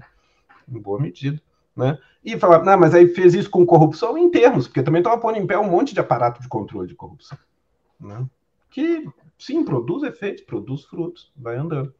[0.67, 1.41] em boa medida.
[1.77, 1.95] Né?
[2.25, 5.37] E falar, não, mas aí fez isso com corrupção em termos, porque também estava pondo
[5.37, 7.37] em pé um monte de aparato de controle de corrupção.
[7.99, 8.25] Né?
[8.71, 11.93] Que, sim, produz efeitos, produz frutos, vai andando.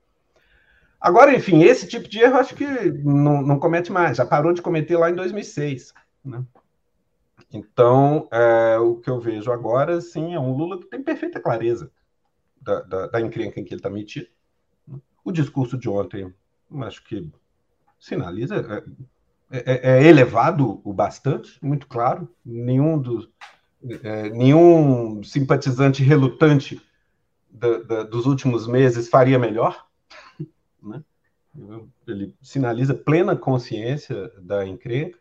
[1.00, 4.64] Agora, enfim, esse tipo de erro acho que não, não comete mais, já parou de
[4.64, 5.94] cometer lá em 2006.
[6.26, 6.44] Né?
[7.54, 11.92] Então, é, o que eu vejo agora, sim, é um Lula que tem perfeita clareza
[12.60, 14.28] da, da, da encrenca em que ele está metido.
[15.24, 16.34] O discurso de ontem,
[16.82, 17.30] acho que
[18.00, 18.84] sinaliza, é,
[19.50, 22.28] é, é elevado o bastante, muito claro.
[22.46, 23.30] Nenhum dos,
[24.04, 26.82] é, nenhum simpatizante relutante
[27.50, 29.86] da, da, dos últimos meses faria melhor
[30.82, 31.02] né?
[32.08, 35.18] Ele sinaliza plena consciência da encrenca.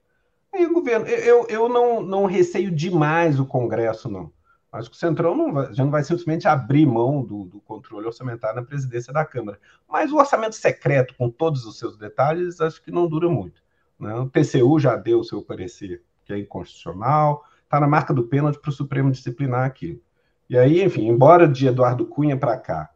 [0.55, 4.31] E o governo, eu, eu não, não receio demais o Congresso, não.
[4.70, 8.07] Acho que o Centrão não vai, já não vai simplesmente abrir mão do, do, controle
[8.07, 9.59] orçamentário na presidência da Câmara.
[9.89, 13.62] Mas o orçamento secreto, com todos os seus detalhes, acho que não dura muito.
[13.98, 14.14] Né?
[14.14, 18.59] O TCU já deu o seu parecer, que é inconstitucional, está na marca do pênalti
[18.60, 20.01] para o Supremo disciplinar aquilo.
[20.48, 22.90] E aí, enfim, embora de Eduardo Cunha para cá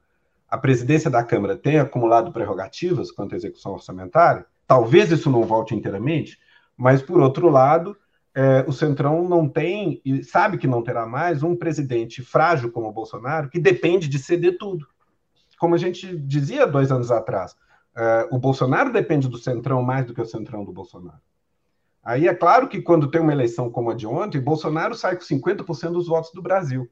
[0.51, 5.77] a presidência da Câmara tenha acumulado prerrogativas quanto à execução orçamentária, talvez isso não volte
[5.77, 6.39] inteiramente,
[6.77, 7.97] mas, por outro lado,
[8.35, 12.89] é, o Centrão não tem, e sabe que não terá mais, um presidente frágil como
[12.89, 14.87] o Bolsonaro, que depende de ceder tudo.
[15.59, 17.55] Como a gente dizia dois anos atrás,
[17.97, 21.21] é, o Bolsonaro depende do Centrão mais do que o Centrão do Bolsonaro.
[22.03, 25.23] Aí é claro que quando tem uma eleição como a de ontem, Bolsonaro sai com
[25.23, 26.91] 50% dos votos do Brasil.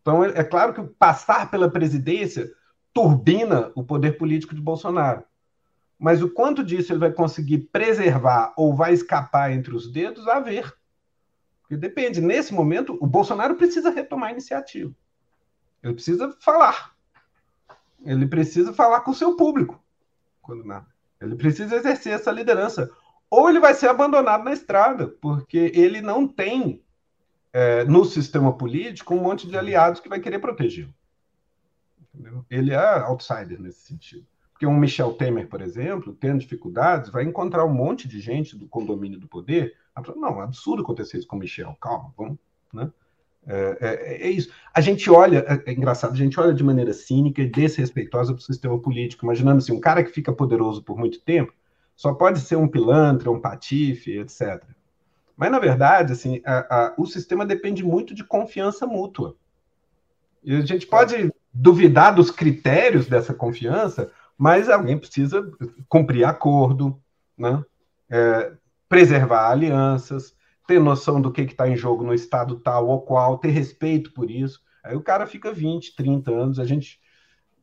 [0.00, 2.50] Então é, é claro que passar pela presidência
[2.92, 5.24] turbina o poder político de Bolsonaro.
[5.98, 10.38] Mas o quanto disso ele vai conseguir preservar ou vai escapar entre os dedos, a
[10.38, 10.72] ver.
[11.62, 12.20] Porque depende.
[12.20, 14.94] Nesse momento, o Bolsonaro precisa retomar a iniciativa.
[15.82, 16.94] Ele precisa falar.
[18.04, 19.82] Ele precisa falar com o seu público.
[20.48, 20.86] Quando nada.
[21.20, 22.90] Ele precisa exercer essa liderança.
[23.30, 26.82] Ou ele vai ser abandonado na estrada, porque ele não tem
[27.52, 30.94] é, no sistema político um monte de aliados que vai querer protegê-lo.
[32.48, 34.26] Ele é outsider nesse sentido.
[34.50, 38.66] Porque um Michel Temer, por exemplo, tendo dificuldades, vai encontrar um monte de gente do
[38.66, 39.76] condomínio do poder.
[40.16, 41.76] Não, é absurdo acontecer isso com o Michel.
[41.78, 42.38] Calma, vamos.
[42.72, 42.90] Né?
[43.48, 44.50] É, é, é, isso.
[44.74, 48.40] A gente olha, é, é, engraçado, a gente olha de maneira cínica e desrespeitosa para
[48.40, 51.52] o sistema político, imaginando assim, um cara que fica poderoso por muito tempo
[51.96, 54.62] só pode ser um pilantra, um patife, etc.
[55.36, 59.34] Mas, na verdade, assim, a, a, o sistema depende muito de confiança mútua.
[60.44, 65.50] E a gente pode duvidar dos critérios dessa confiança, mas alguém precisa
[65.88, 67.00] cumprir acordo,
[67.36, 67.64] né?
[68.08, 68.52] É,
[68.88, 70.34] preservar alianças,
[70.68, 74.30] ter noção do que está em jogo no estado tal ou qual, ter respeito por
[74.30, 74.62] isso.
[74.84, 77.00] Aí o cara fica 20, 30 anos, a gente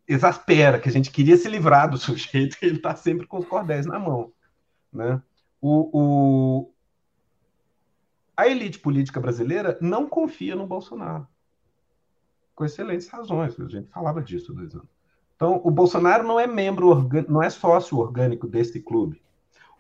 [0.08, 3.86] exaspera, que a gente queria se livrar do sujeito, ele está sempre com os cordéis
[3.86, 4.34] na mão.
[4.92, 5.22] Né?
[5.62, 6.74] O, o,
[8.36, 11.28] a elite política brasileira não confia no Bolsonaro
[12.56, 13.60] com excelentes razões.
[13.60, 14.90] A gente falava disso há dois anos.
[15.36, 19.22] Então, o Bolsonaro não é membro, não é sócio orgânico desse clube.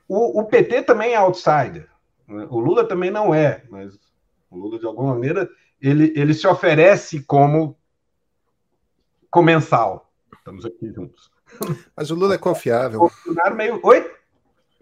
[0.07, 1.89] O, o, PT também é outsider.
[2.27, 2.47] Né?
[2.49, 3.97] O Lula também não é, mas
[4.49, 5.49] o Lula, de alguma maneira,
[5.81, 7.77] ele, ele se oferece como
[9.29, 10.11] comensal.
[10.37, 11.31] Estamos aqui juntos.
[11.95, 12.99] Mas o Lula é confiável.
[12.99, 13.79] O Bolsonaro meio.
[13.83, 14.11] Oi?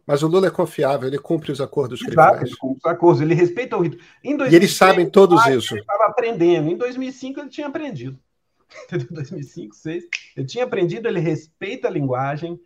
[0.05, 2.49] Mas o Lula é confiável, ele cumpre os acordos que Exato, ele faz.
[2.49, 3.97] Ele cumpre os acordos, ele respeita o rito.
[4.23, 5.73] Em 2006, e eles sabem todos isso.
[5.73, 6.69] Ele estava aprendendo.
[6.69, 8.19] Em 2005 ele tinha aprendido.
[8.91, 10.03] Em 2005, 2006,
[10.35, 12.59] ele tinha aprendido, ele respeita a linguagem,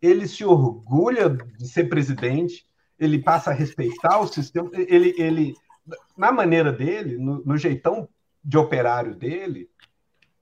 [0.00, 2.64] ele se orgulha de ser presidente,
[2.98, 5.54] ele passa a respeitar o sistema, ele, ele
[6.16, 8.08] na maneira dele, no, no jeitão
[8.44, 9.70] de operário dele,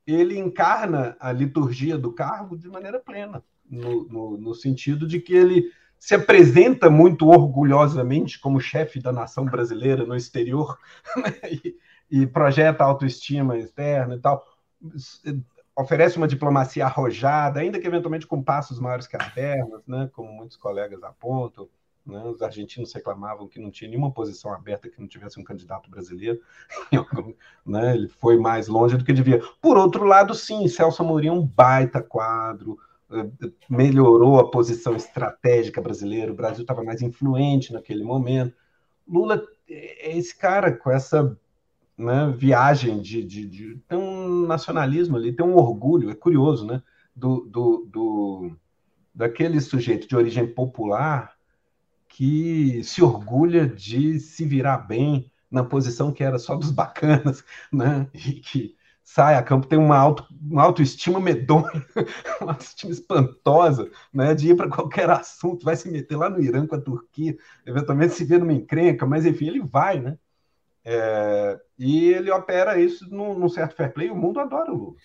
[0.06, 5.34] ele encarna a liturgia do cargo de maneira plena, no, no, no sentido de que
[5.34, 10.78] ele se apresenta muito orgulhosamente como chefe da nação brasileira no exterior
[11.50, 11.76] e,
[12.10, 14.46] e, projeta autoestima externa e tal,
[15.74, 20.08] oferece uma diplomacia arrojada, ainda que eventualmente com passos maiores que as pernas, né?
[20.12, 21.68] como muitos colegas apontam.
[22.06, 22.22] Né?
[22.24, 26.40] Os argentinos reclamavam que não tinha nenhuma posição aberta que não tivesse um candidato brasileiro.
[27.66, 27.96] né?
[27.96, 29.42] Ele foi mais longe do que devia.
[29.60, 32.78] Por outro lado, sim, Celso Amorim é um baita quadro,
[33.68, 38.54] melhorou a posição estratégica brasileira, o Brasil estava mais influente naquele momento.
[39.06, 41.36] Lula é esse cara com essa
[41.96, 46.82] né, viagem de, de, de, Tem um nacionalismo ali, tem um orgulho, é curioso, né?
[47.14, 48.56] Do, do, do,
[49.14, 51.35] daquele sujeito de origem popular
[52.16, 58.08] que se orgulha de se virar bem na posição que era só dos bacanas, né?
[58.14, 58.74] E que
[59.04, 61.70] sai a campo, tem uma, auto, uma autoestima medonha,
[62.40, 66.66] uma autoestima espantosa, né, de ir para qualquer assunto, vai se meter lá no Irã
[66.66, 67.36] com a Turquia,
[67.66, 70.18] eventualmente se vê numa encrenca, mas enfim, ele vai, né?
[70.86, 74.96] É, e ele opera isso num, num, certo fair play, o mundo adora o Lula.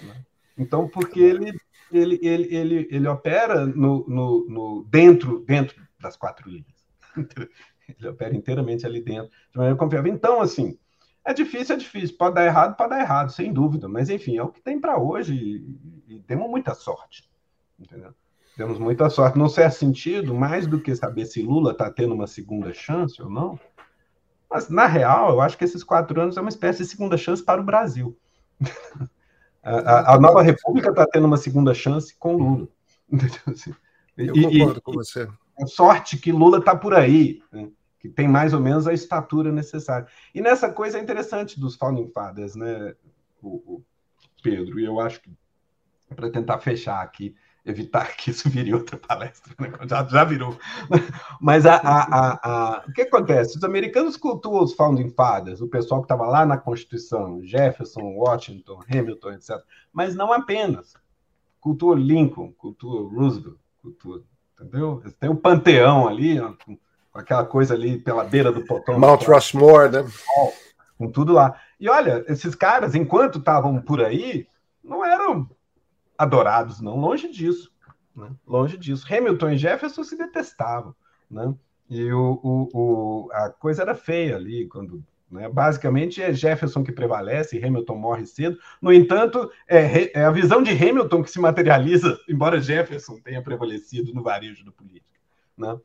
[0.00, 0.24] Né?
[0.56, 1.52] Então, porque ele,
[1.92, 6.86] ele, ele, ele, ele opera no, no, no, dentro, dentro das quatro linhas.
[7.88, 10.12] ele opera inteiramente ali dentro, de maneira confiável.
[10.12, 10.78] Então, assim,
[11.24, 12.16] é difícil, é difícil.
[12.16, 13.88] Pode dar errado, pode dar errado, sem dúvida.
[13.88, 17.28] Mas, enfim, é o que tem para hoje e, e, temos muita sorte.
[17.78, 18.14] Entendeu?
[18.56, 19.38] Temos muita sorte.
[19.38, 23.30] Num certo sentido, mais do que saber se Lula está tendo uma segunda chance ou
[23.30, 23.58] não.
[24.50, 27.42] Mas, na real, eu acho que esses quatro anos é uma espécie de segunda chance
[27.42, 28.16] para o Brasil.
[29.62, 32.68] a, a, a, nova república está tendo uma segunda chance com Lula.
[33.50, 33.74] Assim,
[34.16, 35.28] Eu e, concordo e, com você.
[35.60, 37.68] A sorte que Lula está por aí, né?
[38.04, 40.06] que tem mais ou menos a estatura necessária.
[40.34, 42.94] E nessa coisa é interessante dos Founding Fathers, né,
[43.40, 43.84] o, o
[44.42, 45.30] Pedro, e eu acho que
[46.14, 49.72] para tentar fechar aqui, evitar que isso vire outra palestra, né?
[49.88, 50.56] já, já virou.
[51.40, 53.56] Mas a, a, a, o que acontece?
[53.56, 58.80] Os americanos cultuam os Founding Fathers, o pessoal que estava lá na Constituição, Jefferson, Washington,
[58.86, 59.56] Hamilton, etc.
[59.92, 60.94] Mas não apenas.
[61.58, 64.22] Cultua Lincoln, cultua Roosevelt, cultua,
[64.60, 65.02] entendeu?
[65.18, 66.78] Tem o panteão ali, com,
[67.12, 68.98] aquela coisa ali pela beira do potão.
[68.98, 70.04] Mount Rushmore, né?
[70.98, 71.60] Com tudo lá.
[71.78, 74.46] E olha, esses caras, enquanto estavam por aí,
[74.82, 75.48] não eram
[76.16, 77.72] adorados, não, longe disso.
[78.14, 78.30] Né?
[78.46, 79.06] Longe disso.
[79.12, 80.94] Hamilton e Jefferson se detestavam.
[81.30, 81.54] Né?
[81.90, 85.04] E o, o, o, a coisa era feia ali, quando
[85.34, 85.48] né?
[85.48, 88.56] Basicamente é Jefferson que prevalece, Hamilton morre cedo.
[88.80, 94.14] No entanto, é, é, a visão de Hamilton que se materializa, embora Jefferson tenha prevalecido
[94.14, 95.18] no varejo da política.
[95.58, 95.76] Né?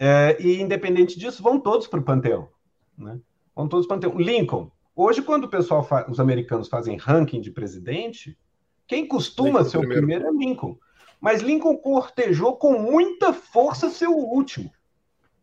[0.00, 2.48] É, e independente disso, vão todos para o panteão.
[2.96, 3.20] Né?
[3.54, 4.18] Vão todos para o panteão.
[4.18, 4.70] Lincoln.
[4.96, 8.38] Hoje, quando o pessoal, os americanos fazem ranking de presidente,
[8.86, 10.06] quem costuma Lincoln ser o primeiro.
[10.06, 10.78] primeiro é Lincoln.
[11.20, 14.72] Mas Lincoln cortejou com muita força ser o último.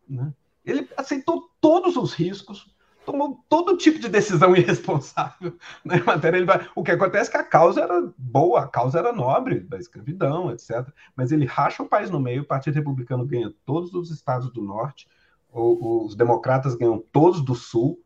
[0.10, 0.34] Né?
[0.66, 2.74] Ele aceitou todos os riscos,
[3.12, 6.04] tomou todo tipo de decisão irresponsável na né?
[6.04, 6.38] matéria.
[6.38, 6.68] Ele vai...
[6.76, 10.52] O que acontece é que a causa era boa, a causa era nobre, da escravidão,
[10.52, 10.88] etc.
[11.16, 14.62] Mas ele racha o país no meio, o Partido Republicano ganha todos os estados do
[14.62, 15.08] norte,
[15.54, 18.02] os democratas ganham todos do sul,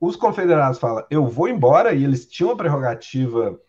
[0.00, 3.60] os confederados falam, eu vou embora, e eles tinham a prerrogativa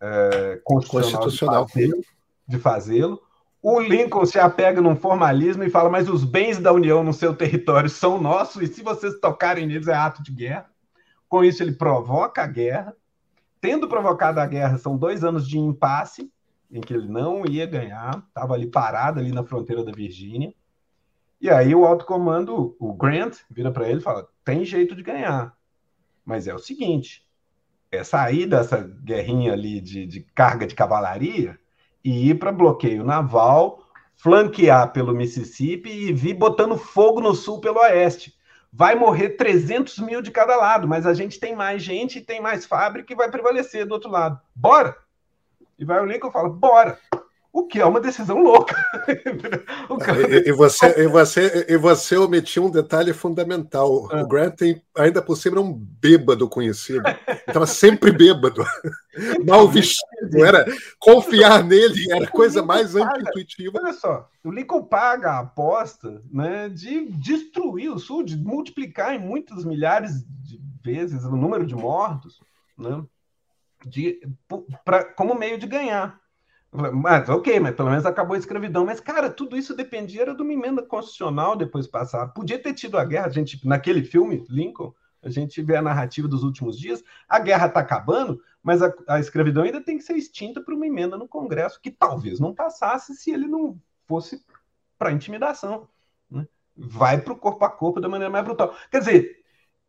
[0.00, 1.66] é, constitucional, constitucional.
[2.46, 3.20] de fazê-lo.
[3.62, 7.34] O Lincoln se apega num formalismo e fala: mas os bens da União no seu
[7.34, 10.70] território são nossos, e se vocês tocarem neles é ato de guerra.
[11.28, 12.96] Com isso, ele provoca a guerra.
[13.60, 16.32] Tendo provocado a guerra, são dois anos de impasse,
[16.70, 20.54] em que ele não ia ganhar, estava ali parado ali na fronteira da Virgínia.
[21.38, 25.02] E aí o alto comando, o Grant, vira para ele e fala: tem jeito de
[25.02, 25.54] ganhar,
[26.24, 27.26] mas é o seguinte:
[27.92, 31.59] é sair dessa guerrinha ali de, de carga de cavalaria
[32.04, 33.84] e ir para bloqueio naval,
[34.16, 38.34] flanquear pelo Mississippi e vir botando fogo no sul pelo oeste.
[38.72, 42.66] Vai morrer 300 mil de cada lado, mas a gente tem mais gente, tem mais
[42.66, 44.40] fábrica e vai prevalecer do outro lado.
[44.54, 44.96] Bora!
[45.78, 46.98] E vai o Lincoln e fala: bora!
[47.52, 48.76] O que é uma decisão louca.
[49.08, 54.08] e, e, você, e, você, e você omitiu um detalhe fundamental.
[54.12, 54.22] Ah.
[54.22, 57.02] O Grant tem, ainda por cima, um bêbado conhecido.
[57.46, 58.64] Estava sempre bêbado,
[59.44, 60.44] mal vestido.
[60.44, 60.64] Era
[60.98, 63.80] confiar nele era a coisa mais anti-intuitiva.
[63.82, 69.18] Olha só, o Lincoln paga a aposta né, de destruir o Sul, de multiplicar em
[69.18, 72.40] muitas milhares de vezes o número de mortos,
[72.78, 73.02] né,
[73.84, 74.20] de,
[74.84, 76.20] pra, como meio de ganhar.
[76.72, 78.84] Mas ok, mas pelo menos acabou a escravidão.
[78.84, 82.28] Mas, cara, tudo isso dependia era de uma emenda constitucional depois passar.
[82.28, 86.28] Podia ter tido a guerra, a gente, naquele filme, Lincoln, a gente vê a narrativa
[86.28, 90.16] dos últimos dias, a guerra está acabando, mas a, a, escravidão ainda tem que ser
[90.16, 94.42] extinta por uma emenda no Congresso, que talvez não passasse se ele não fosse
[94.98, 95.88] para intimidação.
[96.30, 96.46] Né?
[96.76, 98.74] Vai para o corpo a corpo da maneira mais brutal.
[98.90, 99.44] Quer dizer,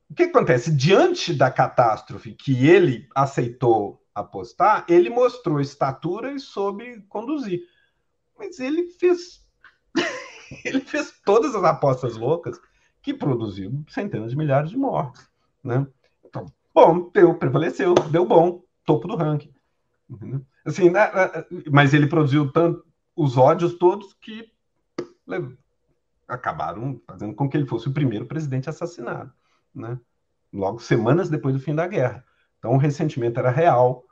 [0.09, 0.75] o que acontece?
[0.75, 7.61] Diante da catástrofe que ele aceitou apostar, ele mostrou estatura e soube conduzir.
[8.37, 9.45] Mas ele fez.
[10.65, 12.59] ele fez todas as apostas loucas
[13.01, 15.29] que produziu centenas de milhares de mortes.
[15.63, 15.85] Né?
[16.25, 19.53] Então, bom, deu, prevaleceu, deu bom, topo do ranking.
[20.65, 22.85] Assim, né, né, mas ele produziu tanto
[23.15, 24.51] os ódios todos que
[26.27, 29.31] acabaram fazendo com que ele fosse o primeiro presidente assassinado,
[29.73, 29.99] né?
[30.51, 32.25] Logo semanas depois do fim da guerra.
[32.61, 34.05] Então, o ressentimento era real.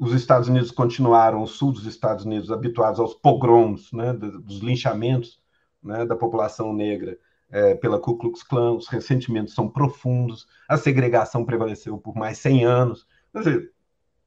[0.00, 5.38] Os Estados Unidos continuaram, o sul dos Estados Unidos, habituados aos pogroms, né, dos linchamentos
[5.82, 7.18] né, da população negra
[7.50, 8.72] é, pela Ku Klux Klan.
[8.72, 13.06] Os ressentimentos são profundos, a segregação prevaleceu por mais 100 anos.
[13.32, 13.72] Quer dizer,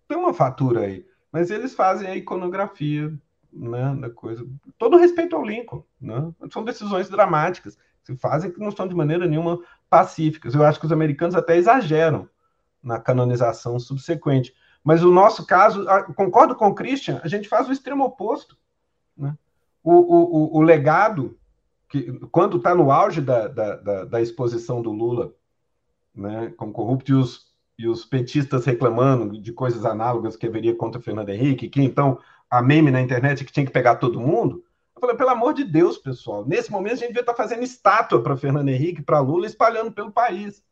[0.07, 3.11] tem uma fatura aí, mas eles fazem a iconografia
[3.51, 4.47] né, da coisa.
[4.77, 6.31] Todo respeito ao Lincoln, né?
[6.51, 9.59] são decisões dramáticas se fazem que não são de maneira nenhuma
[9.89, 10.53] pacíficas.
[10.53, 12.29] Eu acho que os americanos até exageram
[12.83, 14.53] na canonização subsequente.
[14.83, 15.85] Mas o nosso caso,
[16.15, 18.57] concordo com o Christian, a gente faz o extremo oposto.
[19.15, 19.35] Né?
[19.83, 21.37] O, o, o, legado,
[21.87, 25.33] que quando está no auge da, da, da, da, exposição do Lula
[26.13, 31.01] né, como corrupto e os, e os petistas reclamando de coisas análogas que haveria contra
[31.01, 34.63] Fernando Henrique, que então a meme na internet que tinha que pegar todo mundo.
[34.95, 37.63] Eu falei, pelo amor de Deus, pessoal, nesse momento a gente devia estar tá fazendo
[37.63, 40.63] estátua para Fernando Henrique, para Lula, espalhando pelo país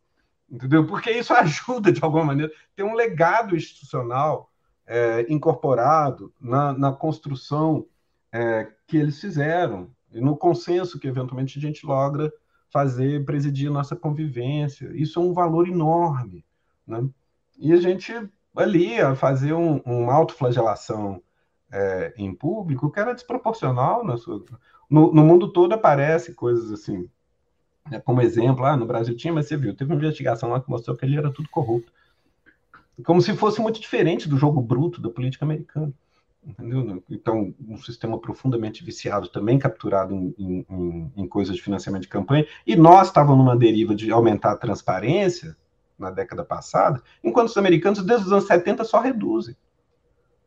[0.51, 0.85] entendeu?
[0.85, 4.51] Porque isso ajuda, de alguma maneira, ter um legado institucional
[4.85, 7.85] é, incorporado na, na construção
[8.31, 12.31] é, que eles fizeram, e no consenso que eventualmente a gente logra
[12.71, 14.89] fazer, presidir nossa convivência.
[14.93, 16.45] Isso é um valor enorme.
[16.85, 17.07] Né?
[17.57, 18.13] E a gente
[18.55, 21.21] ali a fazer um, uma autoflagelação
[21.71, 24.43] é, em público que era desproporcional na sua...
[24.89, 27.09] no, no mundo todo aparece coisas assim.
[27.89, 27.99] Né?
[27.99, 30.95] Como exemplo, ah, no Brasil tinha, mas você viu, teve uma investigação lá que mostrou
[30.95, 31.91] que ele era tudo corrupto.
[33.03, 35.93] Como se fosse muito diferente do jogo bruto da política americana.
[36.45, 37.03] Entendeu?
[37.09, 40.33] Então, um sistema profundamente viciado, também capturado em,
[40.69, 44.57] em, em coisas de financiamento de campanha, e nós estávamos numa deriva de aumentar a
[44.57, 45.55] transparência
[45.97, 49.55] na década passada, enquanto os americanos, desde os anos 70, só reduzem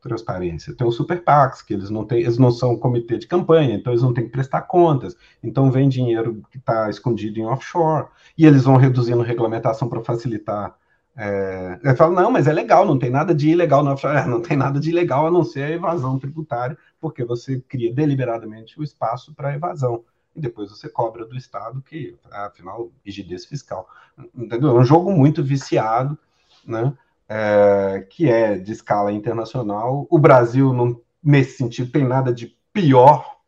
[0.03, 0.75] transparência.
[0.75, 3.93] Tem os super PACs, que eles não têm, eles não são comitê de campanha, então
[3.93, 5.17] eles não têm que prestar contas.
[5.43, 10.75] Então vem dinheiro que está escondido em offshore, e eles vão reduzindo regulamentação para facilitar
[11.15, 14.41] é, eu falo, não, mas é legal, não tem nada de ilegal na é, não
[14.41, 18.83] tem nada de ilegal a não ser a evasão tributária, porque você cria deliberadamente o
[18.83, 20.05] espaço para evasão.
[20.35, 23.87] E depois você cobra do Estado, que, afinal, rigidez fiscal.
[24.35, 24.71] Entendeu?
[24.71, 26.19] É um jogo muito viciado,
[26.67, 26.95] né?
[27.35, 30.07] É, que é de escala internacional.
[30.11, 33.39] O Brasil, não, nesse sentido, tem nada de pior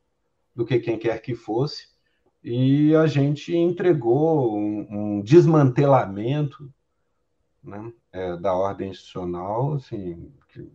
[0.56, 1.89] do que quem quer que fosse.
[2.43, 6.73] E a gente entregou um, um desmantelamento
[7.62, 10.66] né, é, da ordem institucional, assim, que,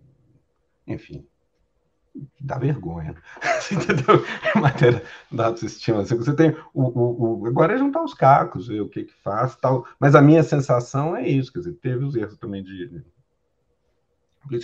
[0.86, 1.28] enfim,
[2.40, 3.16] dá vergonha.
[3.72, 4.24] Entendeu?
[4.56, 6.04] Em matéria da autoestima.
[6.06, 9.56] Você tem o, o, o, agora é juntar os cacos, ver o que que faz
[9.56, 9.86] tal.
[10.00, 13.04] Mas a minha sensação é isso, quer dizer, teve os erros também de.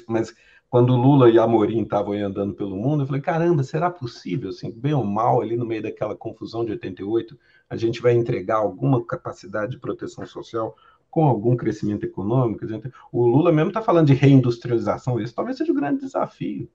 [0.08, 0.34] Mas
[0.70, 4.94] quando Lula e Amorim estavam andando pelo mundo, eu falei, caramba, será possível, assim, bem
[4.94, 7.38] ou mal, ali no meio daquela confusão de 88,
[7.70, 10.76] a gente vai entregar alguma capacidade de proteção social
[11.10, 12.66] com algum crescimento econômico.
[13.10, 16.70] O Lula mesmo está falando de reindustrialização, isso talvez seja o um grande desafio.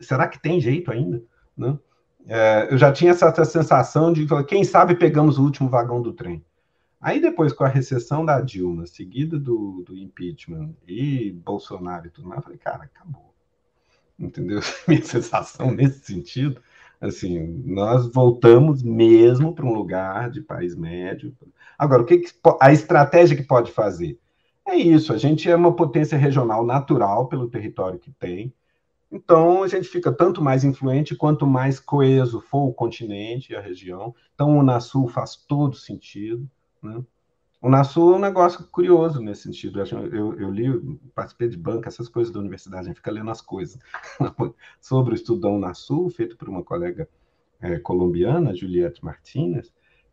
[0.00, 1.22] Será que tem jeito ainda?
[1.56, 1.78] Né?
[2.26, 6.12] É, eu já tinha essa, essa sensação de quem sabe pegamos o último vagão do
[6.12, 6.44] trem.
[7.00, 12.28] Aí depois, com a recessão da Dilma, seguida do, do impeachment e Bolsonaro e tudo
[12.28, 13.34] mais, eu falei, cara, acabou.
[14.18, 14.60] Entendeu?
[14.86, 16.60] Minha sensação nesse sentido,
[17.00, 21.36] assim, nós voltamos mesmo para um lugar de país médio,
[21.82, 24.16] Agora, o que, que a estratégia que pode fazer?
[24.64, 28.54] É isso, a gente é uma potência regional natural pelo território que tem,
[29.12, 33.60] então a gente fica tanto mais influente quanto mais coeso for o continente e a
[33.60, 34.14] região.
[34.34, 36.48] Então o Unasul faz todo sentido.
[36.82, 37.04] Né?
[37.60, 39.80] O Unasul é um negócio curioso nesse sentido.
[39.80, 43.42] Eu, eu, li, participei de banca, essas coisas da universidade, a gente fica lendo as
[43.42, 43.78] coisas.
[44.80, 47.06] Sobre o estudo da Unasul, feito por uma colega
[47.60, 49.70] é, colombiana, Juliette Martinez,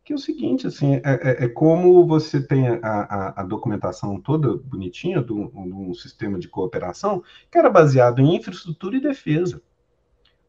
[0.09, 4.19] que é o seguinte, assim, é, é, é como você tem a, a, a, documentação
[4.19, 7.21] toda bonitinha de um sistema de cooperação
[7.51, 9.61] que era baseado em infraestrutura e defesa.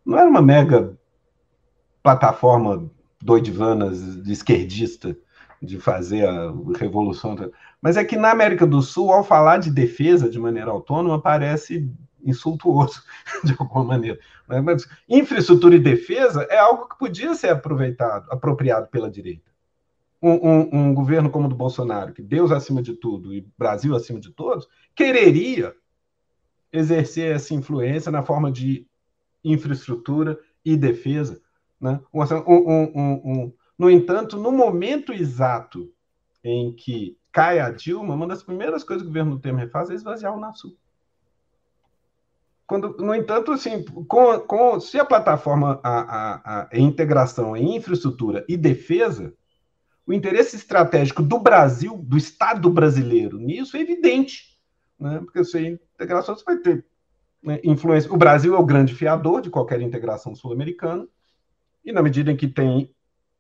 [0.03, 0.99] Não era uma mega
[2.03, 5.15] plataforma doidivanas de esquerdista
[5.61, 7.37] de fazer a revolução.
[7.83, 11.87] Mas é que na América do Sul, ao falar de defesa de maneira autônoma, parece
[12.25, 13.03] insultuoso
[13.45, 14.19] de alguma maneira.
[14.65, 19.50] Mas infraestrutura e defesa é algo que podia ser aproveitado, apropriado pela direita
[20.23, 23.95] um, um, um, governo como o do Bolsonaro, que Deus acima de tudo e Brasil
[23.95, 25.75] acima de todos, quereria
[26.73, 28.87] exercer essa influência na forma de
[29.43, 31.41] infraestrutura e defesa.
[31.81, 31.99] Né?
[32.13, 35.91] Um, no entanto, no momento exato
[36.45, 39.95] em que cai a Dilma, uma das primeiras coisas que o governo Temer faz é
[39.95, 40.77] esvaziar o NASU.
[42.67, 48.45] Quando, no entanto, assim, com, com, se a plataforma, a, a, a integração em infraestrutura
[48.49, 49.35] e defesa,
[50.11, 54.59] o interesse estratégico do Brasil, do Estado brasileiro nisso é evidente,
[54.99, 55.21] né?
[55.21, 56.85] porque sem integração você vai ter
[57.41, 58.13] né, influência.
[58.13, 61.07] O Brasil é o grande fiador de qualquer integração sul-americana,
[61.85, 62.93] e na medida em que tem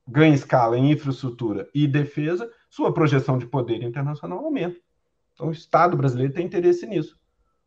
[0.06, 4.80] ganha escala em infraestrutura e defesa, sua projeção de poder internacional aumenta.
[5.34, 7.18] Então, o Estado brasileiro tem interesse nisso.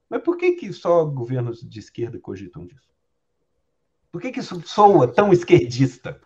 [0.09, 2.87] Mas por que, que só governos de esquerda cogitam disso?
[4.11, 6.21] Por que, que isso soa tão esquerdista?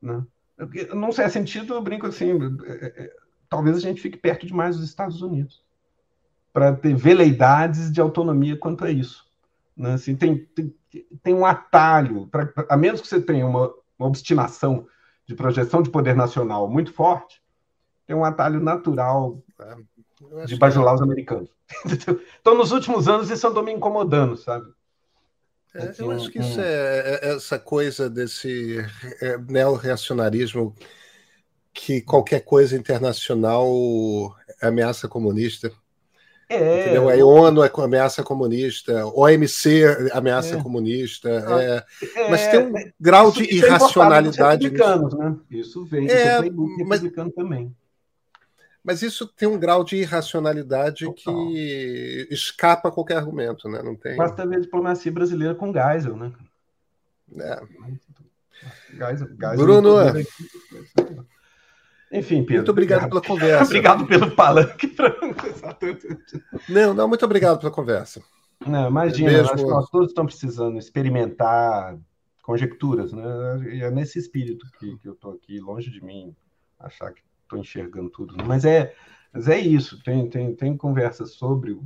[0.00, 0.24] Né?
[0.94, 2.32] Não sei, é sentido, eu brinco assim,
[2.64, 3.16] é, é,
[3.48, 5.62] talvez a gente fique perto demais dos Estados Unidos
[6.52, 9.26] para ter veleidades de autonomia quanto a isso.
[9.76, 9.92] Né?
[9.92, 10.74] Assim, tem, tem,
[11.22, 14.86] tem um atalho, pra, a menos que você tenha uma, uma obstinação
[15.26, 17.42] de projeção de poder nacional muito forte,
[18.06, 19.42] tem um atalho natural
[20.46, 21.50] de bajular os americanos.
[22.40, 24.66] então, nos últimos anos, isso andou me incomodando, sabe?
[25.76, 28.78] É, eu acho que isso é, é essa coisa desse
[29.20, 30.74] é, neorreacionarismo
[31.72, 33.68] que qualquer coisa internacional
[34.60, 35.70] é ameaça comunista.
[36.48, 37.08] É, Entendeu?
[37.10, 39.82] A ONU é ameaça comunista, OMC
[40.12, 40.62] ameaça é.
[40.62, 41.84] comunista, ah, é,
[42.14, 44.70] é, mas tem um grau de irracionalidade.
[44.70, 45.16] Nisso.
[45.18, 45.36] Né?
[45.50, 47.02] Isso vem é, do mas,
[47.34, 47.74] também.
[48.86, 51.34] Mas isso tem um grau de irracionalidade Total.
[51.34, 53.82] que escapa a qualquer argumento, né?
[53.82, 54.14] Não tem.
[54.14, 56.32] Basta ver a diplomacia brasileira com Geisel, né?
[57.36, 57.60] É.
[58.92, 59.96] Geisel, Geisel Bruno.
[62.12, 62.58] Enfim, Pedro.
[62.58, 63.08] Muito obrigado, obrigado.
[63.08, 63.64] pela conversa.
[63.66, 64.94] obrigado pelo palanque.
[66.68, 68.22] não, não, muito obrigado pela conversa.
[68.64, 71.98] Não, imagina, é acho que nós todos estamos precisando experimentar
[72.40, 73.24] conjecturas, né?
[73.72, 76.32] E é nesse espírito que, que eu estou aqui, longe de mim,
[76.78, 78.36] achar que estou enxergando tudo.
[78.44, 78.94] Mas é,
[79.32, 81.84] mas é isso, tem, tem, tem conversas sobre o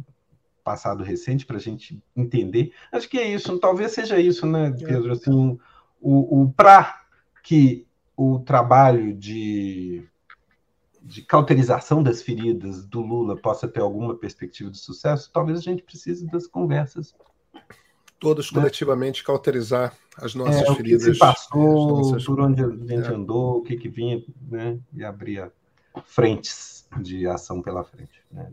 [0.64, 2.72] passado recente para a gente entender.
[2.92, 4.86] Acho que é isso, talvez seja isso, né, é.
[4.86, 5.12] Pedro?
[5.12, 5.58] Assim,
[6.00, 7.02] o, o para
[7.42, 10.06] que o trabalho de
[11.02, 15.82] de cauterização das feridas do Lula possa ter alguma perspectiva de sucesso, talvez a gente
[15.82, 17.14] precise das conversas.
[18.20, 18.60] Todos né?
[18.60, 21.02] coletivamente cauterizar as nossas é, feridas.
[21.02, 22.24] O que se passou, nossas...
[22.24, 23.14] por onde a gente é.
[23.14, 24.78] andou, o que, que vinha, né?
[24.94, 25.50] E abria
[26.04, 28.22] frentes de ação pela frente.
[28.30, 28.48] Né?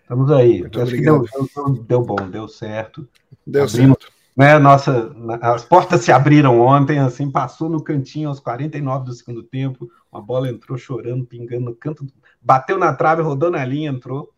[0.00, 0.60] Estamos aí.
[0.60, 1.24] Muito Acho obrigado.
[1.24, 3.06] que deu, deu, deu, bom, deu certo.
[3.46, 4.22] Deu Abrimos, certo.
[4.34, 9.42] Né, nossa, as portas se abriram ontem, assim, passou no cantinho aos 49 do segundo
[9.42, 12.06] tempo, uma bola entrou chorando, pingando no canto,
[12.40, 14.32] bateu na trave, rodou na linha, entrou.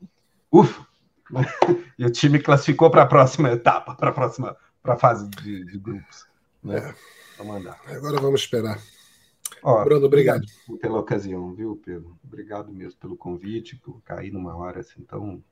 [0.50, 0.84] Ufa!
[1.96, 5.64] E o time classificou para a próxima etapa, para a próxima para a fase de,
[5.64, 6.26] de grupos.
[6.62, 6.94] Né?
[7.38, 7.94] É.
[7.96, 8.78] Agora vamos esperar.
[9.62, 10.44] Ó, Bruno, obrigado.
[10.68, 10.80] obrigado.
[10.80, 12.18] Pela ocasião, viu, Pedro?
[12.22, 15.42] Obrigado mesmo pelo convite, por cair numa hora assim, então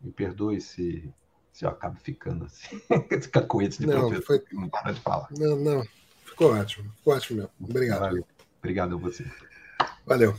[0.00, 1.10] me perdoe se
[1.54, 2.80] se eu acabo ficando assim,
[3.10, 4.42] esse cacoete de não, foi...
[4.52, 5.28] não para de falar.
[5.38, 5.84] Não, não,
[6.24, 7.52] ficou ótimo, ficou ótimo mesmo.
[7.60, 8.00] Obrigado.
[8.00, 8.26] Valeu.
[8.58, 9.24] Obrigado a você.
[10.04, 10.34] Valeu.